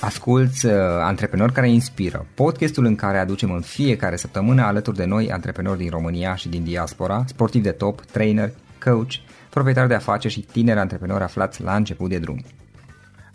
Asculți 0.00 0.66
uh, 0.66 0.72
Antreprenori 1.00 1.52
care 1.52 1.70
inspiră, 1.70 2.26
podcastul 2.34 2.84
în 2.84 2.94
care 2.94 3.18
aducem 3.18 3.50
în 3.50 3.60
fiecare 3.60 4.16
săptămână 4.16 4.62
alături 4.62 4.96
de 4.96 5.04
noi 5.04 5.30
antreprenori 5.30 5.78
din 5.78 5.90
România 5.90 6.34
și 6.34 6.48
din 6.48 6.64
diaspora, 6.64 7.24
sportivi 7.26 7.64
de 7.64 7.70
top, 7.70 8.00
trainer, 8.00 8.52
coach, 8.84 9.12
proprietari 9.50 9.88
de 9.88 9.94
afaceri 9.94 10.32
și 10.32 10.40
tineri 10.40 10.78
antreprenori 10.78 11.22
aflați 11.22 11.62
la 11.62 11.76
început 11.76 12.08
de 12.08 12.18
drum. 12.18 12.44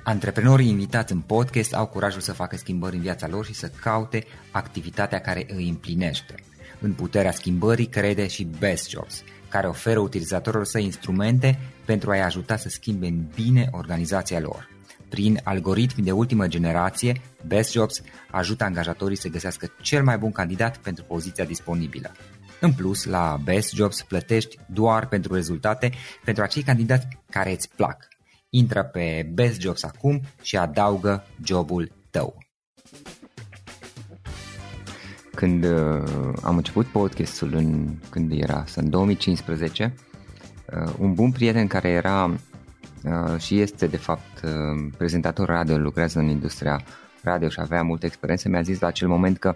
Antreprenorii 0.03 0.69
invitați 0.69 1.13
în 1.13 1.19
podcast 1.19 1.73
au 1.73 1.85
curajul 1.87 2.21
să 2.21 2.33
facă 2.33 2.57
schimbări 2.57 2.95
în 2.95 3.01
viața 3.01 3.27
lor 3.27 3.45
și 3.45 3.53
să 3.53 3.71
caute 3.81 4.23
activitatea 4.51 5.19
care 5.19 5.45
îi 5.55 5.69
împlinește. 5.69 6.35
În 6.79 6.93
puterea 6.93 7.31
schimbării 7.31 7.85
crede 7.85 8.27
și 8.27 8.47
Best 8.59 8.89
Jobs, 8.89 9.23
care 9.49 9.67
oferă 9.67 9.99
utilizatorilor 9.99 10.65
săi 10.65 10.83
instrumente 10.83 11.59
pentru 11.85 12.11
a-i 12.11 12.21
ajuta 12.21 12.55
să 12.55 12.69
schimbe 12.69 13.07
în 13.07 13.23
bine 13.35 13.67
organizația 13.71 14.39
lor. 14.39 14.77
Prin 15.09 15.39
algoritmi 15.43 16.03
de 16.03 16.11
ultimă 16.11 16.47
generație, 16.47 17.21
Best 17.47 17.71
Jobs 17.71 18.01
ajută 18.31 18.63
angajatorii 18.63 19.17
să 19.17 19.27
găsească 19.27 19.71
cel 19.81 20.03
mai 20.03 20.17
bun 20.17 20.31
candidat 20.31 20.77
pentru 20.77 21.03
poziția 21.03 21.45
disponibilă. 21.45 22.11
În 22.59 22.73
plus, 22.73 23.05
la 23.05 23.39
Best 23.43 23.73
Jobs 23.73 24.01
plătești 24.01 24.57
doar 24.67 25.07
pentru 25.07 25.33
rezultate 25.33 25.91
pentru 26.25 26.43
acei 26.43 26.63
candidați 26.63 27.07
care 27.29 27.51
îți 27.51 27.69
plac. 27.75 28.07
Intră 28.49 28.83
pe 28.83 29.29
Best 29.33 29.59
Jobs 29.59 29.83
acum 29.83 30.21
și 30.41 30.57
adaugă 30.57 31.25
jobul 31.43 31.91
tău. 32.09 32.37
Când 35.35 35.63
uh, 35.63 36.33
am 36.41 36.57
început 36.57 36.85
podcastul 36.85 37.53
în, 37.53 37.97
când 38.09 38.31
era 38.31 38.63
în 38.75 38.89
2015, 38.89 39.93
uh, 40.85 40.93
un 40.97 41.13
bun 41.13 41.31
prieten 41.31 41.67
care 41.67 41.89
era 41.89 42.25
uh, 42.25 42.33
și 43.37 43.59
este 43.59 43.87
de 43.87 43.97
fapt 43.97 44.41
uh, 44.43 44.91
prezentator 44.97 45.47
radio, 45.47 45.77
lucrează 45.77 46.19
în 46.19 46.27
industria 46.27 46.81
radio 47.23 47.49
și 47.49 47.59
avea 47.59 47.83
multă 47.83 48.05
experiență, 48.05 48.49
mi-a 48.49 48.61
zis 48.61 48.79
la 48.79 48.87
acel 48.87 49.07
moment 49.07 49.37
că 49.37 49.55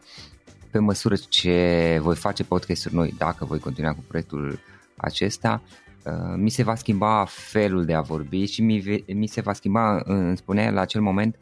pe 0.72 0.80
măsură 0.80 1.16
ce 1.30 2.00
voi 2.02 2.16
face 2.16 2.44
podcasturi 2.44 2.96
noi, 2.96 3.14
dacă 3.18 3.46
voi 3.46 3.60
continua 3.60 3.94
cu 3.94 4.04
proiectul 4.08 4.60
acesta, 4.96 5.62
uh, 6.06 6.14
mi 6.36 6.50
se 6.50 6.64
va 6.64 6.76
schimba 6.76 7.26
felul 7.28 7.86
de 7.86 7.94
a 7.94 8.02
vorbi 8.02 8.46
și 8.46 8.62
mi, 8.62 9.04
mi 9.14 9.28
se 9.28 9.42
va 9.42 9.54
schimba, 9.54 10.02
îmi 10.04 10.38
spunea 10.38 10.72
la 10.72 10.82
acel 10.82 11.02
moment, 11.02 11.36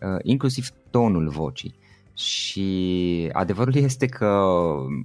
uh, 0.00 0.18
inclusiv 0.22 0.68
tonul 0.90 1.28
vocii. 1.28 1.74
Și 2.14 3.28
adevărul 3.32 3.74
este 3.88 4.06
că 4.06 4.44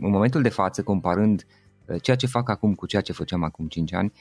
în 0.01 0.09
momentul 0.09 0.41
de 0.41 0.49
față, 0.49 0.83
comparând 0.83 1.45
uh, 1.85 2.01
ceea 2.01 2.17
ce 2.17 2.27
fac 2.27 2.49
acum 2.49 2.73
cu 2.73 2.85
ceea 2.85 3.01
ce 3.01 3.13
făceam 3.13 3.43
acum 3.43 3.67
5 3.67 3.93
ani, 3.93 4.11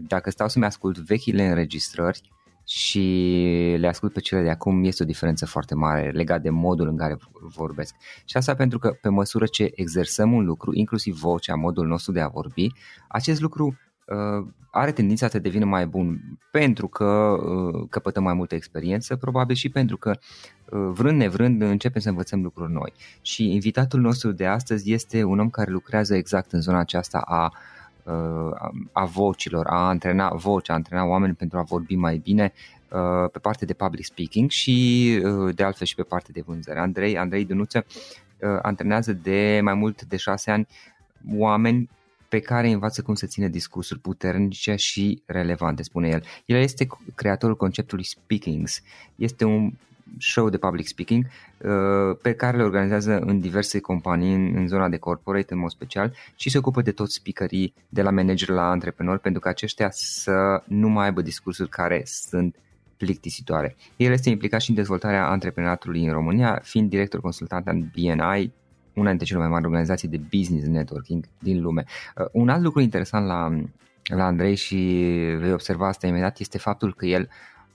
dacă 0.00 0.30
stau 0.30 0.48
să-mi 0.48 0.64
ascult 0.64 0.98
vechile 0.98 1.48
înregistrări, 1.48 2.30
și 2.64 3.76
le 3.78 3.88
ascult 3.88 4.12
pe 4.12 4.20
cele 4.20 4.42
de 4.42 4.50
acum, 4.50 4.84
este 4.84 5.02
o 5.02 5.06
diferență 5.06 5.46
foarte 5.46 5.74
mare 5.74 6.10
legat 6.10 6.42
de 6.42 6.50
modul 6.50 6.88
în 6.88 6.96
care 6.96 7.16
vorbesc. 7.40 7.94
Și 8.24 8.36
asta 8.36 8.54
pentru 8.54 8.78
că 8.78 8.96
pe 9.00 9.08
măsură 9.08 9.46
ce 9.46 9.70
exersăm 9.74 10.32
un 10.32 10.44
lucru, 10.44 10.74
inclusiv 10.74 11.18
vocea, 11.18 11.54
modul 11.54 11.86
nostru 11.86 12.12
de 12.12 12.20
a 12.20 12.28
vorbi, 12.28 12.66
acest 13.08 13.40
lucru 13.40 13.78
uh, 14.06 14.46
are 14.70 14.92
tendința 14.92 15.28
să 15.28 15.38
devină 15.38 15.64
mai 15.64 15.86
bun 15.86 16.38
pentru 16.50 16.88
că 16.88 17.04
uh, 17.04 17.86
căpătăm 17.90 18.22
mai 18.22 18.34
multă 18.34 18.54
experiență, 18.54 19.16
probabil 19.16 19.54
și 19.54 19.68
pentru 19.68 19.96
că 19.96 20.10
uh, 20.10 20.90
vrând 20.92 21.16
nevrând 21.16 21.62
începem 21.62 22.00
să 22.00 22.08
învățăm 22.08 22.42
lucruri 22.42 22.72
noi. 22.72 22.92
Și 23.22 23.52
invitatul 23.52 24.00
nostru 24.00 24.32
de 24.32 24.46
astăzi 24.46 24.92
este 24.92 25.22
un 25.22 25.38
om 25.38 25.50
care 25.50 25.70
lucrează 25.70 26.14
exact 26.14 26.52
în 26.52 26.60
zona 26.60 26.78
aceasta 26.78 27.18
a 27.18 27.44
uh, 27.44 27.81
a 28.92 29.04
vocilor, 29.04 29.66
a 29.66 29.88
antrena 29.88 30.34
voce, 30.34 30.72
a 30.72 30.74
antrena 30.74 31.04
oameni 31.04 31.34
pentru 31.34 31.58
a 31.58 31.62
vorbi 31.62 31.94
mai 31.94 32.16
bine 32.16 32.52
uh, 32.88 33.30
pe 33.32 33.38
partea 33.38 33.66
de 33.66 33.72
public 33.72 34.04
speaking 34.04 34.50
și 34.50 35.20
uh, 35.24 35.54
de 35.54 35.62
altfel 35.62 35.86
și 35.86 35.94
pe 35.94 36.02
partea 36.02 36.30
de 36.32 36.42
vânzări. 36.46 36.78
Andrei, 36.78 37.18
Andrei 37.18 37.44
Dunuță 37.44 37.84
uh, 38.38 38.58
antrenează 38.62 39.12
de 39.12 39.60
mai 39.62 39.74
mult 39.74 40.02
de 40.02 40.16
șase 40.16 40.50
ani 40.50 40.66
oameni 41.36 41.90
pe 42.28 42.40
care 42.40 42.68
învață 42.68 43.02
cum 43.02 43.14
să 43.14 43.26
țină 43.26 43.48
discursuri 43.48 44.00
puternice 44.00 44.74
și 44.74 45.22
relevante, 45.26 45.82
spune 45.82 46.08
el. 46.08 46.22
El 46.46 46.56
este 46.56 46.86
creatorul 47.14 47.56
conceptului 47.56 48.04
Speakings. 48.04 48.80
Este 49.16 49.44
un 49.44 49.72
show 50.18 50.48
de 50.48 50.58
public 50.58 50.86
speaking 50.86 51.24
uh, 51.58 52.16
pe 52.22 52.32
care 52.34 52.56
le 52.56 52.62
organizează 52.62 53.18
în 53.18 53.40
diverse 53.40 53.80
companii 53.80 54.34
în, 54.34 54.52
în 54.56 54.68
zona 54.68 54.88
de 54.88 54.96
corporate 54.96 55.52
în 55.52 55.58
mod 55.58 55.70
special 55.70 56.14
și 56.36 56.50
se 56.50 56.58
ocupă 56.58 56.82
de 56.82 56.92
toți 56.92 57.14
speakerii 57.14 57.74
de 57.88 58.02
la 58.02 58.10
manager 58.10 58.48
la 58.48 58.70
antreprenori 58.70 59.20
pentru 59.20 59.40
că 59.40 59.48
aceștia 59.48 59.88
să 59.90 60.62
nu 60.66 60.88
mai 60.88 61.04
aibă 61.04 61.22
discursuri 61.22 61.68
care 61.68 62.02
sunt 62.04 62.56
plictisitoare. 62.96 63.76
El 63.96 64.12
este 64.12 64.30
implicat 64.30 64.60
și 64.60 64.70
în 64.70 64.76
dezvoltarea 64.76 65.28
antreprenatorului 65.28 66.06
în 66.06 66.12
România, 66.12 66.60
fiind 66.62 66.90
director 66.90 67.20
consultant 67.20 67.66
în 67.66 67.90
BNI, 67.94 68.52
una 68.94 69.08
dintre 69.08 69.26
cele 69.26 69.38
mai 69.38 69.48
mari 69.48 69.64
organizații 69.64 70.08
de 70.08 70.20
business 70.36 70.66
networking 70.66 71.24
din 71.38 71.62
lume. 71.62 71.84
Uh, 72.16 72.26
un 72.32 72.48
alt 72.48 72.62
lucru 72.62 72.80
interesant 72.80 73.26
la, 73.26 73.52
la 74.16 74.24
Andrei 74.24 74.54
și 74.54 74.76
vei 75.38 75.52
observa 75.52 75.88
asta 75.88 76.06
imediat 76.06 76.38
este 76.38 76.58
faptul 76.58 76.94
că 76.94 77.06
el 77.06 77.28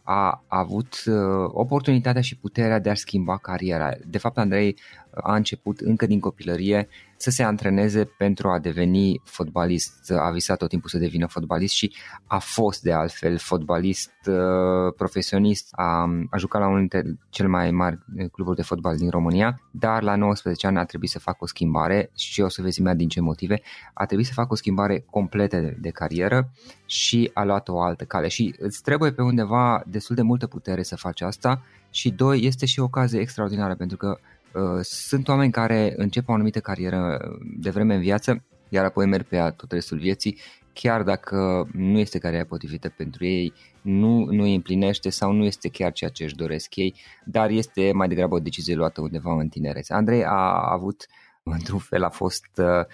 a 0.09 0.43
avut 0.47 1.03
uh, 1.05 1.15
oportunitatea 1.47 2.21
și 2.21 2.37
puterea 2.37 2.79
de 2.79 2.89
a 2.89 2.95
schimba 2.95 3.37
cariera. 3.37 3.91
De 4.05 4.17
fapt, 4.17 4.37
Andrei 4.37 4.77
a 5.09 5.35
început 5.35 5.79
încă 5.79 6.05
din 6.05 6.19
copilărie 6.19 6.87
să 7.17 7.29
se 7.29 7.43
antreneze 7.43 8.05
pentru 8.05 8.49
a 8.49 8.59
deveni 8.59 9.21
fotbalist. 9.23 10.11
A 10.11 10.29
visat 10.31 10.57
tot 10.57 10.69
timpul 10.69 10.89
să 10.89 10.97
devină 10.97 11.27
fotbalist 11.27 11.73
și 11.73 11.95
a 12.27 12.37
fost 12.37 12.81
de 12.81 12.91
altfel 12.91 13.37
fotbalist 13.37 14.11
uh, 14.27 14.93
profesionist. 14.97 15.67
A, 15.71 16.09
a 16.29 16.37
jucat 16.37 16.61
la 16.61 16.67
unul 16.67 16.79
dintre 16.79 17.03
cele 17.29 17.47
mai 17.47 17.71
mari 17.71 17.99
cluburi 18.31 18.55
de 18.55 18.61
fotbal 18.61 18.97
din 18.97 19.09
România, 19.09 19.61
dar 19.71 20.03
la 20.03 20.15
19 20.15 20.67
ani 20.67 20.77
a 20.77 20.83
trebuit 20.83 21.09
să 21.09 21.19
facă 21.19 21.37
o 21.39 21.45
schimbare 21.45 22.11
și 22.15 22.41
o 22.41 22.47
să 22.47 22.61
vezi 22.61 22.79
imediat 22.79 22.97
din 22.97 23.07
ce 23.07 23.21
motive. 23.21 23.61
A 23.93 24.05
trebuit 24.05 24.27
să 24.27 24.33
facă 24.33 24.47
o 24.51 24.55
schimbare 24.55 25.05
completă 25.09 25.59
de, 25.59 25.77
de 25.79 25.89
carieră 25.89 26.51
și 26.85 27.31
a 27.33 27.43
luat 27.43 27.67
o 27.67 27.81
altă 27.81 28.03
cale 28.03 28.27
și 28.27 28.55
îți 28.59 28.81
trebuie 28.81 29.11
pe 29.11 29.21
undeva 29.21 29.83
destul 29.87 30.15
de 30.15 30.21
multă 30.21 30.47
putere 30.47 30.83
să 30.83 30.95
faci 30.95 31.21
asta 31.21 31.61
și 31.89 32.11
doi, 32.11 32.45
este 32.45 32.65
și 32.65 32.79
o 32.79 32.83
ocazie 32.83 33.19
extraordinară 33.19 33.75
pentru 33.75 33.97
că 33.97 34.07
Uh, 34.09 34.36
sunt 34.81 35.27
oameni 35.27 35.51
care 35.51 35.93
încep 35.95 36.29
o 36.29 36.33
anumită 36.33 36.59
carieră 36.59 37.19
de 37.57 37.69
vreme 37.69 37.95
în 37.95 38.01
viață, 38.01 38.43
iar 38.69 38.85
apoi 38.85 39.05
merg 39.05 39.25
pe 39.25 39.35
ea 39.35 39.51
tot 39.51 39.71
restul 39.71 39.97
vieții, 39.97 40.37
chiar 40.73 41.03
dacă 41.03 41.67
nu 41.73 41.99
este 41.99 42.17
cariera 42.17 42.45
potrivită 42.45 42.93
pentru 42.97 43.25
ei, 43.25 43.53
nu, 43.81 44.25
nu 44.25 44.43
îi 44.43 44.55
împlinește 44.55 45.09
sau 45.09 45.31
nu 45.31 45.43
este 45.43 45.69
chiar 45.69 45.91
ceea 45.91 46.09
ce 46.09 46.23
își 46.23 46.35
doresc 46.35 46.75
ei, 46.75 46.95
dar 47.25 47.49
este 47.49 47.91
mai 47.93 48.07
degrabă 48.07 48.35
o 48.35 48.39
decizie 48.39 48.75
luată 48.75 49.01
undeva 49.01 49.33
în 49.33 49.47
tinerețe. 49.47 49.93
Andrei 49.93 50.23
a 50.25 50.71
avut, 50.71 51.05
într-un 51.43 51.79
fel, 51.79 52.03
a 52.03 52.09
fost 52.09 52.49
uh, 52.55 52.65
Uh, 52.65 52.85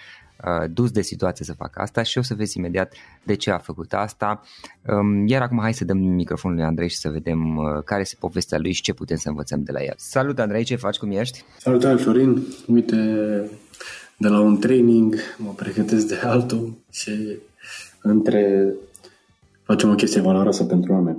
dus 0.69 0.91
de 0.91 1.01
situație 1.01 1.45
să 1.45 1.53
facă 1.53 1.81
asta 1.81 2.03
și 2.03 2.17
o 2.17 2.21
să 2.21 2.33
vezi 2.33 2.57
imediat 2.57 2.93
de 3.23 3.35
ce 3.35 3.51
a 3.51 3.57
făcut 3.57 3.93
asta. 3.93 4.41
Um, 4.87 5.27
iar 5.27 5.41
acum 5.41 5.59
hai 5.59 5.73
să 5.73 5.85
dăm 5.85 5.97
microfonul 5.97 6.57
lui 6.57 6.65
Andrei 6.65 6.89
și 6.89 6.97
să 6.97 7.09
vedem 7.09 7.57
uh, 7.57 7.83
care 7.85 8.01
este 8.01 8.15
povestea 8.19 8.59
lui 8.59 8.71
și 8.71 8.81
ce 8.81 8.93
putem 8.93 9.17
să 9.17 9.29
învățăm 9.29 9.63
de 9.63 9.71
la 9.71 9.83
el. 9.83 9.93
Salut 9.97 10.39
Andrei, 10.39 10.63
ce 10.63 10.75
faci, 10.75 10.97
cum 10.97 11.11
ești? 11.11 11.43
Salut 11.57 12.01
Florin, 12.01 12.43
uite, 12.67 12.95
de 14.17 14.27
la 14.27 14.39
un 14.39 14.59
training 14.59 15.15
mă 15.37 15.53
pregătesc 15.55 16.07
de 16.07 16.19
altul 16.23 16.73
și 16.91 17.37
între 18.01 18.73
facem 19.63 19.89
o 19.89 19.95
chestie 19.95 20.21
valoroasă 20.21 20.63
pentru 20.63 20.93
oameni. 20.93 21.17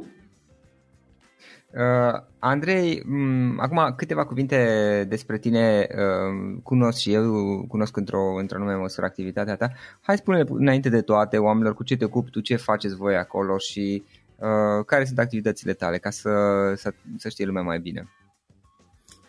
Uh, 1.77 2.21
Andrei, 2.39 3.03
um, 3.09 3.59
acum 3.61 3.95
câteva 3.97 4.25
cuvinte 4.25 5.07
despre 5.09 5.39
tine. 5.39 5.87
Uh, 5.91 6.61
cunosc 6.63 6.99
și 6.99 7.13
eu, 7.13 7.65
cunosc 7.69 7.97
într-o, 7.97 8.35
într-o 8.39 8.59
nume 8.59 8.75
măsură 8.75 9.07
activitatea 9.07 9.57
ta. 9.57 9.73
Hai 10.01 10.17
spune 10.17 10.45
înainte 10.49 10.89
de 10.89 11.01
toate 11.01 11.39
oamenilor 11.39 11.75
cu 11.75 11.85
ce 11.85 11.97
te 11.97 12.05
ocupi 12.05 12.31
tu, 12.31 12.41
ce 12.41 12.57
faceți 12.57 12.97
voi 12.97 13.17
acolo 13.17 13.59
și 13.59 14.03
uh, 14.37 14.85
care 14.87 15.05
sunt 15.05 15.19
activitățile 15.19 15.73
tale 15.73 15.99
ca 15.99 16.11
să, 16.11 16.31
să, 16.77 16.93
să 17.17 17.29
știe 17.29 17.45
lumea 17.45 17.63
mai 17.63 17.79
bine. 17.79 18.09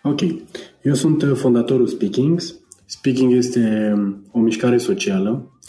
Ok. 0.03 0.19
Eu 0.81 0.93
sunt 0.93 1.21
uh, 1.21 1.35
fondatorul 1.35 1.87
Speakings. 1.87 2.55
Speaking 2.85 3.33
este 3.33 3.93
um, 3.95 4.25
o 4.31 4.39
mișcare 4.39 4.77
socială. 4.77 5.59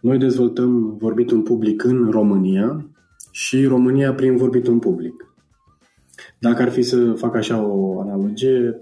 Noi 0.00 0.18
dezvoltăm 0.18 0.96
vorbitul 0.96 1.36
în 1.36 1.42
public 1.42 1.84
în 1.84 2.10
România 2.10 2.86
și 3.30 3.64
România 3.64 4.12
prin 4.12 4.36
vorbitul 4.36 4.72
în 4.72 4.78
public. 4.78 5.31
Dacă 6.42 6.62
ar 6.62 6.70
fi 6.70 6.82
să 6.82 7.12
fac 7.12 7.36
așa 7.36 7.62
o 7.62 8.00
analogie, 8.00 8.78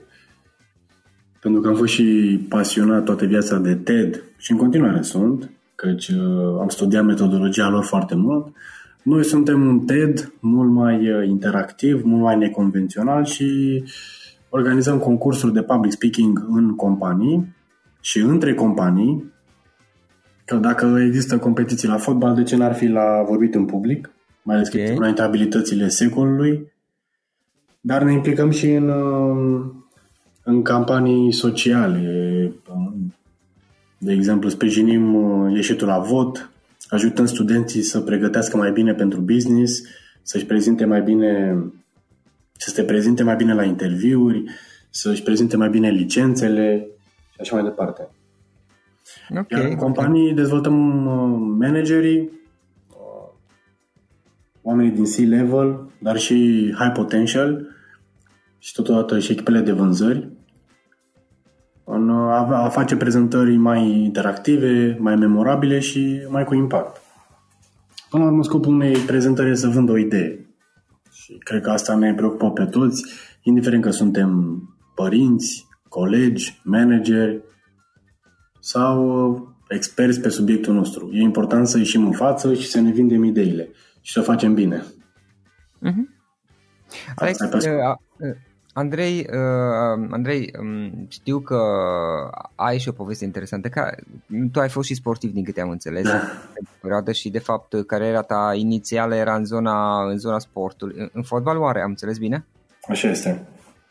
pentru 1.40 1.60
că 1.60 1.68
am 1.68 1.74
fost 1.74 1.92
și 1.92 2.40
pasionat 2.48 3.04
toată 3.04 3.24
viața 3.24 3.58
de 3.58 3.74
TED 3.74 4.24
și 4.36 4.52
în 4.52 4.56
continuare 4.56 5.02
sunt, 5.02 5.50
căci 5.74 6.08
uh, 6.08 6.60
am 6.60 6.68
studiat 6.68 7.04
metodologia 7.04 7.68
lor 7.68 7.84
foarte 7.84 8.14
mult, 8.14 8.46
noi 9.02 9.24
suntem 9.24 9.66
un 9.66 9.80
TED 9.80 10.32
mult 10.40 10.70
mai 10.70 11.10
uh, 11.10 11.28
interactiv, 11.28 12.02
mult 12.04 12.22
mai 12.22 12.36
neconvențional 12.36 13.24
și 13.24 13.82
organizăm 14.48 14.98
concursuri 14.98 15.52
de 15.52 15.62
public 15.62 15.92
speaking 15.92 16.46
în 16.48 16.74
companii 16.74 17.56
și 18.00 18.18
între 18.18 18.54
companii, 18.54 19.32
că 20.44 20.56
dacă 20.56 20.98
există 21.06 21.38
competiții 21.38 21.88
la 21.88 21.96
fotbal, 21.96 22.34
de 22.34 22.42
ce 22.42 22.56
n-ar 22.56 22.74
fi 22.74 22.86
la 22.86 23.22
vorbit 23.26 23.54
în 23.54 23.64
public? 23.64 24.10
Mai 24.42 24.56
ales 24.56 24.68
okay. 24.68 24.84
că 24.84 24.92
una 24.92 25.06
dintre 25.06 25.24
abilitățile 25.24 25.88
secolului 25.88 26.72
dar 27.80 28.02
ne 28.02 28.12
implicăm 28.12 28.50
și 28.50 28.70
în, 28.70 28.88
um, 28.88 29.84
în 30.44 30.62
campanii 30.62 31.32
sociale. 31.32 32.52
De 33.98 34.12
exemplu, 34.12 34.48
sprijinim 34.48 35.14
uh, 35.14 35.54
ieșitul 35.54 35.86
la 35.86 35.98
vot, 35.98 36.50
ajutăm 36.88 37.26
studenții 37.26 37.82
să 37.82 38.00
pregătească 38.00 38.56
mai 38.56 38.72
bine 38.72 38.94
pentru 38.94 39.20
business, 39.20 39.82
să-și 40.22 40.46
prezinte 40.46 40.84
mai 40.84 41.02
bine, 41.02 41.62
să 42.52 42.70
se 42.70 42.82
prezinte 42.82 43.22
mai 43.22 43.36
bine 43.36 43.54
la 43.54 43.64
interviuri, 43.64 44.44
să-și 44.90 45.22
prezinte 45.22 45.56
mai 45.56 45.68
bine 45.68 45.90
licențele 45.90 46.86
și 47.32 47.40
așa 47.40 47.54
mai 47.54 47.64
departe. 47.64 48.08
Okay, 49.30 49.44
Iar 49.48 49.70
în 49.70 49.76
companii 49.76 50.22
okay. 50.22 50.34
dezvoltăm 50.34 51.06
uh, 51.06 51.56
managerii, 51.58 52.20
uh, 52.20 52.39
oamenii 54.62 54.90
din 54.90 55.04
C-level, 55.04 55.90
dar 55.98 56.18
și 56.18 56.34
high 56.78 56.92
potential 56.94 57.66
și 58.58 58.72
totodată 58.72 59.18
și 59.18 59.32
echipele 59.32 59.60
de 59.60 59.72
vânzări 59.72 60.28
în 61.92 62.10
a, 62.10 62.64
a 62.64 62.68
face 62.68 62.96
prezentări 62.96 63.56
mai 63.56 64.02
interactive, 64.04 64.96
mai 65.00 65.16
memorabile 65.16 65.78
și 65.78 66.26
mai 66.28 66.44
cu 66.44 66.54
impact. 66.54 67.00
Până 68.10 68.22
la 68.22 68.30
urmă, 68.30 68.42
scopul 68.42 68.72
unei 68.72 68.96
prezentări 68.96 69.50
este 69.50 69.66
să 69.66 69.72
vândă 69.72 69.92
o 69.92 69.98
idee. 69.98 70.54
Și 71.12 71.38
cred 71.38 71.62
că 71.62 71.70
asta 71.70 71.94
ne 71.94 72.14
preocupă 72.14 72.50
pe 72.50 72.64
toți, 72.64 73.04
indiferent 73.42 73.82
că 73.82 73.90
suntem 73.90 74.60
părinți, 74.94 75.66
colegi, 75.88 76.60
manageri 76.64 77.42
sau 78.60 79.28
uh, 79.30 79.42
experți 79.68 80.20
pe 80.20 80.28
subiectul 80.28 80.74
nostru. 80.74 81.10
E 81.12 81.20
important 81.20 81.68
să 81.68 81.78
ieșim 81.78 82.04
în 82.04 82.12
față 82.12 82.54
și 82.54 82.68
să 82.68 82.80
ne 82.80 82.90
vindem 82.90 83.24
ideile 83.24 83.68
și 84.00 84.12
să 84.12 84.20
facem 84.20 84.54
bine. 84.54 84.84
Mm-hmm. 85.86 86.18
Alex, 87.14 87.38
uh, 87.38 87.50
uh, 87.52 88.36
Andrei, 88.72 89.26
uh, 89.32 90.08
Andrei, 90.10 90.52
um, 90.58 91.06
știu 91.08 91.40
că 91.40 91.58
ai 92.54 92.78
și 92.78 92.88
o 92.88 92.92
poveste 92.92 93.24
interesantă. 93.24 93.68
Ca, 93.68 93.94
tu 94.52 94.60
ai 94.60 94.68
fost 94.68 94.88
și 94.88 94.94
sportiv, 94.94 95.32
din 95.32 95.44
câte 95.44 95.60
am 95.60 95.70
înțeles, 95.70 96.02
da. 96.02 96.14
în 96.14 96.66
perioadă 96.80 97.12
și, 97.12 97.30
de 97.30 97.38
fapt, 97.38 97.86
cariera 97.86 98.22
ta 98.22 98.52
inițială 98.54 99.14
era 99.14 99.34
în 99.34 99.44
zona, 99.44 100.08
în 100.10 100.18
zona 100.18 100.38
sportului. 100.38 100.94
În, 100.98 101.08
în 101.12 101.22
fotbal, 101.22 101.58
oare? 101.58 101.80
Am 101.80 101.88
înțeles 101.88 102.18
bine? 102.18 102.46
Așa 102.88 103.08
este. 103.08 103.46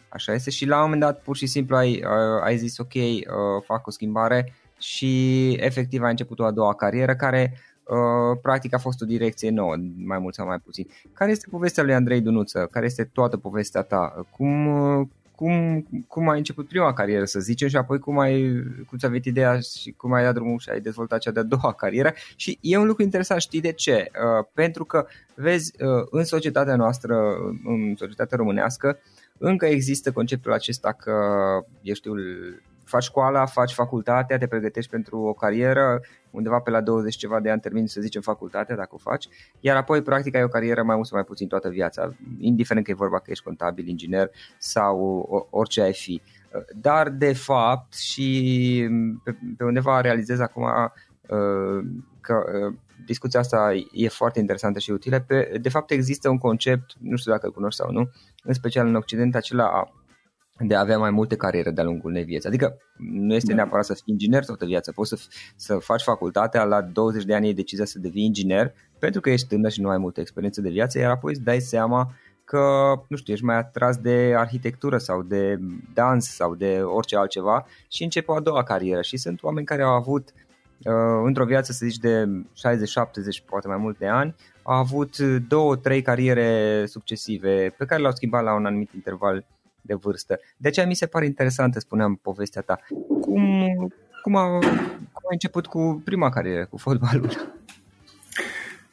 Așa 0.10 0.34
este 0.34 0.50
și 0.50 0.66
la 0.66 0.76
un 0.76 0.82
moment 0.82 1.02
dat, 1.02 1.22
pur 1.22 1.36
și 1.36 1.46
simplu, 1.46 1.76
ai, 1.76 2.04
uh, 2.04 2.44
ai 2.44 2.58
zis, 2.58 2.78
ok, 2.78 2.94
uh, 2.94 3.24
fac 3.66 3.88
o 3.88 3.92
schimbare 3.92 4.54
și 4.80 5.52
efectiv 5.52 6.04
ai 6.04 6.10
început 6.10 6.40
o 6.40 6.46
a 6.46 6.52
doua 6.52 6.76
carieră 6.76 7.16
care 7.16 7.54
Uh, 7.90 8.38
practic 8.42 8.74
a 8.74 8.78
fost 8.78 9.02
o 9.02 9.06
direcție 9.06 9.50
nouă, 9.50 9.76
mai 10.06 10.20
mult 10.20 10.34
sau 10.34 10.46
mai 10.46 10.60
puțin. 10.60 10.88
Care 11.14 11.32
este 11.32 11.48
povestea 11.50 11.84
lui 11.84 11.94
Andrei 11.94 12.22
Dunuță? 12.22 12.68
Care 12.72 12.86
este 12.86 13.04
toată 13.04 13.38
povestea 13.38 13.82
ta? 13.82 14.26
Cum, 14.30 14.68
uh, 14.68 15.08
cum, 15.36 15.88
cum 16.08 16.30
ai 16.30 16.38
început 16.38 16.68
prima 16.68 16.94
carieră, 16.94 17.26
să 17.26 17.40
zicem, 17.40 17.68
și 17.68 17.76
apoi 17.76 18.00
cum, 18.00 18.20
ai, 18.20 18.64
cum 18.88 18.98
ți-a 18.98 19.08
venit 19.08 19.26
ideea 19.26 19.60
și 19.60 19.92
cum 19.92 20.14
ai 20.14 20.24
dat 20.24 20.34
drumul 20.34 20.60
și 20.60 20.70
ai 20.70 20.82
dezvoltat 20.82 21.20
cea 21.20 21.32
de-a 21.32 21.44
doua 21.44 21.74
carieră. 21.84 22.14
Și 22.36 22.58
e 22.62 22.78
un 22.78 22.86
lucru 22.86 23.04
interesant, 23.04 23.42
știi 23.42 23.62
de 23.62 23.72
ce? 23.72 24.12
Uh, 24.12 24.46
pentru 24.54 24.86
că, 24.86 25.06
vezi, 25.36 25.74
uh, 25.84 26.08
în 26.12 26.24
societatea 26.24 26.76
noastră, 26.76 27.36
în 27.64 27.96
societatea 27.98 28.38
românească, 28.38 29.00
încă 29.38 29.66
există 29.66 30.12
conceptul 30.12 30.54
acesta 30.54 30.92
că, 30.92 31.14
eu 31.82 31.94
știu, 31.94 32.14
faci 32.90 33.04
școala, 33.04 33.46
faci 33.46 33.74
facultatea, 33.74 34.38
te 34.38 34.48
pregătești 34.48 34.92
pentru 34.92 35.18
o 35.20 35.34
carieră, 35.34 36.02
undeva 36.32 36.60
pe 36.60 36.70
la 36.70 36.82
20 36.82 37.16
ceva 37.16 37.40
de 37.40 37.50
ani 37.50 37.62
termini, 37.62 37.90
să 37.90 38.02
zicem, 38.02 38.22
facultatea, 38.22 38.76
dacă 38.76 38.90
o 38.92 38.98
faci, 38.98 39.28
iar 39.60 39.76
apoi, 39.76 40.02
practic, 40.02 40.36
ai 40.36 40.44
o 40.44 40.48
carieră 40.48 40.84
mai 40.84 40.96
mult 40.96 41.08
sau 41.08 41.18
mai 41.18 41.26
puțin 41.26 41.48
toată 41.48 41.70
viața, 41.70 42.14
indiferent 42.40 42.86
că 42.86 42.92
e 42.92 43.06
vorba 43.06 43.20
că 43.20 43.32
ești 43.32 43.44
contabil, 43.44 43.88
inginer 43.88 44.30
sau 44.58 45.48
orice 45.50 45.82
ai 45.82 45.94
fi. 45.94 46.22
Dar, 46.76 47.10
de 47.10 47.34
fapt, 47.34 47.94
și 47.94 48.90
pe, 49.24 49.38
pe 49.58 49.64
undeva 49.64 50.02
realizez 50.02 50.40
acum 50.40 50.64
uh, 50.64 51.86
că 52.22 52.44
uh, 52.68 52.76
discuția 53.06 53.40
asta 53.40 53.72
e 53.92 54.08
foarte 54.08 54.40
interesantă 54.40 54.80
și 54.80 54.92
utilă. 54.92 55.20
Pe, 55.20 55.58
de 55.62 55.70
fapt, 55.70 55.92
există 55.92 56.30
un 56.30 56.38
concept, 56.38 56.92
nu 57.00 57.16
știu 57.16 57.32
dacă 57.32 57.46
îl 57.46 57.52
cunoști 57.52 57.80
sau 57.80 57.92
nu, 57.92 58.10
în 58.44 58.54
special 58.54 58.88
în 58.88 58.96
Occident, 58.96 59.36
acela 59.36 59.92
de 60.60 60.76
a 60.76 60.80
avea 60.80 60.98
mai 60.98 61.12
multe 61.12 61.36
cariere 61.36 61.72
de-a 61.72 61.84
lungul 61.84 62.10
unei 62.10 62.24
vieți. 62.24 62.48
Adică 62.48 62.78
nu 62.98 63.34
este 63.34 63.50
da. 63.50 63.56
neapărat 63.56 63.86
să 63.86 63.94
fii 63.94 64.04
inginer 64.06 64.46
toată 64.46 64.66
viața, 64.66 64.92
poți 64.96 65.10
să, 65.10 65.18
să 65.56 65.78
faci 65.78 66.02
facultatea, 66.02 66.64
la 66.64 66.82
20 66.82 67.24
de 67.24 67.36
ani 67.36 67.46
ai 67.46 67.54
decizia 67.54 67.86
să 67.86 68.00
devii 68.00 68.26
inginer 68.26 68.74
pentru 69.00 69.22
că 69.22 69.30
ești 69.30 69.48
tânăr 69.48 69.72
și 69.72 69.82
nu 69.82 69.90
ai 69.90 69.98
multă 69.98 70.20
experiență 70.20 70.62
de 70.62 70.70
viață, 70.70 71.00
iar 71.00 71.12
apoi 71.12 71.32
îți 71.32 71.44
dai 71.44 71.60
seama 71.60 72.14
că, 72.44 72.94
nu 73.08 73.16
știu, 73.16 73.34
ești 73.34 73.46
mai 73.46 73.56
atras 73.56 73.98
de 73.98 74.34
arhitectură 74.38 74.98
sau 74.98 75.22
de 75.22 75.60
dans 75.94 76.26
sau 76.36 76.56
de 76.56 76.82
orice 76.84 77.18
altceva 77.18 77.66
și 77.90 78.04
începe 78.04 78.32
o 78.32 78.36
a 78.36 78.40
doua 78.40 78.64
carieră 78.64 79.02
și 79.02 79.18
sunt 79.18 79.44
oameni 79.44 79.66
care 79.66 79.82
au 79.82 79.94
avut 79.94 80.34
uh, 80.84 81.22
într-o 81.24 81.46
viață, 81.46 81.72
să 81.72 81.86
zici, 81.86 81.98
de 81.98 82.26
60-70, 82.26 83.46
poate 83.46 83.68
mai 83.68 83.78
mult 83.78 83.98
de 83.98 84.08
ani, 84.08 84.36
au 84.64 84.76
avut 84.76 85.18
două, 85.48 85.76
trei 85.76 86.02
cariere 86.02 86.84
succesive 86.86 87.74
pe 87.78 87.86
care 87.86 88.02
le-au 88.02 88.14
schimbat 88.14 88.44
la 88.44 88.54
un 88.54 88.66
anumit 88.66 88.92
interval 88.94 89.46
de 89.82 89.94
vârstă. 89.94 90.40
De 90.58 90.68
aceea 90.68 90.86
mi 90.86 90.94
se 90.94 91.06
pare 91.06 91.26
interesantă, 91.26 91.80
spuneam, 91.80 92.20
povestea 92.22 92.62
ta. 92.62 92.80
Cum, 93.22 93.66
cum, 94.22 94.36
a, 94.36 94.60
cum 95.12 95.24
a 95.24 95.32
început 95.32 95.66
cu 95.66 96.02
prima 96.06 96.30
carieră, 96.30 96.66
cu 96.66 96.78
fotbalul? 96.78 97.58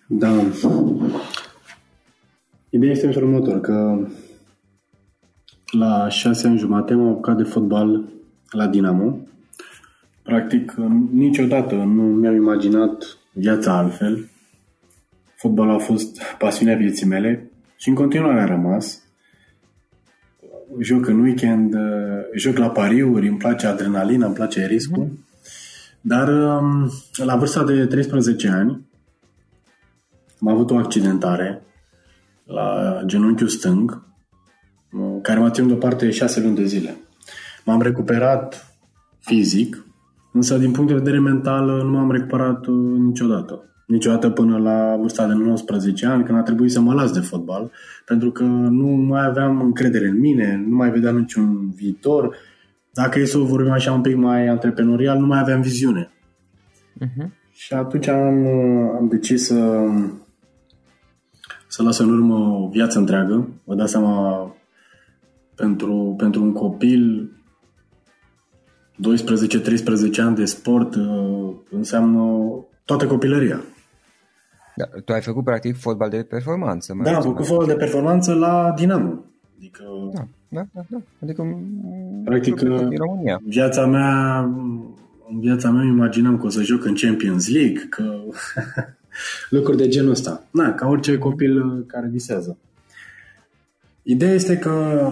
Da. 0.07 0.43
Ideea 2.69 2.93
este 2.93 3.07
în 3.07 3.12
felul 3.12 3.35
următor, 3.35 3.61
că 3.61 4.07
la 5.71 6.09
șase 6.09 6.47
ani 6.47 6.59
jumate 6.59 6.93
am 6.93 7.09
apucat 7.09 7.37
de 7.37 7.43
fotbal 7.43 8.05
la 8.50 8.66
Dinamo. 8.66 9.19
Practic, 10.23 10.75
niciodată 11.12 11.75
nu 11.75 12.02
mi-am 12.02 12.35
imaginat 12.35 13.19
viața 13.33 13.78
altfel. 13.78 14.28
Fotbalul 15.37 15.75
a 15.75 15.78
fost 15.78 16.23
pasiunea 16.38 16.76
vieții 16.76 17.07
mele 17.07 17.50
și 17.76 17.88
în 17.88 17.95
continuare 17.95 18.40
a 18.40 18.47
rămas 18.47 19.06
joc 20.78 21.06
în 21.06 21.20
weekend, 21.20 21.75
uh, 21.75 21.80
joc 22.35 22.56
la 22.56 22.70
pariuri, 22.70 23.28
îmi 23.28 23.37
place 23.37 23.66
adrenalina, 23.66 24.26
îmi 24.26 24.35
place 24.35 24.66
riscul. 24.66 25.02
Mm. 25.02 25.25
Dar 26.00 26.28
um, 26.28 26.90
la 27.16 27.37
vârsta 27.37 27.64
de 27.64 27.87
13 27.87 28.49
ani 28.49 28.87
am 30.40 30.49
avut 30.49 30.70
o 30.70 30.76
accidentare 30.76 31.62
la 32.44 33.00
genunchiul 33.06 33.49
stâng 33.49 34.02
uh, 34.92 35.18
care 35.23 35.38
m-a 35.38 35.50
ținut 35.50 35.68
deoparte 35.68 36.11
6 36.11 36.40
luni 36.40 36.56
de 36.56 36.64
zile. 36.64 36.96
M-am 37.64 37.82
recuperat 37.82 38.76
fizic, 39.18 39.85
însă 40.32 40.58
din 40.58 40.73
punct 40.73 40.88
de 40.90 40.99
vedere 40.99 41.18
mental 41.18 41.64
nu 41.64 41.90
m-am 41.90 42.11
recuperat 42.11 42.66
uh, 42.66 42.99
niciodată 42.99 43.75
niciodată 43.87 44.31
până 44.31 44.59
la 44.59 44.97
vârsta 45.00 45.26
de 45.26 45.33
19 45.33 46.07
ani, 46.07 46.25
când 46.25 46.38
a 46.38 46.43
trebuit 46.43 46.71
să 46.71 46.81
mă 46.81 46.95
las 46.95 47.12
de 47.12 47.21
fotbal, 47.21 47.71
pentru 48.05 48.31
că 48.31 48.43
nu 48.43 48.87
mai 48.87 49.26
aveam 49.26 49.61
încredere 49.61 50.07
în 50.07 50.19
mine, 50.19 50.64
nu 50.69 50.76
mai 50.76 50.90
vedeam 50.90 51.16
niciun 51.16 51.71
viitor. 51.71 52.37
Dacă 52.93 53.19
e 53.19 53.25
să 53.25 53.38
vorbim 53.38 53.73
așa 53.73 53.93
un 53.93 54.00
pic 54.00 54.16
mai 54.16 54.47
antreprenorial, 54.47 55.19
nu 55.19 55.26
mai 55.26 55.38
aveam 55.38 55.61
viziune. 55.61 56.11
Uh-huh. 57.05 57.28
Și 57.52 57.73
atunci 57.73 58.09
am, 58.09 58.47
am 58.97 59.09
decis 59.09 59.47
să, 59.47 59.88
să 61.69 61.83
las 61.83 61.99
în 61.99 62.12
urmă 62.12 62.35
o 62.35 62.69
viață 62.69 62.99
întreagă. 62.99 63.49
Vă 63.64 63.75
dați 63.75 63.90
seama 63.90 64.57
pentru, 65.55 66.14
pentru 66.16 66.43
un 66.43 66.52
copil 66.52 67.31
12-13 68.97 70.21
ani 70.21 70.37
de 70.37 70.45
sport 70.45 70.95
uh, 70.95 71.55
înseamnă 71.71 72.49
toată 72.85 73.07
copilăria. 73.07 73.61
Da, 74.76 74.85
tu 75.04 75.12
ai 75.12 75.21
făcut 75.21 75.45
practic 75.45 75.76
fotbal 75.76 76.11
de 76.11 76.23
performanță. 76.23 76.97
Da, 77.02 77.14
am 77.14 77.23
făcut 77.23 77.47
fotbal 77.47 77.66
de 77.66 77.75
performanță 77.75 78.35
la 78.35 78.73
Dinamo. 78.76 79.25
Adică, 79.56 79.85
da, 80.12 80.26
da, 80.49 80.66
da, 80.73 80.85
da. 80.88 80.99
Adică 81.23 81.59
practic, 82.25 82.54
din 82.54 82.97
România. 82.97 83.40
viața 83.45 83.87
mea, 83.87 84.38
în 85.30 85.40
viața 85.40 85.71
mea 85.71 85.85
imaginam 85.85 86.38
că 86.38 86.47
o 86.47 86.49
să 86.49 86.62
joc 86.62 86.85
în 86.85 86.95
Champions 86.95 87.49
League, 87.49 87.87
că 87.90 88.18
lucruri 89.56 89.76
de 89.76 89.88
genul 89.88 90.11
ăsta. 90.11 90.45
Na, 90.50 90.75
ca 90.75 90.88
orice 90.88 91.18
copil 91.18 91.85
care 91.87 92.09
visează. 92.11 92.56
Ideea 94.02 94.33
este 94.33 94.59
că 94.59 95.09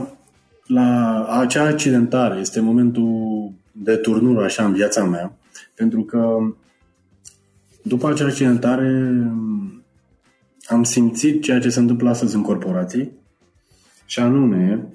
la 0.66 1.24
acea 1.40 1.66
accidentare 1.66 2.40
este 2.40 2.60
momentul 2.60 3.50
de 3.72 3.96
turnură 3.96 4.44
așa 4.44 4.64
în 4.64 4.72
viața 4.72 5.04
mea, 5.04 5.32
pentru 5.74 6.02
că 6.02 6.38
după 7.86 8.08
acea 8.08 8.26
accidentare 8.26 9.14
am 10.66 10.82
simțit 10.82 11.42
ceea 11.42 11.60
ce 11.60 11.68
se 11.68 11.80
întâmplă 11.80 12.08
astăzi 12.08 12.34
în 12.34 12.42
corporații 12.42 13.12
și 14.04 14.20
anume 14.20 14.88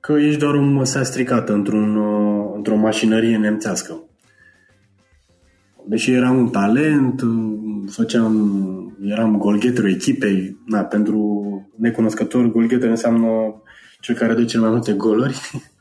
că 0.00 0.12
ești 0.12 0.38
doar 0.38 0.54
un 0.54 0.72
măsea 0.72 1.02
stricat 1.02 1.48
într-un, 1.48 1.98
într-o 2.56 2.76
mașinărie 2.76 3.36
nemțească. 3.36 4.00
Deși 5.86 6.10
eram 6.10 6.36
un 6.36 6.48
talent, 6.48 7.22
făceam, 7.90 8.96
eram 9.04 9.38
golgheterul 9.38 9.90
echipei, 9.90 10.56
na, 10.66 10.80
pentru 10.80 11.70
necunoscători, 11.76 12.50
golgheter 12.50 12.88
înseamnă 12.88 13.28
cel 14.00 14.14
care 14.14 14.34
dă 14.34 14.44
cel 14.44 14.60
mai 14.60 14.70
multe 14.70 14.92
goluri. 14.92 15.40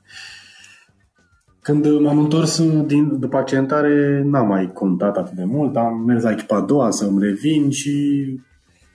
Când 1.72 2.00
m-am 2.00 2.20
întors 2.20 2.62
din, 2.86 3.20
după 3.20 3.38
accidentare, 3.38 4.24
n-am 4.26 4.48
mai 4.48 4.72
contat 4.74 5.18
atât 5.18 5.36
de 5.36 5.44
mult, 5.44 5.76
am 5.76 6.04
mers 6.06 6.24
la 6.24 6.32
echipa 6.32 6.56
a 6.56 6.62
doua 6.62 6.92
să 6.92 7.06
îmi 7.06 7.24
revin 7.24 7.70
și 7.70 8.26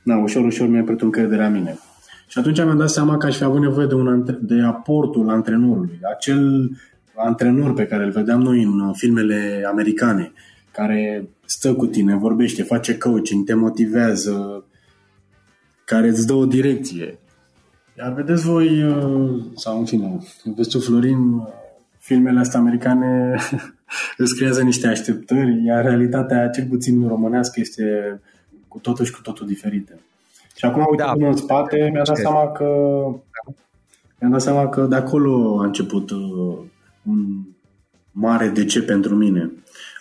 na, 0.02 0.16
ușor, 0.16 0.45
ușor 0.45 0.68
mi-a 0.68 0.83
pierdut 0.83 1.02
încrederea 1.02 1.47
în 1.47 1.52
mine. 1.52 1.78
Și 2.26 2.38
atunci 2.38 2.56
mi-am 2.56 2.76
dat 2.76 2.90
seama 2.90 3.16
că 3.16 3.26
aș 3.26 3.37
fi 3.37 3.45
avut 3.45 3.61
nevoie 3.61 3.87
de, 3.87 3.95
un, 3.95 4.25
de 4.40 4.61
aportul 4.61 5.28
antrenorului. 5.28 6.00
Acel 6.14 6.71
antrenor 7.14 7.73
pe 7.73 7.87
care 7.87 8.04
îl 8.04 8.11
vedeam 8.11 8.40
noi 8.40 8.62
în 8.62 8.92
filmele 8.92 9.64
americane, 9.71 10.33
care 10.73 11.28
stă 11.45 11.75
cu 11.75 11.87
tine, 11.87 12.16
vorbește, 12.16 12.62
face 12.62 12.99
coaching, 12.99 13.45
te 13.45 13.54
motivează, 13.54 14.64
care 15.85 16.09
îți 16.09 16.26
dă 16.26 16.33
o 16.33 16.47
direcție. 16.47 17.18
Iar 17.99 18.12
vedeți 18.12 18.45
voi, 18.45 18.83
uh, 18.85 19.42
sau 19.54 19.78
în 19.78 19.85
fine, 19.85 20.18
vezi 20.56 20.68
tu, 20.68 20.80
Florin, 20.80 21.18
filmele 22.07 22.39
astea 22.39 22.61
americane 22.61 23.37
îți 24.23 24.37
creează 24.37 24.63
niște 24.63 24.87
așteptări, 24.87 25.65
iar 25.65 25.85
realitatea, 25.85 26.49
cel 26.49 26.67
puțin 26.67 27.09
românească, 27.09 27.61
este 27.61 28.21
cu 28.69 28.79
totul 28.79 29.05
și 29.05 29.13
cu 29.13 29.21
totul 29.23 29.47
diferită. 29.47 29.93
Și 30.57 30.65
acum, 30.65 30.87
uite, 30.91 31.03
da. 31.03 31.27
în 31.27 31.37
spate, 31.37 31.89
mi-a 31.93 32.03
dat 32.03 32.17
seama 32.17 32.53
că 32.53 32.65
mi-am 34.21 34.33
dat 34.33 34.43
seama 34.43 34.69
că 34.69 34.87
de 34.87 34.95
acolo 34.95 35.61
a 35.61 35.65
început 35.65 36.11
uh, 36.11 36.59
un 37.03 37.43
mare 38.11 38.49
de 38.49 38.65
ce 38.65 38.83
pentru 38.83 39.15
mine. 39.15 39.53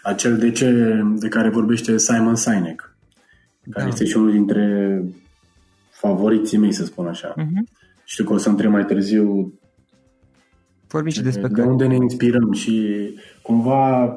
Acel 0.03 0.37
de 0.37 0.51
ce 0.51 0.99
de 1.15 1.27
care 1.27 1.49
vorbește 1.49 1.97
Simon 1.97 2.35
Sinek, 2.35 2.95
care 3.69 3.85
da. 3.85 3.87
este 3.87 4.05
și 4.05 4.17
unul 4.17 4.31
dintre 4.31 5.01
favoriții 5.91 6.57
mei, 6.57 6.73
să 6.73 6.85
spun 6.85 7.07
așa. 7.07 7.33
Uh-huh. 7.33 7.83
Știu 8.03 8.23
că 8.23 8.33
o 8.33 8.37
să 8.37 8.49
întreb 8.49 8.71
mai 8.71 8.85
târziu 8.85 9.53
Vorbim 10.95 11.13
și 11.13 11.21
despre 11.21 11.47
de 11.47 11.61
unde 11.61 11.87
ne 11.87 11.95
inspirăm 11.95 12.51
și 12.51 13.09
cumva 13.41 14.07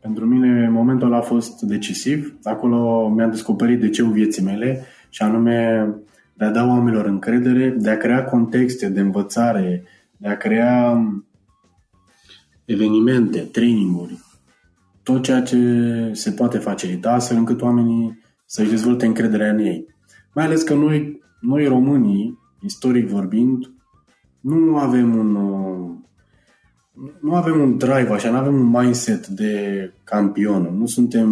pentru 0.00 0.26
mine 0.26 0.68
momentul 0.68 1.14
a 1.14 1.20
fost 1.20 1.60
decisiv. 1.60 2.38
Acolo 2.42 3.08
mi-am 3.08 3.30
descoperit 3.30 3.80
de 3.80 3.88
ce 3.88 4.04
vieții 4.04 4.42
mele 4.42 4.84
și 5.08 5.22
anume 5.22 5.88
de 6.34 6.44
a 6.44 6.50
da 6.50 6.66
oamenilor 6.66 7.06
încredere, 7.06 7.68
de 7.68 7.90
a 7.90 7.96
crea 7.96 8.24
contexte 8.24 8.88
de 8.88 9.00
învățare, 9.00 9.82
de 10.16 10.28
a 10.28 10.36
crea 10.36 11.02
evenimente, 12.64 13.38
traininguri, 13.38 14.18
tot 15.02 15.22
ceea 15.22 15.42
ce 15.42 15.58
se 16.12 16.30
poate 16.30 16.58
facilita 16.58 17.10
astfel 17.12 17.36
încât 17.36 17.62
oamenii 17.62 18.18
să-și 18.46 18.70
dezvolte 18.70 19.06
încrederea 19.06 19.50
în 19.50 19.58
ei. 19.58 19.86
Mai 20.34 20.44
ales 20.44 20.62
că 20.62 20.74
noi, 20.74 21.20
noi 21.40 21.66
românii, 21.66 22.38
istoric 22.60 23.08
vorbind, 23.08 23.70
nu 24.46 24.76
avem 24.76 25.16
un 25.18 25.36
nu 27.20 27.34
avem 27.34 27.60
un 27.60 27.76
drive 27.76 28.08
așa, 28.12 28.30
nu 28.30 28.36
avem 28.36 28.54
un 28.54 28.66
mindset 28.66 29.26
de 29.26 29.92
campion. 30.04 30.76
Nu 30.78 30.86
suntem 30.86 31.30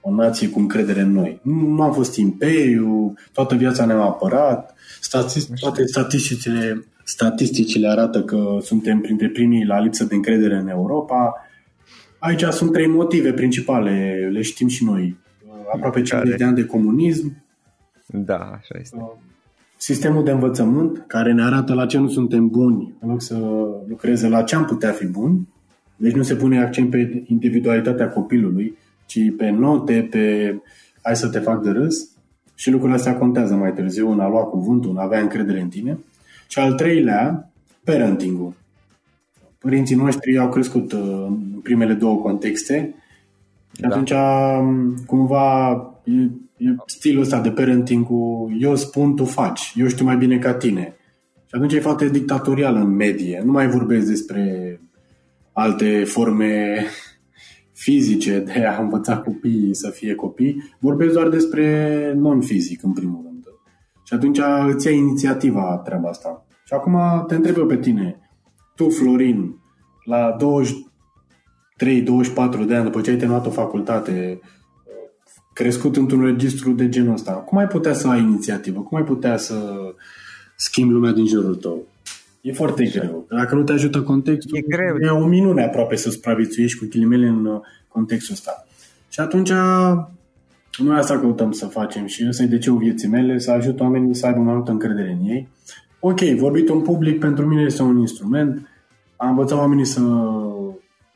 o 0.00 0.14
nație 0.14 0.48
cu 0.48 0.58
încredere 0.58 1.00
în 1.00 1.12
noi. 1.12 1.40
Nu, 1.42 1.66
nu 1.66 1.82
am 1.82 1.92
fost 1.92 2.16
imperiu, 2.16 3.14
toată 3.32 3.54
viața 3.54 3.84
ne-am 3.84 4.00
apărat, 4.00 4.74
Statistic, 5.00 5.54
toate 5.58 5.86
statisticile, 5.86 6.84
statisticile 7.04 7.88
arată 7.88 8.22
că 8.22 8.58
suntem 8.60 9.00
printre 9.00 9.28
primii 9.28 9.64
la 9.64 9.80
lipsă 9.80 10.04
de 10.04 10.14
încredere 10.14 10.56
în 10.56 10.68
Europa. 10.68 11.34
Aici 12.18 12.42
sunt 12.42 12.72
trei 12.72 12.86
motive 12.86 13.32
principale, 13.32 14.28
le 14.32 14.42
știm 14.42 14.68
și 14.68 14.84
noi. 14.84 15.16
Aproape 15.74 16.02
50 16.02 16.38
de 16.38 16.44
ani 16.44 16.54
de 16.54 16.64
comunism. 16.64 17.44
Da, 18.06 18.38
așa 18.38 18.78
este. 18.80 18.96
Uh, 19.78 19.84
sistemul 19.84 20.24
de 20.24 20.30
învățământ 20.30 21.04
care 21.06 21.32
ne 21.32 21.42
arată 21.42 21.74
la 21.74 21.86
ce 21.86 21.98
nu 21.98 22.08
suntem 22.08 22.48
buni, 22.48 22.94
în 23.00 23.08
loc 23.08 23.22
să 23.22 23.36
lucreze 23.88 24.28
la 24.28 24.42
ce 24.42 24.54
am 24.54 24.64
putea 24.64 24.90
fi 24.90 25.06
buni. 25.06 25.48
Deci 25.96 26.12
nu 26.12 26.22
se 26.22 26.34
pune 26.34 26.62
accent 26.62 26.90
pe 26.90 27.22
individualitatea 27.26 28.08
copilului, 28.08 28.76
ci 29.06 29.18
pe 29.36 29.50
note, 29.50 30.08
pe 30.10 30.54
hai 31.02 31.16
să 31.16 31.28
te 31.28 31.38
fac 31.38 31.62
de 31.62 31.70
râs. 31.70 32.10
Și 32.54 32.70
lucrurile 32.70 32.98
astea 32.98 33.16
contează 33.16 33.54
mai 33.54 33.72
târziu 33.72 34.10
în 34.10 34.20
a 34.20 34.28
lua 34.28 34.42
cuvântul, 34.42 34.90
în 34.90 34.96
a 34.96 35.02
avea 35.02 35.20
încredere 35.20 35.60
în 35.60 35.68
tine. 35.68 35.98
Și 36.48 36.58
al 36.58 36.72
treilea, 36.72 37.50
parenting-ul. 37.84 38.52
Părinții 39.58 39.96
noștri 39.96 40.38
au 40.38 40.48
crescut 40.48 40.92
uh, 40.92 41.24
în 41.28 41.60
primele 41.62 41.92
două 41.92 42.16
contexte 42.16 42.94
și 43.74 43.80
da. 43.80 43.88
atunci 43.88 44.10
um, 44.10 44.94
cumva 45.06 45.70
E 46.58 46.74
stilul 46.86 47.22
ăsta 47.22 47.40
de 47.40 47.50
parenting 47.50 48.06
cu 48.06 48.48
eu 48.58 48.76
spun, 48.76 49.16
tu 49.16 49.24
faci, 49.24 49.72
eu 49.76 49.88
știu 49.88 50.04
mai 50.04 50.16
bine 50.16 50.38
ca 50.38 50.54
tine. 50.54 50.96
Și 51.46 51.54
atunci 51.54 51.72
e 51.72 51.80
foarte 51.80 52.08
dictatorial 52.08 52.76
în 52.76 52.88
medie. 52.88 53.42
Nu 53.44 53.52
mai 53.52 53.68
vorbesc 53.68 54.06
despre 54.06 54.80
alte 55.52 56.04
forme 56.04 56.84
fizice 57.72 58.38
de 58.38 58.64
a 58.64 58.82
învăța 58.82 59.18
copiii 59.18 59.74
să 59.74 59.90
fie 59.90 60.14
copii, 60.14 60.62
vorbesc 60.80 61.12
doar 61.12 61.28
despre 61.28 62.12
non-fizic, 62.16 62.82
în 62.82 62.92
primul 62.92 63.22
rând. 63.24 63.44
Și 64.04 64.14
atunci 64.14 64.40
îți 64.68 64.86
ia 64.86 64.92
inițiativa 64.92 65.80
treaba 65.84 66.08
asta. 66.08 66.46
Și 66.64 66.72
acum 66.72 67.24
te 67.26 67.34
întreb 67.34 67.56
eu 67.56 67.66
pe 67.66 67.76
tine, 67.76 68.20
tu, 68.74 68.88
Florin, 68.88 69.54
la 70.04 70.36
23-24 70.36 70.38
de 72.66 72.74
ani, 72.74 72.84
după 72.84 73.00
ce 73.00 73.10
ai 73.10 73.16
terminat 73.16 73.46
o 73.46 73.50
facultate, 73.50 74.40
crescut 75.58 75.96
într-un 75.96 76.24
registru 76.24 76.72
de 76.72 76.88
genul 76.88 77.12
ăsta. 77.12 77.32
Cum 77.32 77.58
ai 77.58 77.66
putea 77.66 77.92
să 77.92 78.08
ai 78.08 78.20
inițiativă? 78.20 78.80
Cum 78.80 78.98
ai 78.98 79.04
putea 79.04 79.36
să 79.36 79.54
schimbi 80.56 80.92
lumea 80.92 81.12
din 81.12 81.26
jurul 81.26 81.54
tău? 81.54 81.86
E 82.40 82.52
foarte 82.52 82.84
greu. 82.84 83.26
Dacă 83.28 83.54
nu 83.54 83.62
te 83.62 83.72
ajută 83.72 84.02
contextul, 84.02 84.56
e, 84.56 84.60
greu. 84.60 84.96
e 85.00 85.08
o 85.08 85.26
minune 85.26 85.64
aproape 85.64 85.96
să 85.96 86.10
supraviețuiești 86.10 86.78
cu 86.78 86.86
ghilimele 86.90 87.26
în 87.26 87.44
uh, 87.44 87.60
contextul 87.88 88.34
ăsta. 88.34 88.66
Și 89.08 89.20
atunci 89.20 89.50
noi 90.78 90.96
asta 90.96 91.18
căutăm 91.18 91.52
să 91.52 91.66
facem 91.66 92.06
și 92.06 92.24
ăsta 92.28 92.42
e 92.42 92.46
de 92.46 92.58
ce 92.58 92.72
vieții 92.72 93.08
mele, 93.08 93.38
să 93.38 93.50
ajut 93.50 93.80
oamenii 93.80 94.14
să 94.14 94.26
aibă 94.26 94.38
mai 94.38 94.54
multă 94.54 94.70
încredere 94.70 95.18
în 95.20 95.28
ei. 95.28 95.48
Ok, 96.00 96.20
vorbit 96.20 96.68
în 96.68 96.80
public 96.80 97.18
pentru 97.18 97.46
mine 97.46 97.62
este 97.62 97.82
un 97.82 97.98
instrument. 97.98 98.68
Am 99.16 99.28
învățat 99.28 99.58
oamenii 99.58 99.84
să 99.84 100.00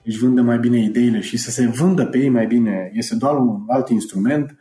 își 0.04 0.18
vândă 0.18 0.42
mai 0.42 0.58
bine 0.58 0.82
ideile 0.82 1.20
și 1.20 1.36
să 1.36 1.50
se 1.50 1.66
vândă 1.66 2.06
pe 2.06 2.18
ei 2.18 2.28
mai 2.28 2.46
bine 2.46 2.90
este 2.94 3.14
doar 3.14 3.36
un 3.36 3.64
alt 3.66 3.88
instrument, 3.88 4.56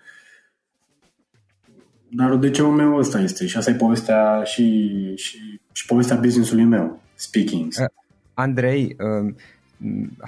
dar 2.09 2.35
de 2.35 2.49
ce 2.49 2.61
meu 2.61 2.95
ăsta 2.95 3.19
este 3.19 3.45
și 3.45 3.57
asta 3.57 3.71
e 3.71 3.75
povestea 3.75 4.43
și, 4.43 4.95
și, 5.15 5.61
și 5.71 5.85
povestea 5.85 6.15
business-ului 6.15 6.63
meu, 6.63 7.01
Speaking. 7.15 7.71
Uh, 7.79 7.85
Andrei, 8.33 8.95
uh, 8.99 9.33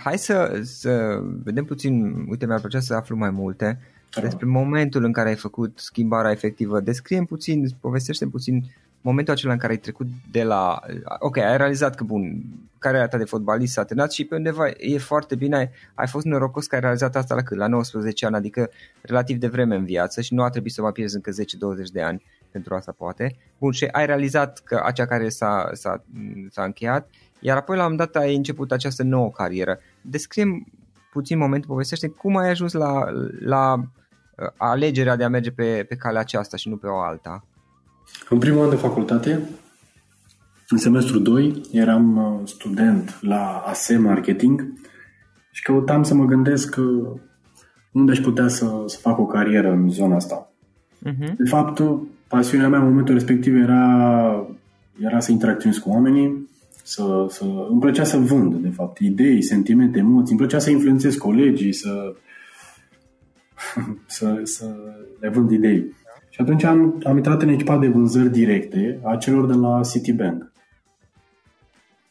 hai 0.04 0.18
să, 0.18 0.60
să 0.64 1.22
vedem 1.44 1.66
puțin, 1.66 2.26
uite, 2.30 2.46
mi-ar 2.46 2.60
plăcea 2.60 2.80
să 2.80 2.94
aflu 2.94 3.16
mai 3.16 3.30
multe 3.30 3.80
despre 4.22 4.46
momentul 4.46 5.04
în 5.04 5.12
care 5.12 5.30
ai 5.30 5.36
făcut 5.36 5.80
schimbarea 5.80 6.32
efectivă. 6.32 6.80
Descrie 6.80 7.24
puțin, 7.24 7.66
povestește 7.80 8.28
puțin 8.28 8.64
momentul 9.04 9.34
acela 9.34 9.54
în 9.54 9.60
care 9.60 9.72
ai 9.72 9.80
trecut 9.80 10.08
de 10.32 10.44
la, 10.44 10.80
ok, 11.20 11.38
ai 11.38 11.58
realizat 11.58 11.96
că 11.96 12.04
bun, 12.04 12.44
cariera 12.78 13.08
ta 13.08 13.18
de 13.18 13.24
fotbalist 13.24 13.74
s-a 13.74 13.84
terminat 13.84 14.12
și 14.12 14.26
pe 14.26 14.36
undeva 14.36 14.68
e 14.78 14.98
foarte 14.98 15.36
bine, 15.36 15.56
ai, 15.56 15.70
ai 15.94 16.08
fost 16.08 16.26
norocos 16.26 16.68
că 16.68 16.76
ai 16.76 16.82
realizat 16.82 17.16
asta 17.16 17.36
la 17.36 17.42
cât? 17.42 17.58
La 17.58 17.68
19 17.68 18.26
ani, 18.26 18.36
adică 18.36 18.70
relativ 19.02 19.38
de 19.38 19.48
vreme 19.48 19.76
în 19.76 19.86
viață 19.86 20.22
și 20.22 20.34
nu 20.34 20.44
a 20.44 20.50
trebuit 20.50 20.74
să 20.74 20.82
mai 20.82 20.92
pierzi 20.92 21.16
încă 21.16 21.32
10-20 21.32 21.36
de 21.92 22.02
ani. 22.02 22.24
pentru 22.52 22.76
asta 22.76 22.92
poate. 22.98 23.36
Bun, 23.58 23.72
și 23.72 23.86
ai 23.86 24.06
realizat 24.06 24.60
că 24.60 24.82
acea 24.84 25.06
care 25.06 25.30
s-a, 25.30 25.70
s-a, 25.74 26.04
s-a 26.50 26.64
încheiat, 26.64 27.10
iar 27.40 27.58
apoi 27.58 27.78
la 27.78 27.86
un 27.86 27.96
dat 27.96 28.16
ai 28.16 28.36
început 28.36 28.72
această 28.72 29.04
nouă 29.04 29.32
carieră. 29.32 29.80
Descriem 30.02 30.66
puțin 31.12 31.38
momentul, 31.38 31.70
povestește 31.70 32.08
cum 32.08 32.36
ai 32.36 32.50
ajuns 32.50 32.74
la, 32.74 33.06
la 33.40 33.74
uh, 33.74 34.48
alegerea 34.58 35.16
de 35.16 35.24
a 35.24 35.30
merge 35.30 35.52
pe, 35.52 35.86
pe 35.88 35.96
calea 35.96 36.22
aceasta 36.22 36.58
și 36.58 36.70
nu 36.70 36.78
pe 36.78 36.88
o 36.88 36.98
alta. 36.98 37.44
În 38.30 38.38
primul 38.38 38.64
an 38.64 38.70
de 38.70 38.76
facultate, 38.76 39.50
în 40.70 40.78
semestru 40.78 41.20
2, 41.20 41.62
eram 41.72 42.18
uh, 42.18 42.48
student 42.48 43.18
la 43.22 43.64
ASE 43.66 43.98
Marketing 43.98 44.74
și 45.52 45.62
căutam 45.62 46.04
să 46.04 46.14
mă 46.14 46.26
gândesc 46.26 46.76
uh, 46.78 47.20
unde 47.92 48.12
aș 48.12 48.20
putea 48.20 48.48
să, 48.48 48.84
să 48.86 48.98
fac 49.00 49.20
o 49.20 49.26
carieră 49.26 49.72
în 49.72 49.90
zona 49.90 50.16
asta. 50.16 50.54
Uh-huh. 51.06 51.36
De 51.38 51.50
fapt, 51.50 51.82
pasiunea 52.28 52.70
mea 52.70 52.80
în 52.80 52.88
momentul 52.88 53.14
respectiv 53.14 53.56
era, 53.56 54.48
era 55.00 55.20
să 55.20 55.32
interacționez 55.32 55.78
cu 55.78 55.90
oamenii, 55.90 56.50
să, 56.84 57.26
să, 57.30 57.46
îmi 57.70 57.80
plăcea 57.80 58.04
să 58.04 58.18
vând, 58.18 58.56
de 58.56 58.70
fapt, 58.70 59.00
idei, 59.00 59.42
sentimente, 59.42 60.00
emoții, 60.00 60.32
îmi 60.32 60.40
plăcea 60.40 60.60
să 60.60 60.70
influențez 60.70 61.16
colegii, 61.16 61.74
să, 61.74 62.16
să, 64.06 64.40
să 64.44 64.76
le 65.20 65.30
vând 65.30 65.52
idei. 65.52 65.96
Și 66.34 66.42
atunci 66.42 66.64
am, 66.64 67.02
am 67.04 67.16
intrat 67.16 67.42
în 67.42 67.50
echipa 67.50 67.78
de 67.78 67.88
vânzări 67.88 68.32
directe 68.32 69.00
a 69.04 69.16
celor 69.16 69.46
de 69.46 69.54
la 69.54 69.82
Citibank. 69.92 70.52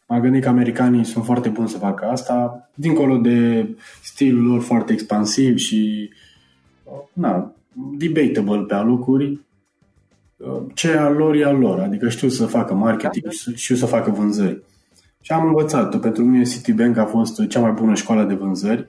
M-am 0.06 0.20
gândit 0.20 0.42
că 0.42 0.48
americanii 0.48 1.04
sunt 1.04 1.24
foarte 1.24 1.48
buni 1.48 1.68
să 1.68 1.78
facă 1.78 2.04
asta, 2.04 2.68
dincolo 2.74 3.16
de 3.16 3.68
stilul 4.02 4.46
lor 4.46 4.60
foarte 4.60 4.92
expansiv 4.92 5.56
și 5.56 6.10
na, 7.12 7.52
debatable 7.98 8.64
pe 8.66 8.74
alocuri, 8.74 9.40
ce 10.74 10.90
e 10.90 10.98
al 10.98 11.14
lor 11.14 11.34
e 11.34 11.44
al 11.44 11.58
lor, 11.58 11.78
adică 11.78 12.08
știu 12.08 12.28
să 12.28 12.46
facă 12.46 12.74
marketing, 12.74 13.32
știu 13.54 13.74
să 13.74 13.86
facă 13.86 14.10
vânzări. 14.10 14.62
Și 15.20 15.32
am 15.32 15.46
învățat. 15.46 16.00
Pentru 16.00 16.24
mine 16.24 16.44
Citibank 16.44 16.96
a 16.96 17.04
fost 17.04 17.46
cea 17.46 17.60
mai 17.60 17.72
bună 17.72 17.94
școală 17.94 18.24
de 18.24 18.34
vânzări. 18.34 18.88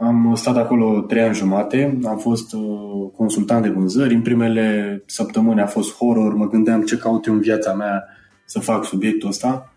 Am 0.00 0.34
stat 0.34 0.56
acolo 0.56 1.00
trei 1.00 1.22
ani 1.22 1.34
jumate, 1.34 1.98
am 2.04 2.18
fost 2.18 2.52
uh, 2.52 3.10
consultant 3.16 3.62
de 3.62 3.68
vânzări. 3.68 4.14
În 4.14 4.22
primele 4.22 5.02
săptămâni 5.06 5.60
a 5.60 5.66
fost 5.66 5.94
horror, 5.94 6.34
mă 6.34 6.48
gândeam 6.48 6.82
ce 6.82 6.96
caut 6.96 7.26
eu 7.26 7.34
în 7.34 7.40
viața 7.40 7.74
mea 7.74 8.04
să 8.44 8.58
fac 8.58 8.84
subiectul 8.84 9.28
ăsta. 9.28 9.72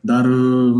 Dar 0.00 0.24
uh, 0.24 0.74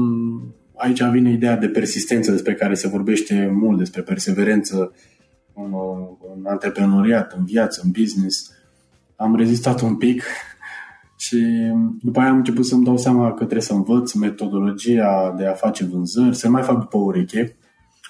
aici 0.77 1.03
vine 1.03 1.33
ideea 1.33 1.57
de 1.57 1.69
persistență 1.69 2.31
despre 2.31 2.55
care 2.55 2.75
se 2.75 2.89
vorbește 2.89 3.51
mult, 3.53 3.79
despre 3.79 4.03
perseverență 4.03 4.93
în, 5.55 5.75
în 6.37 6.47
antreprenoriat, 6.47 7.33
în 7.33 7.45
viață, 7.45 7.81
în 7.85 7.91
business. 7.91 8.53
Am 9.17 9.37
rezistat 9.37 9.81
un 9.81 9.97
pic 9.97 10.23
și 11.25 11.47
după 12.03 12.21
aia 12.21 12.31
am 12.31 12.37
început 12.37 12.67
să-mi 12.67 12.85
dau 12.85 12.97
seama 12.97 13.29
că 13.29 13.35
trebuie 13.35 13.61
să 13.61 13.73
învăț 13.73 14.13
metodologia 14.13 15.35
de 15.37 15.47
a 15.47 15.53
face 15.53 15.85
vânzări, 15.85 16.37
să 16.37 16.49
mai 16.49 16.63
fac 16.63 16.79
după 16.79 16.99
ureche, 16.99 17.57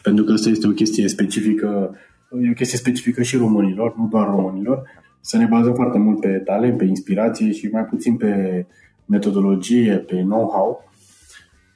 pentru 0.02 0.24
că 0.24 0.32
asta 0.32 0.48
este 0.48 0.66
o 0.66 0.70
chestie 0.70 1.08
specifică, 1.08 1.96
e 2.42 2.50
o 2.50 2.54
chestie 2.54 2.78
specifică 2.78 3.22
și 3.22 3.36
românilor, 3.36 3.96
nu 3.96 4.08
doar 4.10 4.26
românilor, 4.26 4.82
să 5.20 5.36
ne 5.36 5.46
bazăm 5.46 5.74
foarte 5.74 5.98
mult 5.98 6.20
pe 6.20 6.28
talent, 6.28 6.76
pe 6.76 6.84
inspirație 6.84 7.52
și 7.52 7.68
mai 7.72 7.84
puțin 7.84 8.16
pe 8.16 8.66
metodologie, 9.04 9.96
pe 9.96 10.14
know-how. 10.14 10.90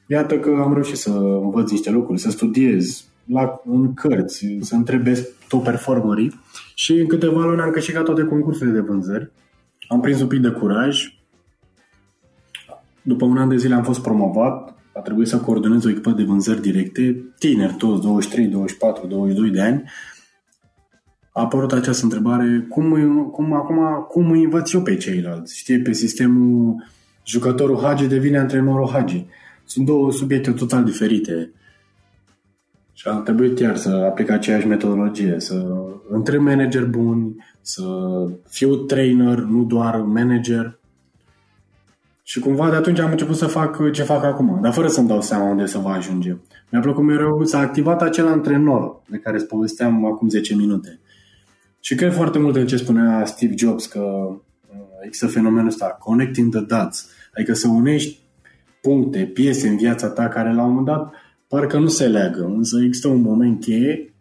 Iată 0.07 0.38
că 0.38 0.61
am 0.62 0.73
reușit 0.73 0.97
să 0.97 1.11
învăț 1.43 1.71
niște 1.71 1.90
lucruri, 1.90 2.21
să 2.21 2.31
studiez 2.31 3.04
la, 3.25 3.61
în 3.64 3.95
cărți, 3.95 4.59
să 4.61 4.75
întrebesc 4.75 5.47
top 5.49 5.64
performerii 5.64 6.40
și 6.75 6.93
în 6.93 7.07
câteva 7.07 7.45
luni 7.45 7.61
am 7.61 7.71
câștigat 7.71 8.04
toate 8.04 8.23
concursurile 8.23 8.75
de 8.75 8.81
vânzări. 8.81 9.31
Am 9.88 10.00
prins 10.00 10.21
un 10.21 10.26
pic 10.26 10.40
de 10.40 10.50
curaj. 10.50 11.19
După 13.02 13.25
un 13.25 13.37
an 13.37 13.49
de 13.49 13.57
zile 13.57 13.75
am 13.75 13.83
fost 13.83 14.02
promovat. 14.02 14.74
A 14.95 15.01
trebuit 15.01 15.29
să 15.29 15.39
coordonez 15.39 15.85
o 15.85 15.89
echipă 15.89 16.11
de 16.11 16.23
vânzări 16.23 16.61
directe, 16.61 17.25
tineri 17.39 17.75
toți, 17.75 18.03
23, 18.03 18.47
24, 18.47 19.07
22 19.07 19.51
de 19.51 19.61
ani. 19.61 19.83
A 21.33 21.40
apărut 21.40 21.73
această 21.73 22.05
întrebare, 22.05 22.66
cum, 22.68 22.90
cum 23.33 23.53
acum, 23.53 24.07
cum 24.09 24.31
îi 24.31 24.45
învăț 24.45 24.73
eu 24.73 24.83
pe 24.83 24.97
ceilalți? 24.97 25.59
Știi, 25.59 25.83
pe 25.83 25.92
sistemul 25.92 26.85
jucătorul 27.27 27.81
Hagi 27.83 28.07
devine 28.07 28.38
antrenorul 28.38 28.88
Hagi. 28.88 29.27
Sunt 29.64 29.87
două 29.87 30.12
subiecte 30.12 30.53
total 30.53 30.85
diferite. 30.85 31.53
Și 32.92 33.09
am 33.09 33.23
trebuit 33.23 33.59
iar 33.59 33.77
să 33.77 33.88
aplic 33.88 34.31
aceeași 34.31 34.66
metodologie, 34.66 35.35
să 35.38 35.66
întreb 36.09 36.40
manager 36.40 36.85
buni, 36.87 37.37
să 37.61 37.85
fiu 38.49 38.77
trainer, 38.77 39.38
nu 39.38 39.64
doar 39.64 39.97
manager. 39.97 40.79
Și 42.27 42.41
cumva 42.41 42.71
de 42.71 42.77
atunci 42.77 42.99
am 42.99 43.11
început 43.11 43.37
să 43.37 43.47
fac 43.47 43.93
ce 43.93 44.03
fac 44.03 44.25
acum, 44.25 44.59
dar 44.63 44.73
fără 44.73 44.89
să-mi 44.89 45.09
dau 45.09 45.21
seama 45.21 45.51
unde 45.51 45.67
să 45.67 45.79
va 45.79 45.91
ajunge. 45.91 46.37
Mi-a 46.71 46.81
plăcut 46.81 47.05
mereu, 47.05 47.45
s-a 47.45 47.59
activat 47.59 48.03
acel 48.03 48.27
antrenor 48.27 49.03
de 49.09 49.17
care 49.17 49.37
îți 49.37 49.47
povesteam 49.47 50.05
acum 50.05 50.29
10 50.29 50.55
minute. 50.55 51.01
Și 51.81 51.95
cred 51.95 52.13
foarte 52.13 52.39
mult 52.39 52.57
în 52.57 52.67
ce 52.67 52.77
spunea 52.77 53.25
Steve 53.25 53.55
Jobs, 53.57 53.87
că 53.87 54.01
uh, 54.01 54.39
există 55.03 55.27
fenomenul 55.27 55.69
ăsta, 55.69 55.97
connecting 55.99 56.55
the 56.55 56.61
dots, 56.61 57.11
adică 57.35 57.55
să 57.55 57.69
unești 57.69 58.19
puncte, 58.81 59.31
piese 59.35 59.69
în 59.69 59.77
viața 59.77 60.09
ta 60.09 60.29
care 60.29 60.55
la 60.55 60.63
un 60.63 60.69
moment 60.69 60.87
dat 60.87 61.13
parcă 61.49 61.79
nu 61.79 61.89
se 61.89 62.07
leagă, 62.07 62.45
însă 62.57 62.83
există 62.85 63.09
un 63.09 63.21
moment 63.21 63.61
cheie 63.61 64.15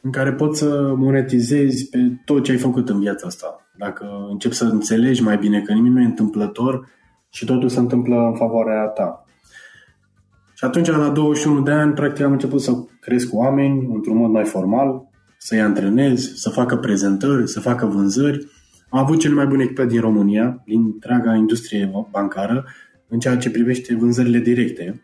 în 0.00 0.10
care 0.10 0.32
poți 0.32 0.58
să 0.58 0.94
monetizezi 0.96 1.88
pe 1.88 1.98
tot 2.24 2.44
ce 2.44 2.50
ai 2.50 2.58
făcut 2.58 2.88
în 2.88 3.00
viața 3.00 3.26
asta. 3.26 3.66
Dacă 3.78 4.26
începi 4.30 4.54
să 4.54 4.64
înțelegi 4.64 5.22
mai 5.22 5.36
bine 5.36 5.60
că 5.60 5.72
nimic 5.72 5.92
nu 5.92 6.00
e 6.00 6.04
întâmplător 6.04 6.88
și 7.34 7.44
totul 7.44 7.68
se 7.68 7.78
întâmplă 7.78 8.16
în 8.16 8.34
favoarea 8.34 8.86
ta. 8.86 9.24
Și 10.54 10.64
atunci, 10.64 10.88
la 10.88 11.08
21 11.08 11.62
de 11.62 11.70
ani, 11.70 11.92
practic 11.92 12.24
am 12.24 12.32
început 12.32 12.60
să 12.60 12.72
cresc 13.00 13.28
cu 13.28 13.36
oameni 13.36 13.88
într-un 13.94 14.16
mod 14.16 14.30
mai 14.30 14.44
formal, 14.44 15.08
să-i 15.38 15.60
antrenez, 15.60 16.34
să 16.34 16.50
facă 16.50 16.76
prezentări, 16.76 17.48
să 17.48 17.60
facă 17.60 17.86
vânzări. 17.86 18.46
Am 18.88 18.98
avut 18.98 19.18
cele 19.18 19.34
mai 19.34 19.46
bune 19.46 19.62
echipe 19.62 19.86
din 19.86 20.00
România, 20.00 20.62
din 20.64 20.84
întreaga 20.84 21.34
industrie 21.34 22.06
bancară, 22.10 22.64
în 23.08 23.18
ceea 23.18 23.36
ce 23.36 23.50
privește 23.50 23.94
vânzările 23.94 24.38
directe. 24.38 25.02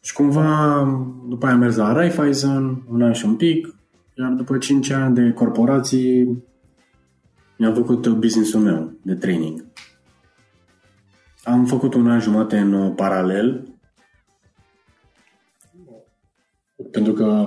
Și 0.00 0.12
cumva, 0.12 0.82
după 1.28 1.46
aia 1.46 1.54
am 1.54 1.60
mers 1.60 1.76
la 1.76 1.92
Raiffeisen, 1.92 2.82
un 2.90 3.02
an 3.02 3.12
și 3.12 3.24
un 3.24 3.36
pic, 3.36 3.74
iar 4.14 4.30
după 4.30 4.58
5 4.58 4.90
ani 4.90 5.14
de 5.14 5.30
corporații, 5.30 6.44
mi-am 7.58 7.74
făcut 7.74 8.08
business-ul 8.08 8.60
meu 8.60 8.92
de 9.02 9.14
training. 9.14 9.64
Am 11.44 11.64
făcut 11.64 11.94
un 11.94 12.10
an 12.10 12.20
jumate 12.20 12.58
în 12.58 12.92
paralel, 12.92 13.68
pentru 16.90 17.12
că 17.12 17.46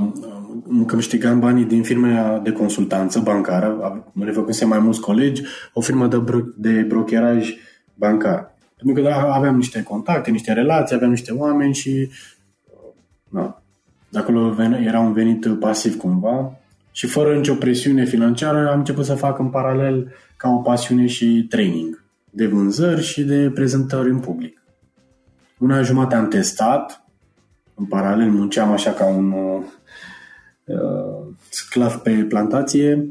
câștigam 0.85 1.39
banii 1.39 1.65
din 1.65 1.83
firme 1.83 2.39
de 2.43 2.51
consultanță 2.51 3.19
bancară, 3.19 4.03
le 4.13 4.31
făcusem 4.31 4.67
mai 4.67 4.79
mulți 4.79 5.01
colegi, 5.01 5.43
o 5.73 5.81
firmă 5.81 6.07
de, 6.07 6.17
bro- 6.17 6.55
de 6.55 6.81
brokeraj 6.81 7.53
bancar. 7.93 8.55
Pentru 8.75 8.95
că 8.95 9.09
da, 9.09 9.33
aveam 9.33 9.55
niște 9.55 9.83
contacte, 9.83 10.31
niște 10.31 10.53
relații, 10.53 10.95
aveam 10.95 11.11
niște 11.11 11.31
oameni 11.31 11.73
și 11.73 12.09
da. 13.29 13.61
De 14.09 14.19
acolo 14.19 14.55
era 14.83 14.99
un 14.99 15.13
venit 15.13 15.59
pasiv 15.59 15.97
cumva 15.97 16.59
și 16.91 17.07
fără 17.07 17.35
nicio 17.35 17.53
presiune 17.53 18.05
financiară 18.05 18.69
am 18.69 18.77
început 18.77 19.05
să 19.05 19.15
fac 19.15 19.39
în 19.39 19.49
paralel 19.49 20.11
ca 20.37 20.49
o 20.49 20.57
pasiune 20.57 21.05
și 21.05 21.45
training 21.49 22.06
de 22.37 22.47
vânzări 22.47 23.01
și 23.01 23.23
de 23.23 23.51
prezentări 23.53 24.09
în 24.09 24.19
public. 24.19 24.61
Una 25.59 25.81
jumate 25.81 26.15
am 26.15 26.27
testat, 26.27 27.05
în 27.75 27.85
paralel 27.85 28.29
munceam 28.29 28.71
așa 28.71 28.91
ca 28.91 29.05
un 29.05 29.31
uh, 29.31 29.65
sclav 31.49 31.93
pe 31.93 32.11
plantație, 32.11 33.07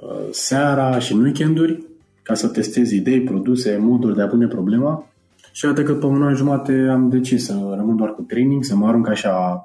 uh, 0.00 0.28
seara 0.30 0.98
și 0.98 1.12
în 1.12 1.22
weekenduri, 1.22 1.82
ca 2.22 2.34
să 2.34 2.48
testez 2.48 2.90
idei, 2.90 3.20
produse, 3.20 3.76
moduri 3.76 4.16
de 4.16 4.22
a 4.22 4.26
pune 4.26 4.46
problema. 4.46 5.10
Și 5.52 5.64
iată 5.64 5.82
că 5.82 5.94
pe 5.94 6.06
un 6.06 6.22
an 6.22 6.34
jumate 6.34 6.72
am 6.72 7.08
decis 7.08 7.44
să 7.44 7.52
rămân 7.76 7.96
doar 7.96 8.14
cu 8.14 8.22
training, 8.22 8.64
să 8.64 8.76
mă 8.76 8.86
arunc 8.86 9.08
așa 9.08 9.64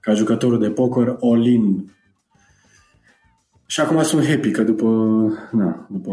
ca 0.00 0.14
jucătorul 0.14 0.58
de 0.58 0.70
poker 0.70 1.16
all-in. 1.20 1.92
Și 3.66 3.80
acum 3.80 4.02
sunt 4.02 4.26
happy 4.26 4.50
că 4.50 4.62
după, 4.62 4.86
na, 5.52 5.86
după 5.90 6.12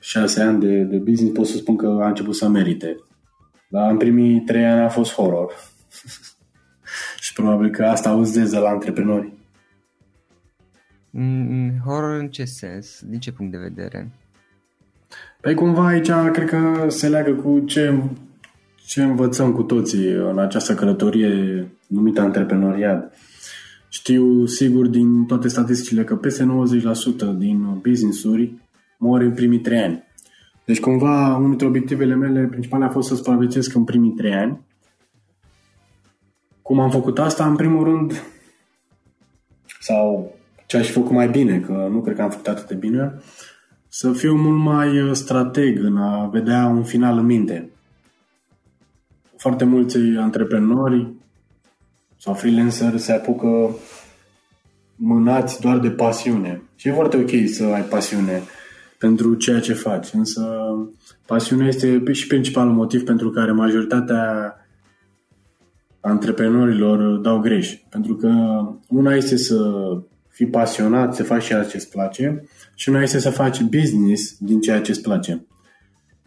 șase 0.00 0.42
ani 0.42 0.60
de, 0.60 0.82
de 0.82 0.96
business 0.96 1.36
pot 1.36 1.46
să 1.46 1.56
spun 1.56 1.76
că 1.76 1.98
a 2.02 2.08
început 2.08 2.34
să 2.34 2.48
merite. 2.48 2.96
Dar 3.68 3.90
în 3.90 3.96
primii 3.96 4.40
trei 4.40 4.64
ani 4.64 4.80
a 4.80 4.88
fost 4.88 5.14
horror. 5.14 5.52
și 7.24 7.32
probabil 7.32 7.70
că 7.70 7.84
asta 7.84 8.08
auzi 8.08 8.50
de 8.50 8.58
la 8.58 8.68
antreprenori. 8.68 9.32
Mm, 11.10 11.72
horror 11.84 12.20
în 12.20 12.28
ce 12.28 12.44
sens? 12.44 13.00
Din 13.06 13.20
ce 13.20 13.32
punct 13.32 13.52
de 13.52 13.58
vedere? 13.58 14.10
Păi 15.40 15.54
cumva 15.54 15.86
aici 15.86 16.10
cred 16.32 16.48
că 16.48 16.86
se 16.88 17.08
leagă 17.08 17.32
cu 17.32 17.60
ce 17.60 18.02
ce 18.90 19.02
învățăm 19.02 19.52
cu 19.52 19.62
toții 19.62 20.12
în 20.12 20.38
această 20.38 20.74
călătorie 20.74 21.66
numită 21.86 22.20
antreprenoriat? 22.20 23.14
Știu 23.92 24.46
sigur 24.46 24.86
din 24.86 25.24
toate 25.24 25.48
statisticile 25.48 26.04
că 26.04 26.16
peste 26.16 26.44
90% 26.44 27.36
din 27.36 27.78
business-uri 27.82 28.54
mori 28.98 29.24
în 29.24 29.32
primii 29.32 29.60
trei 29.60 29.78
ani. 29.78 30.04
Deci 30.64 30.80
cumva 30.80 31.36
unul 31.36 31.48
dintre 31.48 31.66
obiectivele 31.66 32.14
mele 32.14 32.46
principale 32.46 32.84
a 32.84 32.88
fost 32.88 33.08
să 33.08 33.14
supraviețuiesc 33.14 33.74
în 33.74 33.84
primii 33.84 34.10
trei 34.10 34.34
ani. 34.34 34.60
Cum 36.62 36.80
am 36.80 36.90
făcut 36.90 37.18
asta? 37.18 37.46
În 37.46 37.56
primul 37.56 37.84
rând, 37.84 38.22
sau 39.80 40.34
ce 40.66 40.76
aș 40.76 40.86
fi 40.86 40.92
făcut 40.92 41.10
mai 41.10 41.28
bine, 41.28 41.60
că 41.60 41.88
nu 41.90 42.00
cred 42.00 42.16
că 42.16 42.22
am 42.22 42.30
făcut 42.30 42.48
atât 42.48 42.68
de 42.68 42.74
bine, 42.74 43.14
să 43.88 44.12
fiu 44.12 44.34
mult 44.34 44.58
mai 44.58 45.00
uh, 45.00 45.12
strateg 45.12 45.84
în 45.84 45.96
a 45.96 46.26
vedea 46.26 46.66
un 46.66 46.82
final 46.82 47.18
în 47.18 47.24
minte. 47.24 47.70
Foarte 49.36 49.64
mulți 49.64 49.98
antreprenori 49.98 51.12
sau 52.22 52.34
freelancer 52.34 52.96
se 52.96 53.12
apucă 53.12 53.76
mânați 54.96 55.60
doar 55.60 55.78
de 55.78 55.90
pasiune. 55.90 56.62
Și 56.76 56.88
e 56.88 56.92
foarte 56.92 57.16
ok 57.16 57.48
să 57.48 57.64
ai 57.64 57.82
pasiune 57.82 58.42
pentru 58.98 59.34
ceea 59.34 59.60
ce 59.60 59.72
faci, 59.72 60.12
însă 60.12 60.42
pasiunea 61.26 61.66
este 61.66 62.02
și 62.12 62.26
principalul 62.26 62.72
motiv 62.72 63.04
pentru 63.04 63.30
care 63.30 63.52
majoritatea 63.52 64.54
antreprenorilor 66.00 67.18
dau 67.18 67.38
greș. 67.38 67.74
Pentru 67.88 68.14
că 68.14 68.30
una 68.88 69.14
este 69.14 69.36
să 69.36 69.58
fii 70.28 70.46
pasionat, 70.46 71.14
să 71.14 71.22
faci 71.22 71.44
ceea 71.44 71.64
ce 71.64 71.76
îți 71.76 71.90
place 71.90 72.44
și 72.74 72.88
una 72.88 73.02
este 73.02 73.18
să 73.18 73.30
faci 73.30 73.62
business 73.62 74.36
din 74.38 74.60
ceea 74.60 74.80
ce 74.80 74.90
îți 74.90 75.02
place. 75.02 75.46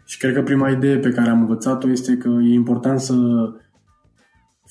Și 0.04 0.18
cred 0.18 0.34
că 0.34 0.42
prima 0.42 0.70
idee 0.70 0.98
pe 0.98 1.10
care 1.10 1.30
am 1.30 1.40
învățat-o 1.40 1.90
este 1.90 2.16
că 2.16 2.28
e 2.28 2.52
important 2.52 3.00
să 3.00 3.14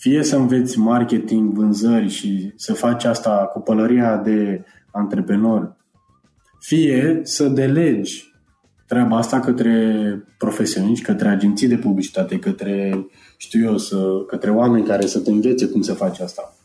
fie 0.04 0.24
să 0.24 0.36
înveți 0.36 0.80
marketing, 0.80 1.54
vânzări 1.54 2.10
și 2.10 2.52
să 2.56 2.74
faci 2.74 3.04
asta 3.04 3.50
cu 3.54 3.60
pălăria 3.60 4.18
de 4.18 4.64
antreprenor, 4.92 5.76
fie 6.60 7.20
să 7.24 7.48
delegi 7.48 8.34
treaba 8.88 9.18
asta 9.18 9.40
către 9.40 9.76
profesioniști, 10.38 11.06
către 11.06 11.28
agenții 11.28 11.68
de 11.68 11.78
publicitate, 11.78 12.40
către, 12.40 13.06
știu 13.38 13.66
eu, 13.66 13.78
să, 13.78 14.24
către 14.28 14.50
oameni 14.50 14.86
care 14.86 15.06
să 15.06 15.20
te 15.20 15.32
învețe 15.32 15.68
cum 15.68 15.82
să 15.82 15.94
faci 15.94 16.20
asta. 16.20 16.56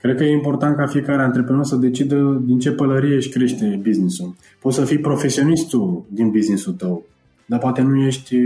Cred 0.00 0.16
că 0.16 0.24
e 0.24 0.32
important 0.32 0.76
ca 0.76 0.86
fiecare 0.86 1.22
antreprenor 1.22 1.64
să 1.64 1.76
decidă 1.76 2.42
din 2.44 2.58
ce 2.58 2.70
pălărie 2.72 3.14
își 3.14 3.28
crește 3.28 3.80
businessul. 3.82 4.36
Poți 4.60 4.76
să 4.76 4.84
fii 4.84 4.98
profesionistul 4.98 6.04
din 6.08 6.30
businessul 6.30 6.72
tău, 6.72 7.06
dar 7.46 7.58
poate 7.58 7.82
nu 7.82 8.06
ești 8.06 8.36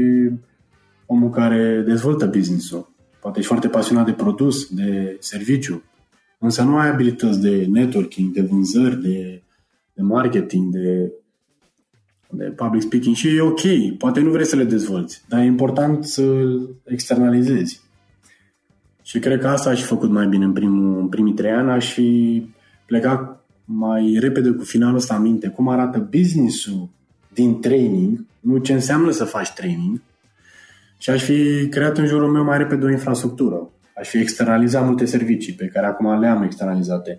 omul 1.07 1.31
care 1.31 1.83
dezvoltă 1.87 2.27
businessul. 2.27 2.97
Poate 3.29 3.43
ești 3.43 3.53
foarte 3.53 3.79
pasionat 3.79 4.07
de 4.07 4.13
produs, 4.13 4.69
de 4.75 5.17
serviciu, 5.21 5.83
însă 6.39 6.63
nu 6.63 6.77
ai 6.77 6.89
abilități 6.89 7.41
de 7.41 7.67
networking, 7.71 8.33
de 8.33 8.41
vânzări, 8.41 9.03
de, 9.03 9.43
de 9.93 10.03
marketing, 10.03 10.73
de, 10.73 11.13
de 12.31 12.45
public 12.45 12.83
speaking 12.83 13.15
și 13.15 13.37
e 13.37 13.41
ok, 13.41 13.61
poate 13.99 14.21
nu 14.21 14.31
vrei 14.31 14.45
să 14.47 14.57
le 14.57 14.65
dezvolți, 14.65 15.23
dar 15.29 15.41
e 15.41 15.45
important 15.45 16.05
să 16.05 16.45
externalizezi. 16.85 17.81
Și 19.03 19.19
cred 19.19 19.41
că 19.41 19.49
asta 19.49 19.71
aș 19.71 19.81
fi 19.81 19.87
făcut 19.87 20.11
mai 20.11 20.27
bine 20.27 20.45
în, 20.45 20.53
primul, 20.53 21.01
în 21.01 21.09
primii 21.09 21.35
trei 21.35 21.51
ani, 21.51 21.71
aș 21.71 21.93
fi 21.93 22.43
plecat 22.87 23.45
mai 23.65 24.17
repede 24.21 24.51
cu 24.51 24.65
finalul 24.65 24.97
ăsta 24.97 25.17
în 25.17 25.23
minte, 25.23 25.49
cum 25.49 25.69
arată 25.69 26.09
businessul 26.11 26.89
din 27.35 27.61
training, 27.61 28.25
nu 28.41 28.59
ce 28.59 28.73
înseamnă 28.73 29.11
să 29.11 29.25
faci 29.25 29.53
training, 29.53 30.01
și 30.99 31.11
aș 31.11 31.23
fi 31.23 31.69
creat 31.69 31.99
în 31.99 32.07
jurul 32.07 32.31
meu 32.31 32.45
mai 32.45 32.59
repede 32.59 32.85
o 32.85 32.91
infrastructură. 32.91 33.71
Aș 33.97 34.09
fi 34.09 34.19
externalizat 34.19 34.85
multe 34.85 35.05
servicii 35.05 35.53
pe 35.53 35.67
care 35.67 35.87
acum 35.87 36.19
le-am 36.19 36.43
externalizate. 36.43 37.19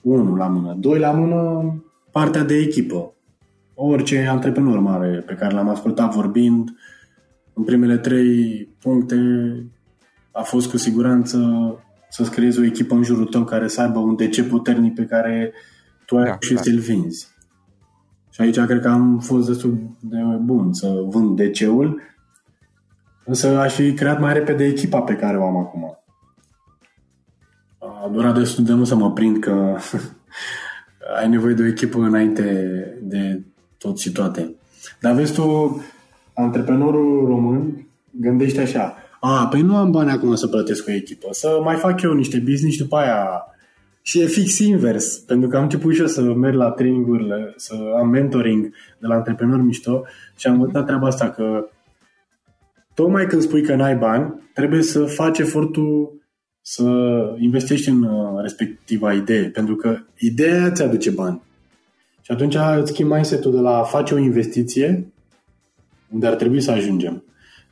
Unul 0.00 0.36
la 0.36 0.46
mână. 0.46 0.76
Doi 0.78 0.98
la 0.98 1.10
mână, 1.10 1.74
partea 2.10 2.44
de 2.44 2.54
echipă. 2.54 3.14
Orice 3.74 4.26
antreprenor 4.30 4.78
mare 4.78 5.22
pe 5.26 5.34
care 5.34 5.54
l-am 5.54 5.68
ascultat 5.68 6.14
vorbind, 6.14 6.70
în 7.52 7.64
primele 7.64 7.98
trei 7.98 8.68
puncte 8.80 9.16
a 10.32 10.42
fost 10.42 10.70
cu 10.70 10.76
siguranță 10.76 11.38
să-ți 12.08 12.30
creezi 12.30 12.60
o 12.60 12.64
echipă 12.64 12.94
în 12.94 13.02
jurul 13.02 13.26
tău 13.26 13.44
care 13.44 13.68
să 13.68 13.80
aibă 13.80 13.98
un 13.98 14.16
DC 14.16 14.40
puternic 14.40 14.94
pe 14.94 15.04
care 15.04 15.52
tu 16.06 16.16
ai 16.16 16.24
da, 16.24 16.36
și 16.40 16.56
să-l 16.56 16.78
vinzi. 16.78 17.28
Și 18.30 18.40
aici 18.40 18.60
cred 18.60 18.80
că 18.80 18.88
am 18.88 19.18
fost 19.18 19.46
destul 19.46 19.96
de 20.00 20.18
bun 20.40 20.72
să 20.72 21.04
vând 21.08 21.40
DC-ul 21.40 22.00
Însă 23.26 23.58
aș 23.58 23.74
fi 23.74 23.92
creat 23.92 24.20
mai 24.20 24.32
repede 24.32 24.64
echipa 24.64 25.00
pe 25.00 25.14
care 25.14 25.36
o 25.38 25.46
am 25.46 25.56
acum. 25.56 25.98
A 27.78 28.08
durat 28.12 28.34
destul 28.34 28.64
de 28.64 28.72
mult 28.72 28.86
să 28.86 28.94
mă 28.94 29.12
prind 29.12 29.38
că 29.38 29.76
ai 31.20 31.28
nevoie 31.28 31.54
de 31.54 31.62
o 31.62 31.66
echipă 31.66 31.98
înainte 31.98 32.42
de 33.02 33.42
tot 33.78 33.98
și 33.98 34.12
toate. 34.12 34.54
Dar 35.00 35.14
vezi 35.14 35.34
tu, 35.34 35.80
antreprenorul 36.34 37.26
român 37.26 37.86
gândește 38.10 38.60
așa, 38.60 38.96
a, 39.20 39.46
păi 39.50 39.60
nu 39.60 39.76
am 39.76 39.90
bani 39.90 40.10
acum 40.10 40.34
să 40.34 40.46
plătesc 40.46 40.88
o 40.88 40.92
echipă, 40.92 41.28
să 41.30 41.60
mai 41.62 41.76
fac 41.76 42.02
eu 42.02 42.12
niște 42.12 42.38
business 42.38 42.74
și 42.74 42.82
după 42.82 42.96
aia 42.96 43.26
și 44.02 44.20
e 44.20 44.26
fix 44.26 44.58
invers, 44.58 45.18
pentru 45.18 45.48
că 45.48 45.56
am 45.56 45.62
început 45.62 45.94
și 45.94 46.00
eu 46.00 46.06
să 46.06 46.22
merg 46.22 46.54
la 46.54 46.70
training 46.70 47.06
să 47.56 47.74
am 47.98 48.08
mentoring 48.08 48.74
de 48.98 49.06
la 49.06 49.14
antreprenori 49.14 49.62
mișto 49.62 50.04
și 50.36 50.46
am 50.46 50.52
învățat 50.52 50.86
treaba 50.86 51.06
asta 51.06 51.30
că 51.30 51.68
tocmai 52.96 53.26
când 53.26 53.42
spui 53.42 53.62
că 53.62 53.74
n-ai 53.74 53.96
bani, 53.96 54.34
trebuie 54.54 54.82
să 54.82 55.04
faci 55.04 55.38
efortul 55.38 56.20
să 56.60 56.84
investești 57.38 57.88
în 57.88 58.02
uh, 58.02 58.40
respectiva 58.42 59.12
idee, 59.12 59.42
pentru 59.42 59.76
că 59.76 59.98
ideea 60.18 60.70
ți 60.70 60.82
aduce 60.82 61.10
bani. 61.10 61.42
Și 62.20 62.32
atunci 62.32 62.56
îți 62.78 62.90
schimbi 62.90 63.12
mindset-ul 63.12 63.52
de 63.52 63.58
la 63.58 63.78
a 63.78 63.82
face 63.82 64.14
o 64.14 64.18
investiție, 64.18 65.12
unde 66.10 66.26
ar 66.26 66.34
trebui 66.34 66.60
să 66.60 66.70
ajungem, 66.70 67.24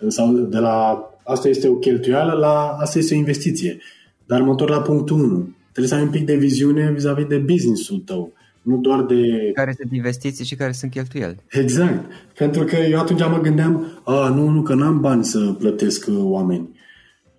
sau 0.08 0.32
de 0.32 0.58
la 0.58 1.08
asta 1.24 1.48
este 1.48 1.68
o 1.68 1.74
cheltuială 1.74 2.32
la 2.32 2.76
asta 2.80 2.98
este 2.98 3.14
o 3.14 3.18
investiție. 3.18 3.78
Dar 4.26 4.40
mă 4.40 4.50
întorc 4.50 4.70
la 4.70 4.82
punctul 4.82 5.20
1. 5.20 5.54
Trebuie 5.62 5.88
să 5.88 5.94
ai 5.94 6.02
un 6.02 6.10
pic 6.10 6.26
de 6.26 6.36
viziune 6.36 6.92
vis-a-vis 6.92 7.26
de 7.26 7.38
business-ul 7.38 7.98
tău 7.98 8.32
nu 8.64 8.76
doar 8.76 9.02
de... 9.02 9.50
Care 9.54 9.74
sunt 9.78 9.92
investiții 9.92 10.44
și 10.44 10.54
care 10.54 10.72
sunt 10.72 10.90
cheltuieli. 10.90 11.36
Exact. 11.48 12.10
Pentru 12.38 12.64
că 12.64 12.76
eu 12.76 12.98
atunci 12.98 13.20
mă 13.20 13.40
gândeam, 13.40 13.86
a, 14.04 14.28
nu, 14.28 14.48
nu, 14.48 14.62
că 14.62 14.74
n-am 14.74 15.00
bani 15.00 15.24
să 15.24 15.54
plătesc 15.58 16.06
uh, 16.08 16.16
oameni. 16.18 16.68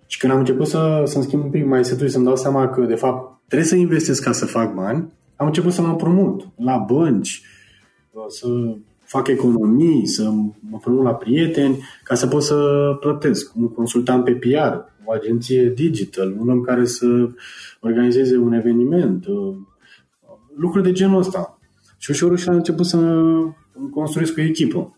Și 0.06 0.18
când 0.18 0.32
am 0.32 0.38
început 0.38 0.66
să, 0.66 1.02
să-mi 1.04 1.24
schimb 1.24 1.44
un 1.44 1.50
pic 1.50 1.66
mai 1.66 1.84
setul 1.84 2.08
să-mi 2.08 2.24
dau 2.24 2.36
seama 2.36 2.68
că, 2.68 2.80
de 2.80 2.94
fapt, 2.94 3.40
trebuie 3.46 3.68
să 3.68 3.76
investesc 3.76 4.22
ca 4.22 4.32
să 4.32 4.46
fac 4.46 4.74
bani, 4.74 5.12
am 5.36 5.46
început 5.46 5.72
să 5.72 5.82
mă 5.82 5.96
promut 5.96 6.48
la 6.56 6.76
bănci, 6.76 7.42
uh, 8.10 8.24
să 8.28 8.46
fac 9.04 9.28
economii, 9.28 10.06
să 10.06 10.30
mă 10.70 10.78
promut 10.80 11.04
la 11.04 11.14
prieteni, 11.14 11.78
ca 12.02 12.14
să 12.14 12.26
pot 12.26 12.42
să 12.42 12.56
plătesc. 13.00 13.54
Un 13.54 13.68
consultant 13.68 14.24
pe 14.24 14.32
PR, 14.32 14.74
o 15.04 15.12
agenție 15.12 15.72
digital, 15.74 16.36
un 16.38 16.48
om 16.48 16.60
care 16.60 16.84
să 16.84 17.06
organizeze 17.80 18.36
un 18.36 18.52
eveniment, 18.52 19.26
uh, 19.26 19.54
lucruri 20.56 20.84
de 20.84 20.92
genul 20.92 21.18
ăsta. 21.18 21.58
Și 21.98 22.10
ușor, 22.10 22.30
ușor 22.32 22.48
am 22.48 22.56
început 22.56 22.86
să 22.86 22.98
construiesc 23.90 24.38
o 24.38 24.40
echipă 24.40 24.96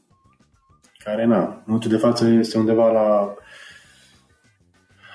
care, 1.05 1.27
na, 1.27 1.45
în 1.45 1.63
momentul 1.67 1.91
de 1.91 1.97
față 1.97 2.29
este 2.29 2.59
undeva 2.59 2.93
la 2.93 3.35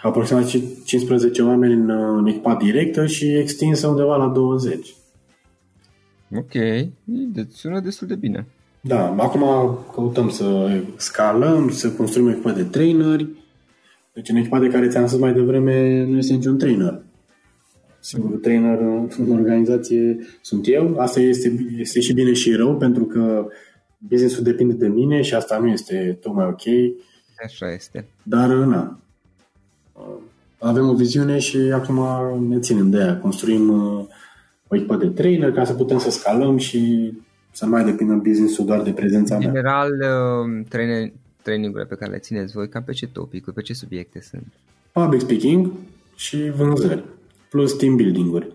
aproximativ 0.03 0.83
15 0.83 1.43
oameni 1.43 1.73
în, 1.73 1.89
în 1.89 2.27
echipa 2.27 2.55
directă 2.55 3.05
și 3.05 3.37
extinsă 3.37 3.87
undeva 3.87 4.15
la 4.15 4.27
20. 4.27 4.95
Ok, 6.35 6.51
deci 7.05 7.51
sună 7.51 7.79
destul 7.79 8.07
de 8.07 8.15
bine. 8.15 8.47
Da, 8.81 9.15
acum 9.17 9.43
căutăm 9.93 10.29
să 10.29 10.79
scalăm, 10.95 11.69
să 11.69 11.91
construim 11.91 12.27
o 12.27 12.29
echipă 12.29 12.51
de 12.51 12.63
traineri. 12.63 13.27
Deci 14.13 14.29
în 14.29 14.35
echipa 14.35 14.59
de 14.59 14.67
care 14.67 14.87
ți-am 14.87 15.07
spus 15.07 15.19
mai 15.19 15.33
devreme 15.33 16.03
nu 16.03 16.17
este 16.17 16.33
niciun 16.33 16.57
trainer. 16.57 17.02
Singurul 18.03 18.37
trainer 18.37 18.79
în 19.17 19.31
organizație 19.31 20.17
sunt 20.41 20.67
eu. 20.67 20.99
Asta 20.99 21.19
este, 21.19 21.67
este 21.77 21.99
și 21.99 22.13
bine 22.13 22.33
și 22.33 22.53
rău, 22.53 22.77
pentru 22.77 23.05
că 23.05 23.47
business-ul 23.97 24.43
depinde 24.43 24.73
de 24.73 24.87
mine 24.87 25.21
și 25.21 25.33
asta 25.33 25.57
nu 25.57 25.67
este 25.67 26.17
tocmai 26.21 26.45
ok. 26.45 26.61
Așa 27.43 27.73
este. 27.73 28.07
Dar, 28.23 28.49
na, 28.49 28.99
avem 30.57 30.89
o 30.89 30.93
viziune 30.93 31.39
și 31.39 31.57
acum 31.57 31.99
ne 32.47 32.59
ținem 32.59 32.89
de 32.89 32.97
ea. 32.97 33.19
Construim 33.19 33.69
uh, 33.69 34.05
o 34.67 34.75
echipă 34.75 34.95
de 34.95 35.07
trainer 35.07 35.51
ca 35.51 35.63
să 35.63 35.73
putem 35.73 35.97
să 35.97 36.09
scalăm 36.09 36.57
și 36.57 37.11
să 37.51 37.65
nu 37.65 37.71
mai 37.71 37.85
depindă 37.85 38.13
business-ul 38.13 38.65
doar 38.65 38.81
de 38.81 38.91
prezența 38.91 39.37
mea. 39.37 39.47
În 39.47 39.53
general, 39.53 39.89
uh, 39.91 40.65
trainer, 40.69 41.11
training-urile 41.41 41.87
pe 41.89 41.95
care 41.95 42.11
le 42.11 42.17
țineți 42.17 42.53
voi, 42.53 42.69
cam 42.69 42.83
pe 42.83 42.91
ce 42.91 43.07
topicuri, 43.07 43.55
pe 43.55 43.61
ce 43.61 43.73
subiecte 43.73 44.21
sunt? 44.21 44.47
Public 44.91 45.21
speaking 45.21 45.71
și 46.15 46.49
vânzări 46.55 47.03
plus 47.53 47.73
team 47.73 47.95
building-uri. 47.95 48.47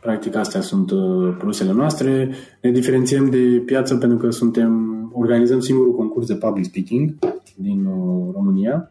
Practic 0.00 0.34
astea 0.36 0.60
sunt 0.60 0.90
uh, 0.90 1.34
produsele 1.36 1.72
noastre. 1.72 2.30
Ne 2.60 2.70
diferențiem 2.70 3.30
de 3.30 3.62
piață 3.64 3.96
pentru 3.96 4.18
că 4.18 4.30
suntem 4.30 4.72
organizăm 5.14 5.60
singurul 5.60 5.94
concurs 5.94 6.26
de 6.26 6.34
public 6.34 6.64
speaking 6.64 7.14
din 7.56 7.84
uh, 7.84 8.32
România 8.34 8.90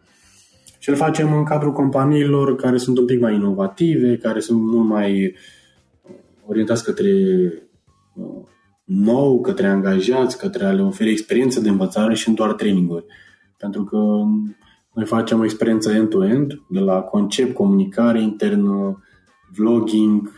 și 0.80 0.89
îl 0.89 0.95
facem 0.95 1.34
în 1.34 1.43
cadrul 1.43 1.71
companiilor 1.71 2.56
care 2.56 2.77
sunt 2.77 2.97
un 2.97 3.06
pic 3.06 3.19
mai 3.19 3.36
inovative, 3.36 4.17
care 4.17 4.39
sunt 4.39 4.62
mult 4.62 4.88
mai 4.88 5.36
orientați 6.45 6.84
către 6.84 7.13
nou 8.84 9.41
către 9.41 9.67
angajați, 9.67 10.38
către 10.38 10.65
a 10.65 10.71
le 10.71 10.82
oferi 10.82 11.10
experiență 11.10 11.60
de 11.60 11.69
învățare 11.69 12.13
și 12.13 12.27
în 12.27 12.36
doar 12.36 12.54
traininguri. 12.54 13.06
Pentru 13.58 13.84
că 13.84 13.97
noi 14.93 15.06
facem 15.06 15.39
o 15.39 15.43
experiență 15.43 15.91
end-to-end, 15.91 16.62
de 16.69 16.80
la 16.80 16.99
concept, 16.99 17.54
comunicare 17.54 18.21
internă, 18.21 19.04
vlogging, 19.55 20.31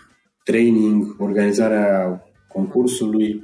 training, 0.43 1.15
organizarea 1.17 2.23
concursului, 2.47 3.43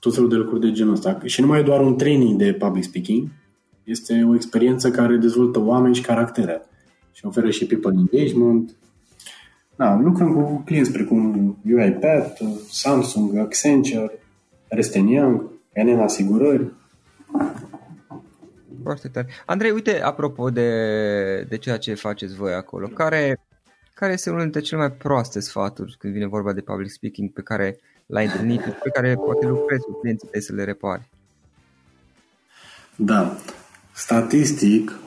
tot 0.00 0.14
felul 0.14 0.28
de 0.28 0.36
lucruri 0.36 0.60
de 0.60 0.72
genul 0.72 0.92
ăsta. 0.92 1.18
Și 1.24 1.40
nu 1.40 1.46
mai 1.46 1.60
e 1.60 1.62
doar 1.62 1.80
un 1.80 1.96
training 1.96 2.38
de 2.38 2.52
public 2.52 2.84
speaking, 2.84 3.28
este 3.84 4.24
o 4.28 4.34
experiență 4.34 4.90
care 4.90 5.16
dezvoltă 5.16 5.60
oameni 5.60 5.94
și 5.94 6.02
caractere 6.02 6.62
și 7.12 7.26
oferă 7.26 7.50
și 7.50 7.66
people 7.66 7.94
engagement. 7.96 8.76
Da, 9.76 10.00
lucrăm 10.02 10.32
cu 10.32 10.62
clienți 10.64 10.92
precum 10.92 11.56
UiPath, 11.64 12.40
Samsung, 12.68 13.36
Accenture, 13.36 14.18
Ernst 14.68 14.94
Young, 14.94 15.50
NN 15.74 15.98
Asigurări. 15.98 16.72
Foarte 18.82 19.08
tare. 19.08 19.26
Andrei, 19.46 19.70
uite, 19.70 20.02
apropo 20.02 20.50
de, 20.50 21.46
de 21.48 21.56
ceea 21.56 21.78
ce 21.78 21.94
faceți 21.94 22.34
voi 22.34 22.52
acolo, 22.52 22.86
care, 22.86 23.40
care 24.00 24.12
este 24.12 24.30
unul 24.30 24.42
dintre 24.42 24.60
cele 24.60 24.80
mai 24.80 24.90
proaste 24.90 25.40
sfaturi 25.40 25.96
când 25.98 26.12
vine 26.12 26.26
vorba 26.26 26.52
de 26.52 26.60
public 26.60 26.90
speaking 26.90 27.32
pe 27.32 27.42
care 27.42 27.78
l-ai 28.06 28.24
întâlnit, 28.24 28.60
pe 28.60 28.90
care 28.92 29.14
poate 29.14 29.46
lucrezi 29.46 29.82
cu 29.82 29.92
clienții 30.00 30.28
tăi 30.28 30.42
să 30.42 30.52
le 30.54 30.64
repari? 30.64 31.08
Da. 32.96 33.36
Statistic, 33.94 34.98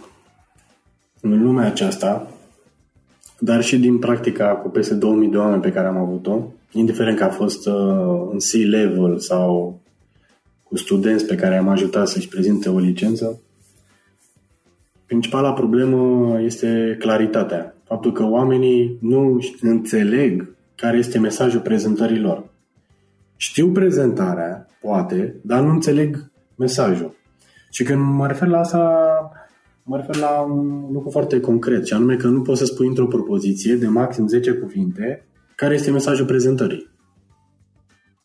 în 1.22 1.44
lumea 1.44 1.66
aceasta, 1.66 2.32
dar 3.40 3.64
și 3.64 3.80
din 3.80 4.00
practica 4.00 4.48
cu 4.48 4.70
peste 4.70 4.94
2000 4.94 5.30
de 5.30 5.38
oameni 5.38 5.62
pe 5.62 5.72
care 5.72 5.88
am 5.88 5.98
avut-o, 5.98 6.42
indiferent 6.72 7.18
că 7.18 7.24
a 7.24 7.30
fost 7.30 7.68
uh, 7.68 8.30
în 8.32 8.38
C-level 8.38 9.20
sau 9.20 9.80
cu 10.64 10.78
studenți 10.78 11.26
pe 11.26 11.36
care 11.36 11.58
am 11.58 11.68
ajutat 11.68 12.08
să-și 12.08 12.28
prezinte 12.28 12.70
o 12.70 12.80
licență, 12.80 13.42
principala 15.06 15.54
problemă 15.54 16.40
este 16.42 16.96
claritatea. 17.00 17.76
Faptul 17.94 18.12
că 18.12 18.24
oamenii 18.24 18.98
nu 19.02 19.40
înțeleg 19.62 20.56
care 20.76 20.98
este 20.98 21.20
mesajul 21.20 21.62
prezentării 21.62 22.20
lor. 22.20 22.50
Știu 23.36 23.72
prezentarea, 23.72 24.68
poate, 24.82 25.36
dar 25.44 25.64
nu 25.64 25.70
înțeleg 25.70 26.32
mesajul. 26.56 27.16
Și 27.72 27.84
când 27.84 28.00
mă 28.00 28.28
refer 28.28 28.48
la 28.48 28.60
asta, 28.60 29.10
mă 29.84 29.98
refer 29.98 30.16
la 30.16 30.42
un 30.42 30.92
lucru 30.92 31.10
foarte 31.10 31.40
concret, 31.40 31.86
și 31.86 31.94
anume 31.94 32.16
că 32.16 32.28
nu 32.28 32.42
poți 32.42 32.60
să 32.60 32.66
spui 32.66 32.88
într-o 32.88 33.08
propoziție 33.08 33.76
de 33.76 33.88
maxim 33.88 34.28
10 34.28 34.52
cuvinte 34.52 35.26
care 35.56 35.74
este 35.74 35.92
mesajul 35.92 36.26
prezentării. 36.26 36.90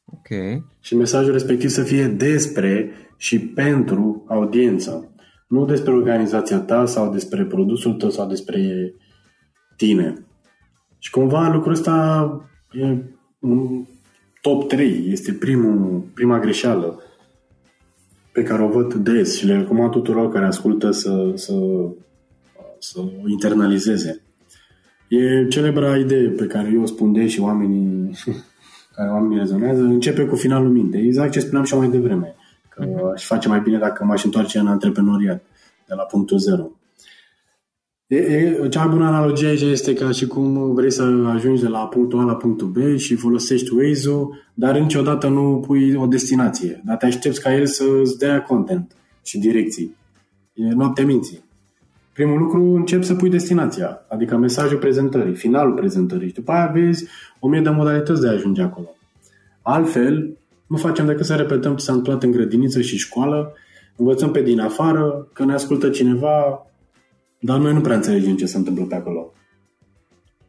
Ok. 0.05 0.63
Și 0.81 0.97
mesajul 0.97 1.33
respectiv 1.33 1.69
să 1.69 1.83
fie 1.83 2.07
despre 2.07 2.91
și 3.17 3.39
pentru 3.41 4.25
audiență. 4.29 5.13
Nu 5.49 5.65
despre 5.65 5.93
organizația 5.93 6.59
ta 6.59 6.87
sau 6.87 7.13
despre 7.13 7.45
produsul 7.45 7.93
tău 7.93 8.11
sau 8.11 8.29
despre 8.29 8.93
tine. 9.79 10.25
Și 10.99 11.11
cumva 11.11 11.49
lucrul 11.49 11.73
ăsta 11.73 12.31
e 12.73 12.97
un 13.39 13.85
top 14.41 14.69
3. 14.69 15.09
Este 15.11 15.33
primul, 15.33 16.05
prima 16.15 16.39
greșeală 16.39 17.03
pe 18.33 18.43
care 18.43 18.63
o 18.63 18.69
văd 18.69 18.95
des 18.95 19.37
și 19.37 19.47
le 19.47 19.57
recomand 19.57 19.91
tuturor 19.91 20.33
care 20.33 20.47
ascultă 20.47 20.91
să, 20.91 21.33
să, 21.35 21.55
să 22.79 23.01
o 23.01 23.29
internalizeze. 23.29 24.23
E 25.09 25.47
celebra 25.49 25.97
idee 25.97 26.29
pe 26.29 26.47
care 26.47 26.71
eu 26.75 26.83
o 26.83 26.87
spun 26.87 27.13
des 27.13 27.31
și 27.31 27.41
oamenii 27.41 28.11
care 28.95 29.11
oamenii 29.11 29.39
rezonează, 29.39 29.83
începe 29.83 30.25
cu 30.25 30.37
finalul 30.37 30.71
minte. 30.71 30.99
Exact 30.99 31.33
ce 31.33 31.41
spuneam 31.41 31.65
și 31.65 31.75
mai 31.75 31.89
devreme. 31.89 32.35
Că 32.69 32.85
mhm. 32.89 33.07
aș 33.13 33.25
face 33.25 33.49
mai 33.49 33.61
bine 33.61 33.79
dacă 33.79 34.05
m-aș 34.05 34.25
întoarce 34.25 34.59
în 34.59 34.67
antreprenoriat 34.67 35.43
de 35.87 35.95
la 35.95 36.03
punctul 36.03 36.39
zero. 36.39 36.78
E, 38.09 38.17
e, 38.17 38.69
cea 38.69 38.85
mai 38.85 38.95
bună 38.95 39.07
analogie 39.07 39.49
aici 39.49 39.61
este 39.61 39.93
ca 39.93 40.11
și 40.11 40.27
cum 40.27 40.75
vrei 40.75 40.91
să 40.91 41.03
ajungi 41.35 41.63
de 41.63 41.69
la 41.69 41.87
punctul 41.87 42.21
A 42.21 42.23
la 42.23 42.35
punctul 42.35 42.67
B 42.67 42.97
și 42.97 43.15
folosești 43.15 43.75
Waze-ul, 43.75 44.35
dar 44.55 44.79
niciodată 44.79 45.29
nu 45.29 45.65
pui 45.67 45.95
o 45.95 46.07
destinație. 46.07 46.83
Dar 46.85 46.97
te 46.97 47.07
aștepți 47.07 47.41
ca 47.41 47.55
el 47.55 47.67
să 47.67 47.85
îți 48.03 48.19
dea 48.19 48.43
content 48.43 48.93
și 49.23 49.39
direcții. 49.39 49.97
E 50.55 50.69
noaptea 50.69 51.05
minții. 51.05 51.45
Primul 52.13 52.39
lucru, 52.39 52.63
încep 52.63 53.03
să 53.03 53.15
pui 53.15 53.31
destinația, 53.31 54.05
adică 54.09 54.37
mesajul 54.37 54.79
prezentării, 54.79 55.35
finalul 55.35 55.75
prezentării. 55.75 56.29
Și 56.29 56.35
după 56.35 56.53
aia 56.53 56.71
vezi 56.75 57.07
o 57.39 57.49
mie 57.49 57.61
de 57.61 57.71
modalități 57.71 58.21
de 58.21 58.29
a 58.29 58.33
ajunge 58.33 58.63
acolo. 58.63 58.97
Altfel, 59.63 60.37
nu 60.67 60.77
facem 60.77 61.07
decât 61.07 61.25
să 61.25 61.35
repetăm 61.35 61.77
ce 61.77 61.85
s-a 61.85 61.93
întâmplat 61.93 62.23
în 62.23 62.31
grădiniță 62.31 62.81
și 62.81 62.97
școală, 62.97 63.53
învățăm 63.97 64.31
pe 64.31 64.43
din 64.43 64.61
afară, 64.61 65.29
că 65.33 65.45
ne 65.45 65.53
ascultă 65.53 65.89
cineva, 65.89 66.67
dar 67.41 67.59
noi 67.59 67.73
nu 67.73 67.81
prea 67.81 67.97
înțelegem 67.97 68.37
ce 68.37 68.47
se 68.47 68.57
întâmplă 68.57 68.85
pe 68.85 68.95
acolo. 68.95 69.33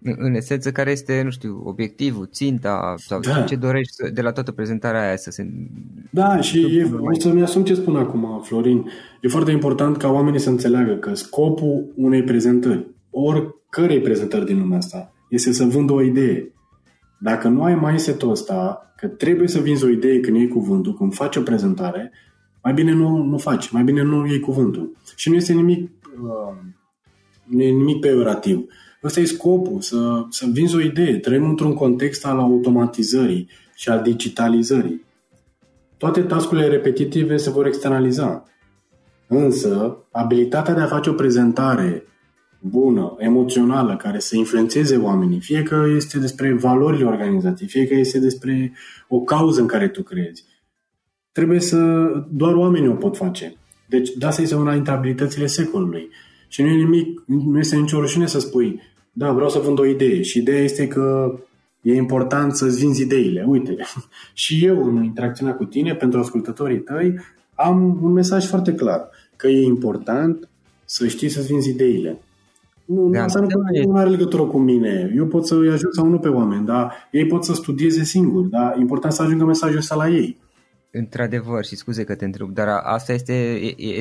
În 0.02 0.34
esență, 0.34 0.72
care 0.72 0.92
este, 0.92 1.22
nu 1.24 1.30
știu, 1.30 1.62
obiectivul, 1.66 2.30
ținta 2.32 2.96
sau 2.98 3.20
da. 3.20 3.42
ce 3.42 3.56
dorești 3.56 4.12
de 4.12 4.22
la 4.22 4.32
toată 4.32 4.52
prezentarea 4.52 5.06
aia 5.08 5.16
să 5.16 5.32
se... 5.32 5.50
Da, 6.10 6.42
și 6.42 6.78
e, 6.78 6.90
o 7.00 7.20
să-mi 7.20 7.42
asum 7.42 7.64
ce 7.64 7.74
spun 7.74 7.96
acum, 7.96 8.42
Florin. 8.44 8.86
E 9.22 9.28
foarte 9.28 9.52
important 9.52 9.98
ca 9.98 10.12
oamenii 10.12 10.40
să 10.40 10.50
înțeleagă 10.50 10.94
că 10.94 11.14
scopul 11.14 11.92
unei 11.96 12.24
prezentări, 12.24 12.88
oricărei 13.10 14.02
prezentări 14.02 14.46
din 14.46 14.60
lumea 14.60 14.78
asta, 14.78 15.14
este 15.30 15.52
să 15.52 15.64
vândă 15.64 15.94
o 15.94 16.02
idee. 16.02 16.54
Dacă 17.20 17.48
nu 17.48 17.64
ai 17.64 17.76
mindset-ul 17.76 18.30
ăsta, 18.30 18.92
că 18.98 19.08
trebuie 19.08 19.48
să 19.48 19.60
vinzi 19.60 19.86
o 19.86 19.90
idee 19.90 20.20
când 20.20 20.38
iei 20.38 20.48
cuvântul, 20.48 20.94
când 20.94 21.14
faci 21.14 21.36
o 21.36 21.42
prezentare, 21.42 22.12
mai 22.64 22.74
bine 22.74 22.94
nu, 22.94 23.24
nu 23.24 23.38
faci, 23.38 23.70
mai 23.70 23.84
bine 23.84 24.02
nu 24.02 24.28
iei 24.28 24.40
cuvântul. 24.40 24.92
Și 25.16 25.30
nu 25.30 25.36
este 25.36 25.54
nimic 25.54 25.90
uh, 26.24 26.56
nu 27.50 27.62
e 27.62 27.70
nimic 27.70 28.00
peorativ. 28.00 28.66
Ăsta 29.04 29.20
e 29.20 29.26
scopul, 29.26 29.82
să, 29.82 30.26
să 30.30 30.46
vinzi 30.52 30.76
o 30.76 30.82
idee. 30.82 31.18
Trăim 31.18 31.50
într-un 31.50 31.74
context 31.74 32.26
al 32.26 32.40
automatizării 32.40 33.50
și 33.76 33.90
al 33.90 34.02
digitalizării. 34.02 35.06
Toate 35.98 36.22
tascurile 36.22 36.68
repetitive 36.68 37.38
se 37.38 37.50
vor 37.50 37.66
externaliza. 37.66 38.44
Însă, 39.28 39.98
abilitatea 40.12 40.74
de 40.74 40.82
a 40.82 40.86
face 40.86 41.10
o 41.10 41.14
prezentare 41.14 42.04
bună, 42.60 43.16
emoțională, 43.18 43.96
care 43.96 44.20
să 44.20 44.36
influențeze 44.36 44.98
oamenii, 44.98 45.40
fie 45.40 45.64
că 45.64 45.86
este 45.96 46.20
despre 46.20 46.54
valorile 46.54 47.06
organizației, 47.06 47.70
fie 47.70 47.88
că 47.88 47.94
este 47.94 48.20
despre 48.20 48.74
o 49.08 49.22
cauză 49.22 49.62
în 49.62 49.68
care 49.68 49.88
tu 49.88 50.04
crezi, 50.04 50.46
trebuie 51.32 51.60
să 51.60 52.10
doar 52.32 52.54
oamenii 52.54 52.90
o 52.90 52.94
pot 52.94 53.18
face. 53.18 53.56
Deci, 53.86 54.10
da, 54.10 54.32
să 54.32 54.42
este 54.42 54.56
una 54.56 54.74
dintre 54.74 54.92
abilitățile 54.92 55.46
secolului. 55.46 56.10
Și 56.50 56.62
nu 56.62 56.68
e 56.68 56.76
nimic, 56.76 57.24
nu 57.26 57.60
este 57.60 57.76
nicio 57.76 58.00
rușine 58.00 58.28
să 58.28 58.40
spui, 58.40 58.82
da, 59.12 59.32
vreau 59.32 59.50
să 59.50 59.60
vând 59.60 59.80
o 59.80 59.86
idee 59.86 60.22
și 60.22 60.38
ideea 60.38 60.64
este 60.64 60.88
că 60.88 61.36
e 61.82 61.96
important 61.96 62.56
să-ți 62.56 62.80
vinzi 62.80 63.02
ideile. 63.02 63.46
Uite, 63.48 63.76
și 64.34 64.66
eu 64.66 64.84
în 64.84 65.04
interacțiunea 65.04 65.56
cu 65.56 65.66
tine, 65.66 65.96
pentru 65.96 66.20
ascultătorii 66.20 66.80
tăi, 66.80 67.20
am 67.56 68.00
un 68.02 68.12
mesaj 68.12 68.46
foarte 68.46 68.74
clar, 68.74 69.10
că 69.36 69.48
e 69.48 69.64
important 69.64 70.50
să 70.86 71.08
știi 71.08 71.30
să-ți 71.30 71.48
vinzi 71.48 71.70
ideile. 71.70 72.20
Nu, 72.86 73.10
da, 73.10 73.24
asta 73.24 73.40
nu, 73.40 73.48
nu 73.92 73.98
are 73.98 74.10
legătură 74.10 74.44
cu 74.44 74.58
mine. 74.58 75.14
Eu 75.16 75.26
pot 75.26 75.48
să-i 75.48 75.70
ajut 75.70 75.94
sau 75.94 76.08
nu 76.08 76.20
pe 76.20 76.28
oameni, 76.28 76.66
dar 76.66 76.94
ei 77.12 77.26
pot 77.26 77.44
să 77.44 77.54
studieze 77.54 78.04
singuri, 78.04 78.50
dar 78.50 78.76
e 78.78 78.80
important 78.80 79.14
să 79.14 79.22
ajungă 79.22 79.46
mesajul 79.46 79.78
ăsta 79.78 79.96
la 79.96 80.10
ei. 80.10 80.38
Într-adevăr, 80.92 81.66
și 81.66 81.76
scuze 81.76 82.04
că 82.04 82.16
te 82.16 82.26
întreb, 82.26 82.50
dar 82.50 82.68
asta 82.68 83.14
este, 83.14 83.34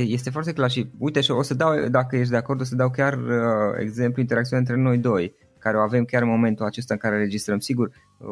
este 0.02 0.30
foarte 0.30 0.52
clar 0.52 0.70
și 0.70 0.90
uite 0.98 1.20
și 1.20 1.30
o 1.30 1.42
să 1.42 1.54
dau, 1.54 1.88
dacă 1.88 2.16
ești 2.16 2.30
de 2.30 2.36
acord, 2.36 2.60
o 2.60 2.64
să 2.64 2.74
dau 2.74 2.90
chiar 2.90 3.14
uh, 3.14 3.74
exemplu 3.78 4.20
interacțiunea 4.20 4.64
între 4.66 4.82
noi 4.82 4.98
doi, 4.98 5.34
care 5.58 5.76
o 5.76 5.80
avem 5.80 6.04
chiar 6.04 6.22
în 6.22 6.28
momentul 6.28 6.64
acesta 6.64 6.94
în 6.94 7.00
care 7.00 7.18
registrăm. 7.18 7.58
Sigur, 7.58 7.86
uh, 7.86 8.26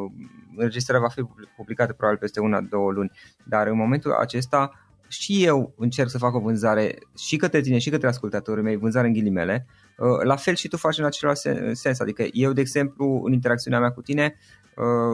înregistrarea 0.56 1.02
va 1.02 1.08
fi 1.08 1.22
publicată 1.56 1.92
probabil 1.92 2.18
peste 2.20 2.40
una, 2.40 2.60
două 2.60 2.90
luni, 2.90 3.10
dar 3.44 3.66
în 3.66 3.76
momentul 3.76 4.12
acesta 4.12 4.70
și 5.08 5.44
eu 5.44 5.74
încerc 5.78 6.08
să 6.08 6.18
fac 6.18 6.34
o 6.34 6.40
vânzare 6.40 6.98
și 7.18 7.36
către 7.36 7.60
tine 7.60 7.78
și 7.78 7.90
către 7.90 8.08
ascultatorii 8.08 8.62
mei, 8.62 8.76
vânzare 8.76 9.06
în 9.06 9.12
ghilimele, 9.12 9.66
uh, 9.96 10.22
la 10.22 10.36
fel 10.36 10.54
și 10.54 10.68
tu 10.68 10.76
faci 10.76 10.98
în 10.98 11.04
același 11.04 11.40
sens, 11.72 12.00
adică 12.00 12.24
eu, 12.32 12.52
de 12.52 12.60
exemplu, 12.60 13.22
în 13.24 13.32
interacțiunea 13.32 13.80
mea 13.80 13.90
cu 13.90 14.02
tine, 14.02 14.34
Uh, 14.34 14.65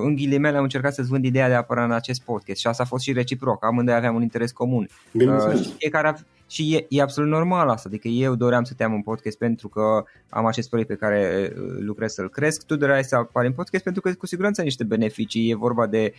în 0.05 0.15
ghilimele 0.15 0.57
am 0.57 0.63
încercat 0.63 0.95
să-ți 0.95 1.09
vând 1.09 1.25
ideea 1.25 1.49
de 1.49 1.55
a 1.55 1.57
apăra 1.57 1.85
în 1.85 1.93
acest 1.93 2.23
podcast 2.23 2.61
și 2.61 2.67
asta 2.67 2.83
a 2.83 2.87
fost 2.87 3.03
și 3.03 3.13
reciproc, 3.13 3.65
amândoi 3.65 3.95
aveam 3.95 4.15
un 4.15 4.23
interes 4.23 4.53
comun. 4.53 4.89
Uh, 5.13 5.63
și 5.63 5.73
fiecare 5.79 6.17
și 6.47 6.75
e, 6.75 6.87
e 6.89 7.03
absolut 7.03 7.31
normal 7.31 7.69
asta, 7.69 7.89
adică 7.89 8.09
eu 8.09 8.35
doream 8.35 8.65
să 8.65 8.75
te 8.75 8.85
am 8.85 8.95
în 8.95 9.03
podcast 9.03 9.39
pentru 9.39 9.69
că 9.69 10.05
am 10.29 10.47
acest 10.47 10.69
proiect 10.69 10.91
pe 10.91 10.97
care 10.97 11.53
uh, 11.55 11.63
lucrez 11.79 12.13
să-l 12.13 12.29
cresc, 12.29 12.67
tu 12.67 12.77
doreai 12.77 13.05
să 13.05 13.17
apari 13.17 13.47
în 13.47 13.53
podcast 13.53 13.85
pentru 13.85 14.03
că 14.03 14.13
cu 14.13 14.27
siguranță 14.27 14.61
ai 14.61 14.67
niște 14.67 14.85
beneficii, 14.85 15.51
e 15.51 15.55
vorba 15.55 15.87
de, 15.87 16.13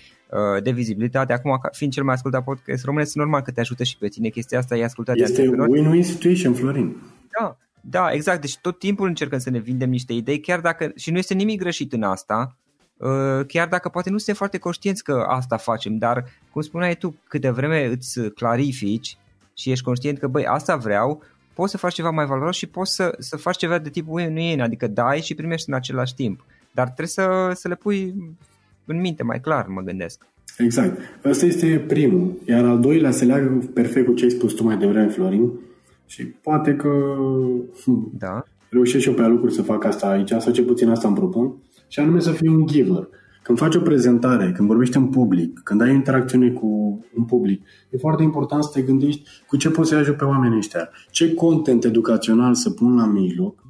de 0.63 0.71
vizibilitate. 0.71 1.33
Acum, 1.33 1.59
fiind 1.71 1.93
cel 1.93 2.03
mai 2.03 2.13
ascultat 2.13 2.43
podcast 2.43 2.83
român, 2.83 3.01
este 3.01 3.19
normal 3.19 3.41
că 3.41 3.51
te 3.51 3.59
ajută 3.59 3.83
și 3.83 3.97
pe 3.97 4.07
tine 4.07 4.29
chestia 4.29 4.57
asta, 4.57 4.77
e 4.77 4.83
ascultat 4.83 5.15
Este 5.15 5.41
de 5.41 5.49
win-win 5.49 6.03
situation, 6.03 6.53
Florin. 6.53 6.95
Da, 7.39 7.57
da, 7.81 8.11
exact. 8.11 8.41
Deci 8.41 8.57
tot 8.57 8.79
timpul 8.79 9.07
încercăm 9.07 9.39
să 9.39 9.49
ne 9.49 9.59
vindem 9.59 9.89
niște 9.89 10.13
idei, 10.13 10.39
chiar 10.39 10.59
dacă, 10.59 10.91
și 10.95 11.11
nu 11.11 11.17
este 11.17 11.33
nimic 11.33 11.59
greșit 11.59 11.93
în 11.93 12.03
asta, 12.03 12.55
uh, 12.57 12.62
chiar 13.47 13.67
dacă 13.67 13.89
poate 13.89 14.09
nu 14.09 14.17
suntem 14.17 14.35
foarte 14.35 14.57
conștienți 14.57 15.03
că 15.03 15.25
asta 15.27 15.57
facem, 15.57 15.97
dar 15.97 16.25
cum 16.51 16.61
spuneai 16.61 16.95
tu, 16.95 17.15
câte 17.27 17.49
vreme 17.49 17.85
îți 17.85 18.21
clarifici 18.29 19.17
și 19.53 19.71
ești 19.71 19.83
conștient 19.83 20.19
că 20.19 20.27
băi, 20.27 20.45
asta 20.45 20.75
vreau, 20.75 21.23
poți 21.53 21.71
să 21.71 21.77
faci 21.77 21.93
ceva 21.93 22.09
mai 22.09 22.25
valoros 22.25 22.55
și 22.55 22.67
poți 22.67 22.95
să, 22.95 23.15
să 23.19 23.37
faci 23.37 23.57
ceva 23.57 23.77
de 23.77 23.89
tipul 23.89 24.19
win 24.19 24.61
adică 24.61 24.87
dai 24.87 25.21
și 25.21 25.35
primești 25.35 25.69
în 25.69 25.75
același 25.75 26.15
timp. 26.15 26.45
Dar 26.71 26.85
trebuie 26.85 27.07
să, 27.07 27.51
să 27.53 27.67
le 27.67 27.75
pui 27.75 28.13
în 28.85 28.99
minte 28.99 29.23
mai 29.23 29.39
clar, 29.39 29.67
mă 29.67 29.81
gândesc. 29.81 30.25
Exact. 30.57 30.99
Ăsta 31.25 31.45
este 31.45 31.83
primul. 31.87 32.33
Iar 32.45 32.65
al 32.65 32.79
doilea 32.79 33.11
se 33.11 33.25
leagă 33.25 33.69
perfect 33.73 34.05
cu 34.05 34.13
ce 34.13 34.23
ai 34.23 34.29
spus 34.29 34.53
tu 34.53 34.63
mai 34.63 34.77
devreme, 34.77 35.07
Florin. 35.07 35.51
Și 36.05 36.23
poate 36.23 36.75
că 36.75 36.89
da. 38.11 38.43
reușesc 38.69 39.03
și 39.03 39.09
eu 39.09 39.15
pe 39.15 39.27
lucruri 39.27 39.53
să 39.53 39.61
fac 39.61 39.83
asta 39.83 40.07
aici, 40.07 40.29
sau 40.29 40.51
ce 40.51 40.63
puțin 40.63 40.89
asta 40.89 41.07
îmi 41.07 41.17
propun, 41.17 41.53
și 41.93 41.99
anume 41.99 42.19
să 42.19 42.31
fiu 42.31 42.53
un 42.53 42.65
giver. 42.65 43.07
Când 43.43 43.57
faci 43.57 43.75
o 43.75 43.79
prezentare, 43.79 44.51
când 44.55 44.67
vorbești 44.67 44.97
în 44.97 45.07
public, 45.07 45.59
când 45.63 45.81
ai 45.81 45.93
interacțiune 45.93 46.49
cu 46.49 46.67
un 47.15 47.23
public, 47.23 47.65
e 47.89 47.97
foarte 47.97 48.23
important 48.23 48.63
să 48.63 48.69
te 48.73 48.81
gândești 48.81 49.29
cu 49.47 49.57
ce 49.57 49.69
poți 49.69 49.89
să 49.89 49.95
ajut 49.95 50.17
pe 50.17 50.23
oamenii 50.23 50.57
ăștia. 50.57 50.89
Ce 51.11 51.33
content 51.33 51.83
educațional 51.83 52.53
să 52.53 52.69
pun 52.69 52.95
la 52.95 53.05
mijloc, 53.05 53.63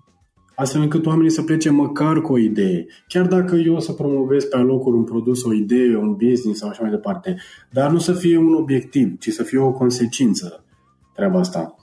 astfel 0.56 0.82
încât 0.82 1.06
oamenii 1.06 1.32
să 1.32 1.42
plece 1.42 1.70
măcar 1.70 2.22
cu 2.22 2.34
o 2.34 2.38
idee. 2.38 2.86
Chiar 3.08 3.28
dacă 3.28 3.56
eu 3.56 3.76
o 3.76 3.80
să 3.80 3.92
promovez 3.92 4.44
pe 4.44 4.58
alocuri 4.58 4.98
un 4.98 5.04
produs, 5.04 5.44
o 5.44 5.54
idee, 5.54 5.98
un 5.98 6.12
business 6.14 6.60
sau 6.60 6.70
așa 6.70 6.82
mai 6.82 6.92
departe, 6.92 7.36
dar 7.72 7.92
nu 7.92 7.98
să 7.98 8.14
fie 8.14 8.38
un 8.38 8.54
obiectiv, 8.54 9.18
ci 9.18 9.30
să 9.30 9.44
fie 9.44 9.60
o 9.60 9.72
consecință 9.72 10.64
treaba 11.14 11.40
asta. 11.40 11.76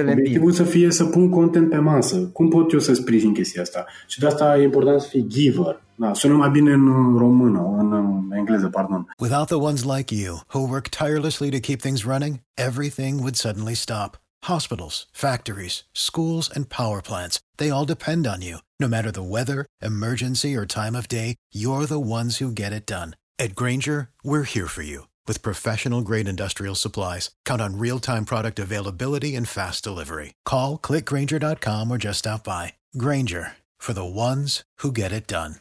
Obiectivul 0.00 0.52
să 0.52 0.62
fie 0.62 0.90
să 0.90 1.04
pun 1.04 1.28
content 1.28 1.70
pe 1.70 1.78
masă. 1.78 2.16
Cum 2.16 2.48
pot 2.48 2.72
eu 2.72 2.78
să 2.78 2.94
sprijin 2.94 3.32
chestia 3.32 3.62
asta? 3.62 3.86
Și 4.06 4.18
de 4.18 4.26
asta 4.26 4.58
e 4.58 4.62
important 4.62 5.00
să 5.00 5.08
fii 5.08 5.26
giver. 5.28 5.82
Da, 5.94 6.14
sună 6.14 6.34
mai 6.34 6.50
bine 6.50 6.72
în 6.72 7.16
română, 7.18 7.76
în 7.78 8.30
engleză, 8.36 8.68
pardon. 8.68 9.14
Without 9.18 9.46
the 9.46 9.56
ones 9.56 9.84
like 9.84 10.14
you, 10.14 10.40
who 10.52 10.68
work 10.68 10.88
tirelessly 10.88 11.50
to 11.50 11.58
keep 11.58 11.80
things 11.80 12.04
running, 12.04 12.40
everything 12.54 13.18
would 13.18 13.36
suddenly 13.36 13.74
stop. 13.74 14.18
Hospitals, 14.46 15.06
factories, 15.12 15.84
schools, 15.92 16.50
and 16.54 16.64
power 16.68 17.00
plants, 17.00 17.40
they 17.56 17.70
all 17.70 17.86
depend 17.86 18.26
on 18.26 18.40
you. 18.42 18.56
No 18.78 18.88
matter 18.88 19.10
the 19.10 19.28
weather, 19.36 19.64
emergency, 19.80 20.56
or 20.56 20.66
time 20.66 20.94
of 20.98 21.06
day, 21.06 21.34
you're 21.52 21.86
the 21.86 22.06
ones 22.18 22.38
who 22.38 22.50
get 22.50 22.72
it 22.72 22.84
done. 22.86 23.10
At 23.38 23.54
Granger, 23.54 24.10
we're 24.22 24.50
here 24.54 24.68
for 24.68 24.82
you 24.82 25.04
with 25.28 25.42
professional 25.42 26.00
grade 26.00 26.26
industrial 26.26 26.74
supplies, 26.74 27.30
count 27.44 27.62
on 27.62 27.78
real 27.78 28.00
time 28.00 28.24
product 28.24 28.58
availability 28.58 29.36
and 29.36 29.48
fast 29.48 29.84
delivery. 29.84 30.32
Call 30.44 30.78
clickgranger.com 30.78 31.90
or 31.90 31.98
just 31.98 32.18
stop 32.18 32.42
by. 32.42 32.72
Granger 32.96 33.52
for 33.78 33.92
the 33.92 34.04
ones 34.04 34.64
who 34.82 34.90
get 34.90 35.12
it 35.12 35.26
done. 35.26 35.56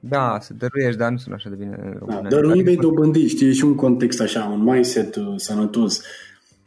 Da, 0.00 0.38
să 0.40 0.54
dăruiești, 0.54 0.98
dar 0.98 1.10
nu 1.10 1.16
sună 1.16 1.34
așa 1.34 1.48
de 1.48 1.54
bine. 1.54 1.98
Da, 2.06 2.20
dărui 2.28 2.62
vei 2.62 2.76
dobândi, 2.76 3.26
știi, 3.26 3.54
și 3.54 3.64
un 3.64 3.74
context 3.74 4.20
așa, 4.20 4.44
un 4.44 4.62
mindset 4.62 5.16
uh, 5.16 5.34
sănătos. 5.36 6.02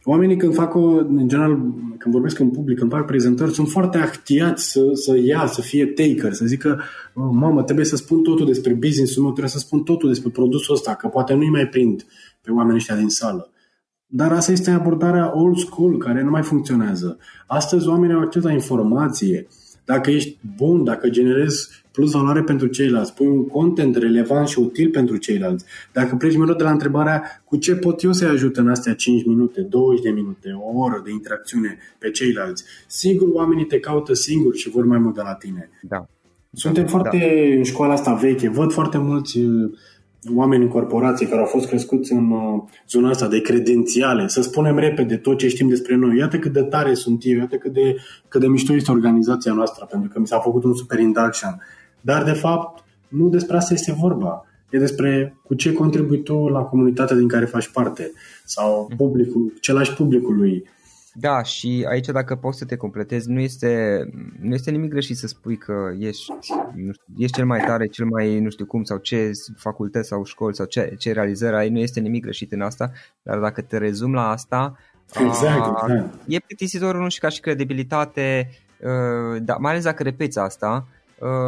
Oamenii 0.06 0.38
când 0.38 0.54
fac 0.54 0.76
o, 0.76 0.88
în 0.98 1.28
general, 1.28 1.56
când 1.98 2.14
vorbesc 2.14 2.40
în 2.40 2.50
public, 2.50 2.78
când 2.78 2.92
fac 2.92 3.06
prezentări, 3.06 3.54
sunt 3.54 3.68
foarte 3.70 3.98
actiați 3.98 4.72
să, 4.72 4.90
să 4.94 5.18
ia, 5.18 5.46
să 5.46 5.62
fie 5.62 5.86
taker, 5.86 6.34
să 6.34 6.46
zică, 6.46 6.82
mamă, 7.14 7.64
trebuie 7.64 7.86
să 7.86 7.96
spun 7.96 8.22
totul 8.22 8.46
despre 8.46 8.74
business-ul 8.74 9.22
meu, 9.22 9.32
trebuie 9.32 9.54
să 9.54 9.60
spun 9.60 9.84
totul 9.84 10.10
despre 10.10 10.30
produsul 10.30 10.74
ăsta, 10.74 10.94
că 10.94 11.08
poate 11.08 11.34
nu-i 11.34 11.50
mai 11.50 11.68
prind 11.68 12.06
pe 12.42 12.52
oamenii 12.52 12.78
ăștia 12.78 12.96
din 12.96 13.10
sală. 13.10 13.52
Dar 14.06 14.32
asta 14.32 14.52
este 14.52 14.72
abordarea 14.72 15.38
old 15.40 15.58
school, 15.58 15.98
care 15.98 16.24
nu 16.24 16.30
mai 16.30 16.44
funcționează. 16.44 17.18
Astăzi 17.48 17.88
oamenii 17.88 18.16
au 18.16 18.22
acces 18.22 18.44
la 18.44 18.52
informație. 18.52 19.48
Dacă 19.86 20.12
ești 20.12 20.38
bun, 20.56 20.84
dacă 20.84 21.10
generezi 21.10 21.84
plus 21.92 22.12
valoare 22.12 22.44
pentru 22.44 22.68
ceilalți, 22.68 23.14
pui 23.14 23.28
un 23.28 23.48
content 23.48 23.96
relevant 23.96 24.48
și 24.48 24.60
util 24.60 24.90
pentru 24.90 25.18
ceilalți. 25.18 25.66
Dacă 25.92 26.16
pleci 26.16 26.38
mereu 26.38 26.56
de 26.56 26.64
la 26.64 26.72
întrebarea 26.72 27.44
cu 27.46 27.56
ce 27.58 27.76
pot 27.76 28.02
eu 28.02 28.12
să-i 28.12 28.28
ajut 28.28 28.58
în 28.58 28.70
astea 28.70 28.94
5 28.94 29.26
minute, 29.26 29.62
20 29.62 30.04
de 30.04 30.10
minute, 30.10 30.50
o 30.60 30.78
oră 30.78 31.02
de 31.06 31.12
interacțiune 31.12 31.78
pe 31.98 32.10
ceilalți, 32.10 32.64
sigur 32.88 33.28
oamenii 33.32 33.66
te 33.66 33.80
caută 33.80 34.14
singuri 34.14 34.58
și 34.58 34.70
vor 34.70 34.86
mai 34.86 34.98
mult 34.98 35.16
de 35.16 35.22
la 35.22 35.34
tine. 35.34 35.70
Da. 35.82 36.08
Suntem 36.56 36.86
foarte 36.86 37.18
da. 37.18 37.56
în 37.56 37.64
școala 37.64 37.94
asta 37.94 38.14
veche, 38.14 38.50
văd 38.50 38.72
foarte 38.72 38.98
mulți 38.98 39.40
uh, 39.40 39.72
oameni 40.36 40.64
în 40.64 40.70
corporații 40.70 41.26
care 41.26 41.40
au 41.40 41.46
fost 41.46 41.68
crescuți 41.68 42.12
în 42.12 42.32
uh, 42.32 42.62
zona 42.90 43.10
asta 43.10 43.28
de 43.28 43.42
credențiale, 43.42 44.28
să 44.28 44.42
spunem 44.42 44.78
repede 44.78 45.18
tot 45.18 45.38
ce 45.38 45.48
știm 45.48 45.68
despre 45.70 45.96
noi. 45.96 46.18
Iată 46.18 46.38
cât 46.38 46.54
de 46.54 46.62
tare 46.62 46.94
sunt 46.94 47.22
eu, 47.26 47.38
iată 47.38 47.56
cât 47.56 47.74
de, 47.74 47.96
cât 48.28 48.42
de 48.42 48.48
mișto 48.48 48.74
este 48.74 48.92
organizația 48.92 49.54
noastră, 49.54 49.88
pentru 49.92 50.10
că 50.10 50.20
mi 50.20 50.28
s-a 50.28 50.40
făcut 50.40 50.64
un 50.64 50.74
super 50.74 51.00
induction. 51.00 51.62
Dar, 52.02 52.24
de 52.24 52.32
fapt, 52.32 52.84
nu 53.08 53.30
despre 53.30 53.58
asta 53.58 53.74
este 53.74 53.96
vorba. 54.00 54.46
E 54.70 54.78
despre 54.78 55.36
cu 55.44 55.54
ce 55.54 55.74
contribui 55.74 56.24
tu 56.24 56.48
la 56.48 56.60
comunitatea 56.60 57.16
din 57.16 57.28
care 57.28 57.46
faci 57.46 57.68
parte 57.68 58.12
sau 58.46 58.92
publicul, 58.98 59.54
celași 59.62 59.94
publicului. 59.94 60.64
Da, 61.16 61.44
și 61.44 61.86
aici 61.90 62.08
dacă 62.08 62.36
poți 62.36 62.58
să 62.58 62.66
te 62.66 62.76
completezi, 62.76 63.30
nu 63.30 63.40
este, 63.40 64.04
nu 64.40 64.54
este 64.54 64.72
nimic 64.72 64.90
greșit 64.90 65.18
să 65.18 65.28
spui 65.28 65.58
că 65.58 65.92
ești, 66.00 66.32
nu 66.76 66.92
știu, 66.92 67.14
ești 67.18 67.36
cel 67.36 67.46
mai 67.46 67.60
tare, 67.60 67.88
cel 67.88 68.06
mai 68.06 68.40
nu 68.40 68.50
știu 68.50 68.66
cum, 68.66 68.84
sau 68.84 68.98
ce 68.98 69.32
facultăți 69.58 70.08
sau 70.08 70.24
școli 70.24 70.56
sau 70.56 70.66
ce, 70.66 70.96
ce 70.98 71.12
realizări 71.12 71.56
ai, 71.56 71.70
nu 71.70 71.80
este 71.80 72.00
nimic 72.00 72.24
greșit 72.24 72.52
în 72.52 72.62
asta, 72.62 72.92
dar 73.22 73.40
dacă 73.40 73.62
te 73.62 73.78
rezum 73.78 74.14
la 74.14 74.30
asta, 74.30 74.78
exact, 75.28 75.60
a, 75.60 75.86
exact. 75.90 76.14
e 76.28 76.40
plictisitor 76.40 76.98
nu 76.98 77.10
și 77.10 77.20
ca 77.20 77.30
și 77.30 77.40
credibilitate, 77.40 78.50
uh, 78.80 79.42
da, 79.42 79.56
mai 79.56 79.72
ales 79.72 79.84
dacă 79.84 80.04
repeți 80.04 80.40
asta, 80.40 80.88
Uh, 80.88 81.02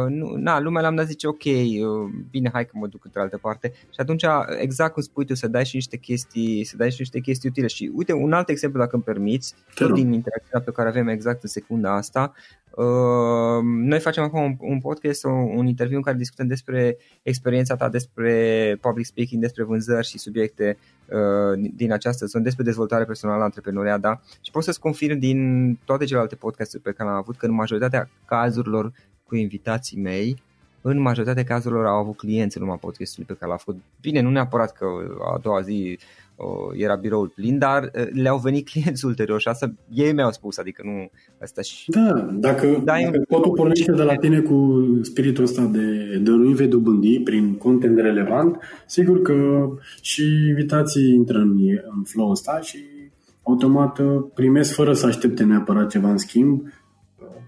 nu, 0.08 0.34
na, 0.36 0.60
lumea 0.60 0.82
la 0.82 0.90
dat 0.90 1.06
zice 1.06 1.26
ok, 1.26 1.44
uh, 1.44 2.10
bine, 2.30 2.50
hai 2.52 2.66
că 2.66 2.72
mă 2.74 2.86
duc 2.86 3.04
într 3.04 3.18
altă 3.18 3.38
parte. 3.38 3.72
Și 3.72 4.00
atunci 4.00 4.24
exact 4.58 4.92
cum 4.92 5.02
spui 5.02 5.24
tu 5.24 5.34
să 5.34 5.48
dai 5.48 5.64
și 5.64 5.74
niște 5.74 5.96
chestii, 5.96 6.64
să 6.64 6.76
dai 6.76 6.90
și 6.90 6.96
niște 6.98 7.20
chestii 7.20 7.48
utile. 7.48 7.66
Și 7.66 7.90
uite 7.94 8.12
un 8.12 8.32
alt 8.32 8.48
exemplu 8.48 8.80
dacă 8.80 8.94
îmi 8.94 9.04
permiți, 9.04 9.54
tot 9.74 9.92
din 9.92 10.12
interacțiunea 10.12 10.64
pe 10.64 10.72
care 10.72 10.88
avem 10.88 11.08
exact 11.08 11.42
în 11.42 11.48
secunda 11.48 11.94
asta, 11.94 12.32
Uh, 12.76 13.62
noi 13.62 14.00
facem 14.00 14.22
acum 14.22 14.42
un, 14.42 14.56
un 14.60 14.80
podcast, 14.80 15.24
un, 15.24 15.32
un 15.32 15.66
interviu 15.66 15.96
în 15.96 16.02
care 16.02 16.16
discutăm 16.16 16.46
despre 16.46 16.96
experiența 17.22 17.76
ta, 17.76 17.88
despre 17.88 18.78
public 18.80 19.06
speaking, 19.06 19.40
despre 19.40 19.62
vânzări 19.62 20.06
și 20.06 20.18
subiecte 20.18 20.78
uh, 21.06 21.70
din 21.74 21.92
această 21.92 22.26
zonă, 22.26 22.44
despre 22.44 22.64
dezvoltare 22.64 23.04
personală, 23.04 23.42
antreprenoriat, 23.42 24.00
da? 24.00 24.20
Și 24.40 24.50
pot 24.50 24.62
să-ți 24.62 24.80
confirm 24.80 25.18
din 25.18 25.78
toate 25.84 26.04
celelalte 26.04 26.34
podcasturi 26.34 26.82
pe 26.82 26.92
care 26.92 27.08
am 27.10 27.16
avut 27.16 27.36
că 27.36 27.46
în 27.46 27.52
majoritatea 27.52 28.10
cazurilor 28.24 28.92
cu 29.26 29.36
invitații 29.36 30.00
mei, 30.00 30.36
în 30.88 31.00
majoritatea 31.00 31.44
cazurilor 31.44 31.86
au 31.86 31.98
avut 31.98 32.16
clienți 32.16 32.56
în 32.56 32.62
urma 32.62 32.76
podcastului 32.76 33.26
pe 33.28 33.36
care 33.38 33.50
l-a 33.50 33.56
făcut. 33.56 33.80
Bine, 34.00 34.20
nu 34.20 34.30
neapărat 34.30 34.72
că 34.72 34.86
a 35.34 35.38
doua 35.42 35.60
zi 35.60 35.98
uh, 36.36 36.80
era 36.80 36.94
biroul 36.94 37.28
plin, 37.28 37.58
dar 37.58 37.82
uh, 37.82 38.06
le-au 38.12 38.38
venit 38.38 38.68
clienți 38.70 39.04
ulterior 39.04 39.40
și 39.40 39.48
asta 39.48 39.72
ei 39.90 40.12
mi-au 40.12 40.32
spus, 40.32 40.58
adică 40.58 40.82
nu 40.84 41.10
asta 41.42 41.62
și... 41.62 41.90
Da, 41.90 42.28
dacă, 42.32 42.66
da, 42.84 42.94
dacă 43.02 43.22
totul 43.28 43.52
pornește 43.52 43.92
de 43.92 44.02
la 44.02 44.14
tine 44.14 44.40
cu 44.40 44.84
spiritul 45.02 45.44
ăsta 45.44 45.64
de 45.64 46.16
dăruim 46.22 46.54
vei 46.54 46.66
dobândi 46.66 47.20
prin 47.20 47.54
content 47.54 47.98
relevant, 47.98 48.58
sigur 48.86 49.22
că 49.22 49.68
și 50.00 50.22
invitații 50.48 51.14
intră 51.14 51.38
în, 51.38 51.58
în 51.96 52.02
flow 52.04 52.30
ăsta 52.30 52.60
și 52.60 52.78
automat 53.42 53.98
uh, 53.98 54.24
primesc 54.34 54.74
fără 54.74 54.92
să 54.92 55.06
aștepte 55.06 55.44
neapărat 55.44 55.90
ceva 55.90 56.10
în 56.10 56.18
schimb 56.18 56.62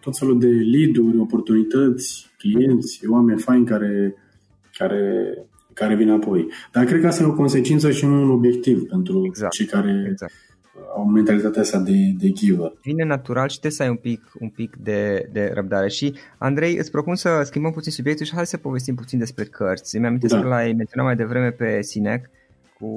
tot 0.09 0.19
felul 0.19 0.39
de 0.39 0.47
lead-uri, 0.47 1.19
oportunități, 1.19 2.31
clienți, 2.39 3.01
oameni 3.09 3.41
faini 3.41 3.67
care, 3.67 4.15
care, 4.79 5.03
care 5.73 5.95
vin 5.95 6.11
apoi. 6.11 6.49
Dar 6.73 6.85
cred 6.85 7.01
că 7.01 7.07
asta 7.07 7.23
e 7.23 7.27
o 7.27 7.35
consecință 7.35 7.91
și 7.91 8.07
nu 8.07 8.23
un 8.23 8.31
obiectiv 8.31 8.89
pentru 8.89 9.23
exact, 9.27 9.53
cei 9.53 9.67
care 9.67 10.07
exact. 10.11 10.33
au 10.97 11.09
mentalitatea 11.09 11.61
asta 11.61 11.79
de, 11.79 12.15
de 12.19 12.31
giver. 12.31 12.73
Vine 12.83 13.05
natural 13.05 13.49
și 13.49 13.59
trebuie 13.59 13.73
să 13.73 13.83
ai 13.83 13.89
un 13.89 13.97
pic, 13.97 14.21
un 14.41 14.49
pic 14.49 14.77
de, 14.77 15.29
de 15.33 15.51
răbdare. 15.55 15.89
Și, 15.89 16.15
Andrei, 16.39 16.77
îți 16.77 16.91
propun 16.91 17.15
să 17.15 17.41
schimbăm 17.45 17.73
puțin 17.73 17.93
subiectul 17.93 18.27
și 18.27 18.35
hai 18.35 18.47
să 18.47 18.57
povestim 18.57 18.95
puțin 18.95 19.19
despre 19.19 19.45
cărți. 19.45 19.97
Îmi 19.97 20.07
amintesc 20.07 20.35
da. 20.35 20.41
că 20.41 20.49
l-ai 20.49 20.73
menționat 20.73 21.07
mai 21.07 21.17
devreme 21.17 21.51
pe 21.51 21.83
Sinec 21.83 22.31
cu 22.79 22.89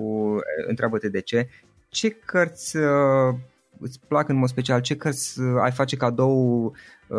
Întreabă-te 0.68 1.10
de 1.10 1.22
ce. 1.22 1.48
Ce 1.90 2.10
cărți 2.10 2.78
uh, 2.78 3.36
îți 3.82 4.00
plac 4.08 4.30
în 4.30 4.36
mod 4.38 4.50
special? 4.50 4.82
Ce 4.82 4.96
cărți 4.96 5.40
uh, 5.40 5.46
ai 5.62 5.72
face 5.72 5.96
cadou 5.96 6.66
uh, 7.08 7.18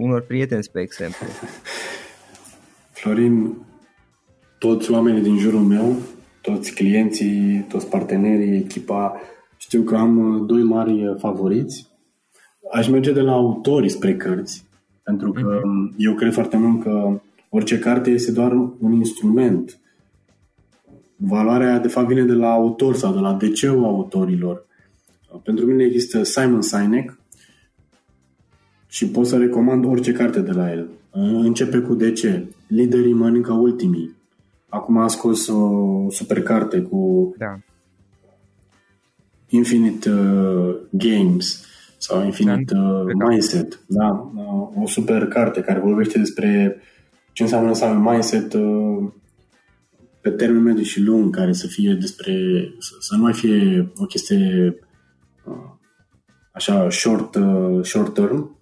unor 0.00 0.20
prieteni, 0.20 0.62
spre 0.62 0.80
exemplu? 0.80 1.26
Florin, 2.90 3.54
toți 4.58 4.90
oamenii 4.90 5.22
din 5.22 5.38
jurul 5.38 5.60
meu, 5.60 5.96
toți 6.40 6.74
clienții, 6.74 7.66
toți 7.68 7.88
partenerii, 7.88 8.56
echipa, 8.56 9.20
știu 9.56 9.82
că 9.82 9.96
am 9.96 10.34
uh, 10.34 10.46
doi 10.46 10.62
mari 10.62 11.06
uh, 11.06 11.16
favoriți. 11.18 11.86
Aș 12.72 12.88
merge 12.88 13.12
de 13.12 13.20
la 13.20 13.32
autori 13.32 13.88
spre 13.88 14.16
cărți, 14.16 14.64
pentru 15.02 15.32
că 15.32 15.60
uh-huh. 15.60 15.94
eu 15.96 16.14
cred 16.14 16.32
foarte 16.32 16.56
mult 16.56 16.82
că 16.82 17.20
orice 17.48 17.78
carte 17.78 18.10
este 18.10 18.32
doar 18.32 18.52
un 18.80 18.92
instrument. 18.92 19.78
Valoarea, 21.16 21.78
de 21.78 21.88
fapt, 21.88 22.06
vine 22.06 22.22
de 22.22 22.32
la 22.32 22.50
autor 22.50 22.94
sau 22.94 23.12
de 23.12 23.20
la 23.20 23.32
DC-ul 23.32 23.84
autorilor. 23.84 24.66
Pentru 25.42 25.66
mine 25.66 25.84
există 25.84 26.22
Simon 26.22 26.62
Sinek 26.62 27.18
și 28.86 29.08
pot 29.08 29.26
să 29.26 29.36
recomand 29.36 29.84
orice 29.84 30.12
carte 30.12 30.40
de 30.40 30.52
la 30.52 30.72
el. 30.72 30.88
Începe 31.10 31.78
cu 31.78 31.94
de 31.94 32.12
ce. 32.12 32.46
Liderii 32.66 33.12
mănâncă 33.12 33.52
ultimii. 33.52 34.14
Acum 34.68 34.96
a 34.96 35.08
scos 35.08 35.46
o 35.46 36.06
super 36.10 36.42
carte 36.42 36.80
cu 36.80 37.34
Da. 37.38 37.58
Infinite 39.48 40.10
uh, 40.10 40.76
Games 40.90 41.64
sau 41.98 42.24
Infinite 42.24 42.76
uh, 42.76 43.12
Mindset. 43.28 43.80
Da, 43.86 44.30
uh, 44.34 44.82
o 44.82 44.86
super 44.86 45.26
carte 45.26 45.60
care 45.60 45.78
vorbește 45.78 46.18
despre 46.18 46.80
ce 47.32 47.42
înseamnă 47.42 47.74
să 47.74 47.84
ai 47.84 47.94
un 47.94 48.02
mindset 48.02 48.52
uh, 48.52 49.08
pe 50.20 50.30
termen 50.30 50.62
mediu 50.62 50.82
și 50.82 51.00
lung, 51.00 51.36
care 51.36 51.52
să 51.52 51.66
fie 51.66 51.96
despre, 52.00 52.34
să, 52.78 52.94
să 53.00 53.14
nu 53.14 53.22
mai 53.22 53.32
fie 53.32 53.92
o 53.96 54.04
chestie 54.04 54.66
uh, 54.66 54.85
așa 56.52 56.90
short, 56.90 57.34
uh, 57.34 57.84
short 57.84 58.14
term. 58.14 58.58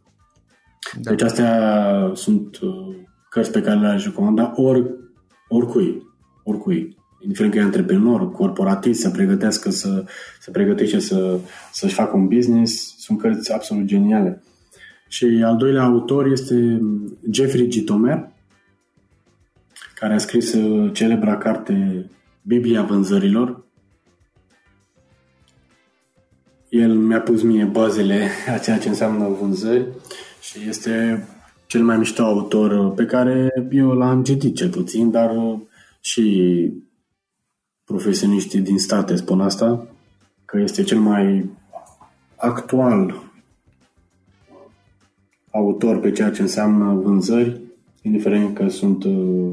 Da. 1.00 1.10
Deci 1.10 1.22
astea 1.22 2.10
sunt 2.14 2.58
uh, 2.60 2.96
cărți 3.30 3.52
pe 3.52 3.60
care 3.60 3.80
le-aș 3.80 4.04
recomanda 4.04 4.52
ori, 4.56 4.94
oricui, 5.48 6.02
oricui. 6.44 6.96
Indiferent 7.20 7.52
că 7.54 7.58
e 7.58 7.62
antreprenor, 7.62 8.30
corporatist, 8.30 9.00
să 9.00 9.10
pregătească 9.10 9.70
să, 9.70 10.04
să 10.40 10.50
pregătește 10.50 10.98
să, 10.98 11.38
să-și 11.72 11.94
facă 11.94 12.16
un 12.16 12.28
business, 12.28 12.94
sunt 12.98 13.20
cărți 13.20 13.52
absolut 13.52 13.84
geniale. 13.84 14.42
Și 15.08 15.42
al 15.44 15.56
doilea 15.56 15.82
autor 15.82 16.26
este 16.26 16.80
Jeffrey 17.30 17.68
G. 17.68 17.84
Tomer, 17.84 18.28
care 19.94 20.14
a 20.14 20.18
scris 20.18 20.52
uh, 20.52 20.92
celebra 20.92 21.36
carte 21.36 22.06
Biblia 22.42 22.82
vânzărilor. 22.82 23.63
El 26.74 26.94
mi-a 26.94 27.20
pus 27.20 27.42
mie 27.42 27.64
bazele 27.64 28.28
a 28.54 28.58
ceea 28.58 28.78
ce 28.78 28.88
înseamnă 28.88 29.28
vânzări 29.28 29.86
și 30.40 30.68
este 30.68 31.24
cel 31.66 31.82
mai 31.82 31.96
mișto 31.96 32.22
autor 32.22 32.90
pe 32.90 33.04
care 33.04 33.50
eu 33.70 33.90
l-am 33.90 34.22
citit 34.22 34.56
cel 34.56 34.70
puțin, 34.70 35.10
dar 35.10 35.36
uh, 35.36 35.58
și 36.00 36.70
profesioniștii 37.84 38.60
din 38.60 38.78
state 38.78 39.16
spun 39.16 39.40
asta, 39.40 39.86
că 40.44 40.58
este 40.58 40.82
cel 40.82 40.98
mai 40.98 41.50
actual 42.36 43.22
autor 45.50 46.00
pe 46.00 46.10
ceea 46.10 46.30
ce 46.30 46.42
înseamnă 46.42 47.00
vânzări, 47.00 47.60
indiferent 48.02 48.54
că 48.54 48.68
sunt 48.68 49.04
uh, 49.04 49.52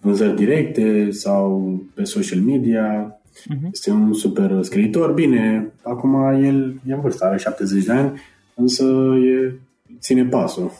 vânzări 0.00 0.36
directe 0.36 1.10
sau 1.10 1.78
pe 1.94 2.04
social 2.04 2.40
media. 2.40 3.16
Uh-huh. 3.32 3.70
Este 3.72 3.90
un 3.90 4.12
super 4.12 4.62
scriitor. 4.62 5.12
Bine, 5.12 5.72
acum 5.82 6.14
el 6.42 6.80
e 6.86 6.92
în 6.92 7.00
vârstă, 7.00 7.24
are 7.24 7.36
70 7.36 7.84
de 7.84 7.92
ani, 7.92 8.20
însă 8.54 8.84
e, 9.24 9.54
ține 9.98 10.24
pasul 10.24 10.72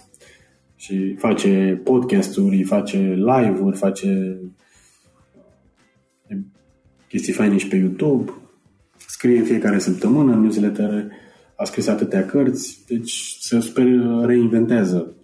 și 0.77 1.15
face 1.15 1.81
podcasturi, 1.85 2.63
face 2.63 2.99
live-uri, 2.99 3.77
face 3.77 4.41
chestii 7.09 7.33
faine 7.33 7.57
și 7.57 7.69
pe 7.69 7.77
YouTube, 7.77 8.33
scrie 8.97 9.39
în 9.39 9.45
fiecare 9.45 9.79
săptămână 9.79 10.33
în 10.33 10.41
newsletter, 10.41 11.07
a 11.57 11.65
scris 11.65 11.87
atâtea 11.87 12.27
cărți, 12.27 12.85
deci 12.87 13.37
se 13.41 13.61
super 13.61 13.87
reinventează. 14.25 15.15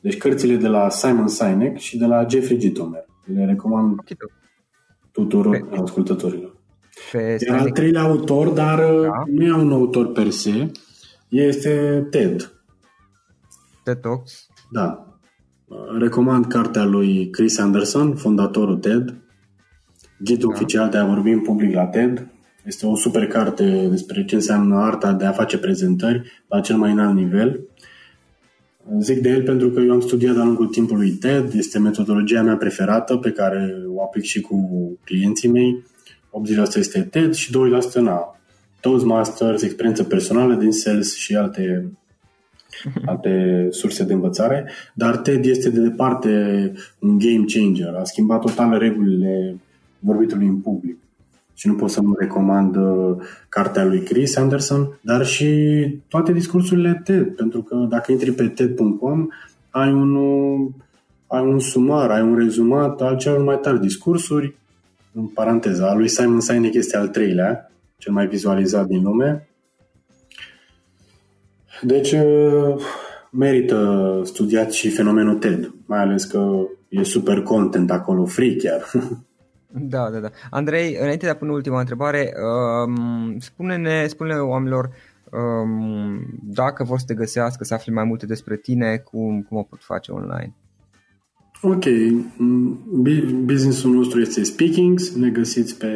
Deci 0.00 0.16
cărțile 0.16 0.56
de 0.56 0.68
la 0.68 0.90
Simon 0.90 1.28
Sinek 1.28 1.78
și 1.78 1.98
de 1.98 2.06
la 2.06 2.26
Jeffrey 2.28 2.58
G. 2.58 2.72
Tomer. 2.72 3.04
Le 3.34 3.44
recomand 3.44 4.00
tuturor 5.12 5.66
pe, 5.68 5.76
ascultătorilor. 5.76 6.55
Pe 7.12 7.36
Iar 7.46 7.58
al 7.58 7.70
treilea 7.70 8.02
autor, 8.02 8.48
dar 8.48 8.78
da. 8.78 9.22
nu 9.26 9.44
e 9.44 9.52
un 9.52 9.72
autor 9.72 10.12
per 10.12 10.30
se, 10.30 10.70
este 11.28 12.06
Ted. 12.10 12.52
TED 13.84 14.00
Talks. 14.00 14.46
Da. 14.70 15.06
Recomand 15.98 16.46
cartea 16.46 16.84
lui 16.84 17.30
Chris 17.30 17.58
Anderson, 17.58 18.14
fondatorul 18.14 18.76
TED, 18.76 19.14
Ghidul 20.18 20.48
da. 20.48 20.54
oficial 20.54 20.90
de 20.90 20.96
a 20.96 21.06
vorbi 21.06 21.30
în 21.30 21.40
public 21.40 21.74
la 21.74 21.86
TED. 21.86 22.26
Este 22.64 22.86
o 22.86 22.96
super 22.96 23.26
carte 23.26 23.86
despre 23.90 24.24
ce 24.24 24.34
înseamnă 24.34 24.76
arta 24.76 25.12
de 25.12 25.24
a 25.24 25.32
face 25.32 25.58
prezentări 25.58 26.44
la 26.48 26.60
cel 26.60 26.76
mai 26.76 26.92
înalt 26.92 27.14
nivel. 27.14 27.60
Zic 29.00 29.18
de 29.18 29.28
el 29.28 29.42
pentru 29.42 29.70
că 29.70 29.80
eu 29.80 29.92
am 29.92 30.00
studiat 30.00 30.34
de-a 30.34 30.44
lungul 30.44 30.66
timpului 30.66 31.10
TED, 31.10 31.54
este 31.54 31.78
metodologia 31.78 32.42
mea 32.42 32.56
preferată 32.56 33.16
pe 33.16 33.30
care 33.30 33.74
o 33.94 34.02
aplic 34.02 34.24
și 34.24 34.40
cu 34.40 34.58
clienții 35.04 35.48
mei. 35.48 35.84
80% 36.74 36.74
este 36.74 37.00
TED 37.00 37.34
și 37.34 37.52
2% 37.90 37.92
na. 37.94 38.38
Toastmasters, 38.80 39.62
experiență 39.62 40.04
personală 40.04 40.54
din 40.54 40.72
sales 40.72 41.16
și 41.16 41.36
alte 41.36 41.90
alte 43.06 43.66
surse 43.70 44.04
de 44.04 44.12
învățare, 44.12 44.70
dar 44.94 45.16
TED 45.16 45.44
este 45.44 45.70
de 45.70 45.80
departe 45.80 46.72
un 46.98 47.18
game 47.18 47.44
changer. 47.46 47.94
A 47.94 48.04
schimbat 48.04 48.40
total 48.40 48.78
regulile 48.78 49.60
vorbitului 49.98 50.46
în 50.46 50.60
public. 50.60 50.98
Și 51.54 51.68
nu 51.68 51.74
pot 51.74 51.90
să 51.90 52.00
nu 52.00 52.14
recomand 52.18 52.76
uh, 52.76 53.16
cartea 53.48 53.84
lui 53.84 54.00
Chris 54.00 54.36
Anderson, 54.36 54.98
dar 55.00 55.26
și 55.26 55.48
toate 56.08 56.32
discursurile 56.32 57.00
TED, 57.04 57.34
pentru 57.34 57.62
că 57.62 57.86
dacă 57.88 58.12
intri 58.12 58.32
pe 58.32 58.48
TED.com, 58.48 59.28
ai 59.70 59.92
un, 59.92 60.14
uh, 60.14 60.70
ai 61.26 61.42
un 61.42 61.58
sumar, 61.58 62.10
ai 62.10 62.22
un 62.22 62.36
rezumat 62.36 63.00
al 63.00 63.16
celor 63.16 63.44
mai 63.44 63.58
tari 63.58 63.80
discursuri, 63.80 64.54
în 65.16 65.26
paranteza, 65.26 65.94
lui 65.94 66.08
Simon 66.08 66.40
Sinek 66.40 66.74
este 66.74 66.96
al 66.96 67.08
treilea, 67.08 67.70
cel 67.96 68.12
mai 68.12 68.26
vizualizat 68.26 68.86
din 68.86 69.02
lume. 69.02 69.48
Deci, 71.82 72.12
uh, 72.12 72.76
merită 73.30 74.20
studiat 74.24 74.72
și 74.72 74.90
fenomenul 74.90 75.38
TED, 75.38 75.74
mai 75.86 75.98
ales 75.98 76.24
că 76.24 76.66
e 76.88 77.02
super 77.02 77.42
content 77.42 77.90
acolo, 77.90 78.24
free 78.24 78.56
chiar. 78.56 78.82
Da, 79.78 80.10
da, 80.10 80.18
da. 80.18 80.30
Andrei, 80.50 80.96
înainte 81.00 81.24
de 81.24 81.30
a 81.30 81.36
pune 81.36 81.52
ultima 81.52 81.80
întrebare, 81.80 82.32
um, 82.86 83.38
spune-ne, 83.38 84.06
spune 84.06 84.34
oamenilor 84.34 84.90
um, 85.30 86.26
dacă 86.42 86.84
vor 86.84 86.98
să 86.98 87.04
te 87.06 87.14
găsească, 87.14 87.64
să 87.64 87.74
afli 87.74 87.92
mai 87.92 88.04
multe 88.04 88.26
despre 88.26 88.56
tine, 88.56 88.96
cum, 88.96 89.42
cum 89.42 89.56
o 89.56 89.62
pot 89.62 89.82
face 89.82 90.12
online. 90.12 90.54
Ok. 91.66 91.84
Businessul 93.44 93.90
nostru 93.90 94.20
este 94.20 94.42
Speakings. 94.42 95.14
Ne 95.14 95.30
găsiți 95.30 95.78
pe, 95.78 95.88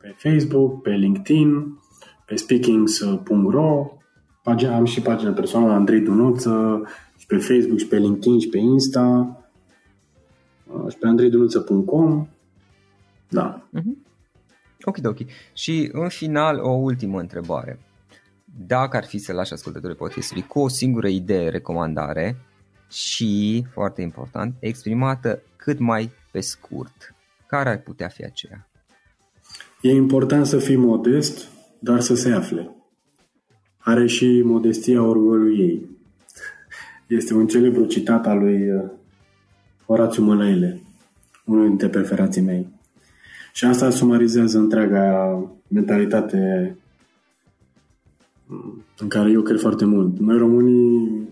pe 0.00 0.14
Facebook, 0.16 0.82
pe 0.82 0.90
LinkedIn, 0.90 1.78
pe 2.26 2.34
speakings.ro. 2.34 3.86
Am 4.74 4.84
și 4.84 5.00
pagina 5.00 5.30
personală 5.30 5.72
Andrei 5.72 6.00
Dunuță 6.00 6.82
și 7.16 7.26
pe 7.26 7.36
Facebook 7.36 7.78
și 7.78 7.86
pe 7.86 7.96
LinkedIn 7.96 8.38
și 8.38 8.48
pe 8.48 8.58
Insta 8.58 9.36
și 10.88 10.96
pe 10.98 11.06
andreidunuță.com 11.06 12.26
da. 13.32 13.68
Mm-hmm. 13.78 14.10
Ok, 14.84 14.96
ok. 15.04 15.18
Și 15.52 15.88
în 15.92 16.08
final 16.08 16.58
o 16.58 16.70
ultimă 16.70 17.20
întrebare. 17.20 17.78
Dacă 18.66 18.96
ar 18.96 19.04
fi 19.04 19.18
să 19.18 19.32
lași 19.32 19.52
ascultătorii 19.52 19.96
podcastului 19.96 20.42
cu 20.42 20.58
o 20.58 20.68
singură 20.68 21.08
idee, 21.08 21.48
recomandare 21.48 22.36
și, 22.92 23.64
foarte 23.72 24.02
important, 24.02 24.54
exprimată 24.58 25.42
cât 25.56 25.78
mai 25.78 26.10
pe 26.30 26.40
scurt, 26.40 27.14
care 27.46 27.68
ar 27.68 27.78
putea 27.78 28.08
fi 28.08 28.24
aceea? 28.24 28.68
E 29.80 29.90
important 29.90 30.46
să 30.46 30.58
fii 30.58 30.76
modest, 30.76 31.48
dar 31.78 32.00
să 32.00 32.14
se 32.14 32.30
afle. 32.30 32.70
Are 33.78 34.06
și 34.06 34.42
modestia 34.44 35.02
orgolului 35.02 35.58
ei. 35.58 35.88
Este 37.06 37.34
un 37.34 37.46
celebru 37.46 37.84
citat 37.84 38.26
al 38.26 38.38
lui 38.38 38.70
uh, 38.70 38.82
Horațiu 39.86 40.22
Mălăile, 40.22 40.80
unul 41.44 41.68
dintre 41.68 41.88
preferații 41.88 42.42
mei. 42.42 42.66
Și 43.52 43.64
asta 43.64 43.90
sumarizează 43.90 44.58
întreaga 44.58 45.38
mentalitate 45.68 46.76
în 48.98 49.08
care 49.08 49.30
eu 49.30 49.42
cred 49.42 49.60
foarte 49.60 49.84
mult. 49.84 50.18
Noi 50.18 50.38
românii, 50.38 51.28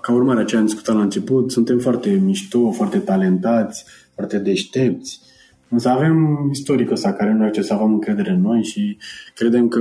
ca 0.00 0.12
urmare 0.12 0.40
a 0.40 0.44
ce 0.44 0.56
am 0.56 0.64
discutat 0.64 0.94
la 0.94 1.02
început, 1.02 1.50
suntem 1.50 1.78
foarte 1.78 2.10
mișto, 2.10 2.70
foarte 2.70 2.98
talentați, 2.98 3.84
foarte 4.14 4.38
deștepți. 4.38 5.20
Însă 5.68 5.88
avem 5.88 6.48
istoricul 6.52 6.92
ăsta 6.92 7.12
care 7.12 7.32
nu 7.32 7.44
face 7.44 7.62
să 7.62 7.74
avem 7.74 7.92
încredere 7.92 8.30
în 8.30 8.40
noi 8.40 8.62
și 8.62 8.96
credem 9.34 9.68
că 9.68 9.80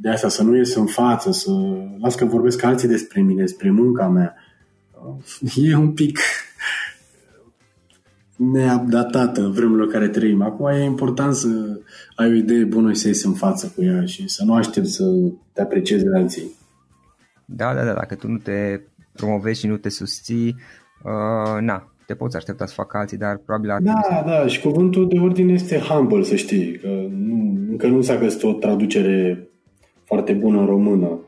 de 0.00 0.08
asta 0.08 0.28
să 0.28 0.42
nu 0.42 0.56
ies 0.56 0.74
în 0.74 0.86
față, 0.86 1.32
să 1.32 1.50
las 2.00 2.14
că 2.14 2.24
vorbesc 2.24 2.62
alții 2.62 2.88
despre 2.88 3.20
mine, 3.20 3.40
despre 3.40 3.70
munca 3.70 4.08
mea. 4.08 4.34
E 5.54 5.76
un 5.76 5.90
pic 5.90 6.18
neupdatată 8.50 9.40
în 9.40 9.50
vremurile 9.50 9.92
care 9.92 10.08
trăim. 10.08 10.42
Acum 10.42 10.66
e 10.66 10.84
important 10.84 11.34
să 11.34 11.48
ai 12.16 12.28
o 12.28 12.34
idee 12.34 12.64
bună 12.64 12.92
și 12.92 12.98
să 12.98 13.08
ieși 13.08 13.26
în 13.26 13.32
față 13.32 13.72
cu 13.76 13.82
ea 13.82 14.04
și 14.04 14.28
să 14.28 14.44
nu 14.44 14.54
aștepți 14.54 14.92
să 14.92 15.04
te 15.52 15.62
apreciezi 15.62 16.04
de 16.04 16.16
alții. 16.16 16.50
Da, 17.44 17.74
da, 17.74 17.84
da, 17.84 17.92
dacă 17.92 18.14
tu 18.14 18.28
nu 18.28 18.38
te 18.38 18.80
promovezi 19.12 19.60
și 19.60 19.66
nu 19.66 19.76
te 19.76 19.88
susții, 19.88 20.56
uh, 21.04 21.60
na, 21.60 21.92
te 22.06 22.14
poți 22.14 22.36
aștepta 22.36 22.66
să 22.66 22.74
facă 22.74 22.96
alții, 22.96 23.16
dar 23.16 23.36
probabil 23.36 23.70
ar 23.70 23.80
Da, 23.80 24.22
da, 24.26 24.46
și 24.46 24.60
cuvântul 24.60 25.08
de 25.08 25.18
ordine 25.18 25.52
este 25.52 25.78
humble, 25.78 26.22
să 26.22 26.34
știi, 26.34 26.78
că 26.78 26.88
nu, 27.10 27.56
încă 27.70 27.86
nu 27.86 28.00
s-a 28.00 28.16
găsit 28.16 28.42
o 28.42 28.52
traducere 28.52 29.48
foarte 30.04 30.32
bună 30.32 30.60
în 30.60 30.66
română, 30.66 31.18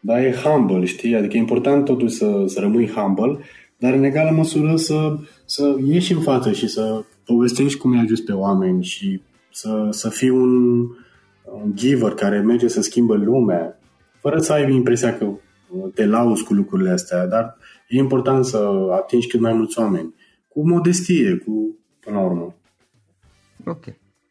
dar 0.00 0.18
e 0.18 0.32
humble, 0.32 0.84
știi, 0.84 1.16
adică 1.16 1.36
e 1.36 1.40
important 1.40 1.84
totuși 1.84 2.14
să, 2.14 2.44
să 2.46 2.60
rămâi 2.60 2.88
humble 2.88 3.38
dar 3.78 3.92
în 3.92 4.02
egală 4.02 4.30
măsură 4.30 4.76
să, 4.76 5.16
să 5.44 5.76
ieși 5.84 6.12
în 6.12 6.20
față 6.20 6.52
și 6.52 6.68
să 6.68 7.04
povestești 7.24 7.78
cum 7.78 7.94
i-a 7.94 8.00
ajuns 8.00 8.20
pe 8.20 8.32
oameni 8.32 8.84
și 8.84 9.20
să, 9.52 9.88
să 9.90 10.08
fii 10.08 10.28
un, 10.28 10.78
un 11.44 11.72
giver 11.74 12.12
care 12.12 12.40
merge 12.40 12.68
să 12.68 12.80
schimbă 12.80 13.14
lumea, 13.14 13.78
fără 14.20 14.38
să 14.38 14.52
ai 14.52 14.74
impresia 14.74 15.18
că 15.18 15.26
te 15.94 16.06
lauzi 16.06 16.44
cu 16.44 16.54
lucrurile 16.54 16.90
astea, 16.90 17.26
dar 17.26 17.56
e 17.88 17.98
important 17.98 18.44
să 18.44 18.88
atingi 18.92 19.26
cât 19.26 19.40
mai 19.40 19.52
mulți 19.52 19.78
oameni. 19.78 20.14
Cu 20.48 20.68
modestie, 20.68 21.36
cu 21.36 21.78
până 22.00 22.16
la 22.16 22.24
urmă. 22.24 22.54
Ok. 23.64 23.84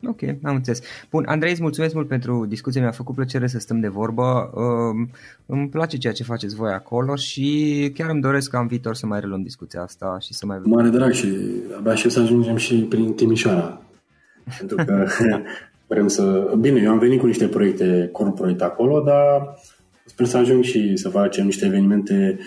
Ok, 0.04 0.22
am 0.43 0.56
înțeles. 0.56 0.82
Bun, 1.10 1.26
Andrei, 1.28 1.52
îți 1.52 1.62
mulțumesc 1.62 1.93
mult 1.93 2.08
pentru 2.08 2.46
discuție, 2.46 2.82
mi-a 2.82 2.91
făcut 2.91 3.16
plăcere 3.16 3.48
să 3.48 3.60
stăm 3.60 3.80
de 3.80 3.88
vorbă. 3.88 4.52
Uh, 4.54 5.08
îmi 5.46 5.70
place 5.70 5.98
ceea 5.98 6.14
ce 6.14 6.24
faceți 6.24 6.56
voi 6.56 6.72
acolo 6.72 7.16
și 7.16 7.91
chiar 7.93 8.10
îmi 8.10 8.22
doresc 8.22 8.50
ca 8.50 8.60
în 8.60 8.68
viitor 8.68 8.96
să 8.96 9.06
mai 9.06 9.20
reluăm 9.20 9.41
discuția 9.41 9.82
asta 9.82 10.18
și 10.22 10.34
să 10.34 10.46
mai... 10.46 10.60
Mare 10.64 10.89
drag 10.89 11.12
și 11.12 11.38
abia 11.78 11.96
și 11.96 12.10
să 12.10 12.20
ajungem 12.20 12.56
și 12.56 12.76
prin 12.76 13.14
Timișoara. 13.14 13.82
Pentru 14.58 14.78
că 14.86 15.08
vrem 15.88 16.08
să... 16.08 16.54
Bine, 16.60 16.82
eu 16.82 16.91
am 16.91 17.00
venit 17.00 17.20
cu 17.20 17.26
niște 17.26 17.48
proiecte 17.48 18.10
corporate 18.12 18.64
acolo, 18.64 19.02
dar 19.02 19.60
sper 20.06 20.26
să 20.26 20.38
ajung 20.38 20.64
și 20.64 20.96
să 20.96 21.10
facem 21.10 21.46
niște 21.46 21.66
evenimente 21.66 22.39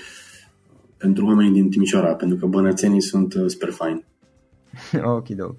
pentru 0.97 1.27
oamenii 1.27 1.53
din 1.53 1.71
Timișoara, 1.71 2.15
pentru 2.15 2.37
că 2.37 2.47
bănățenii 2.47 3.03
sunt 3.03 3.35
uh, 3.35 3.45
super 3.47 3.71
fine. 3.71 4.05
ok, 5.17 5.27
ok. 5.41 5.59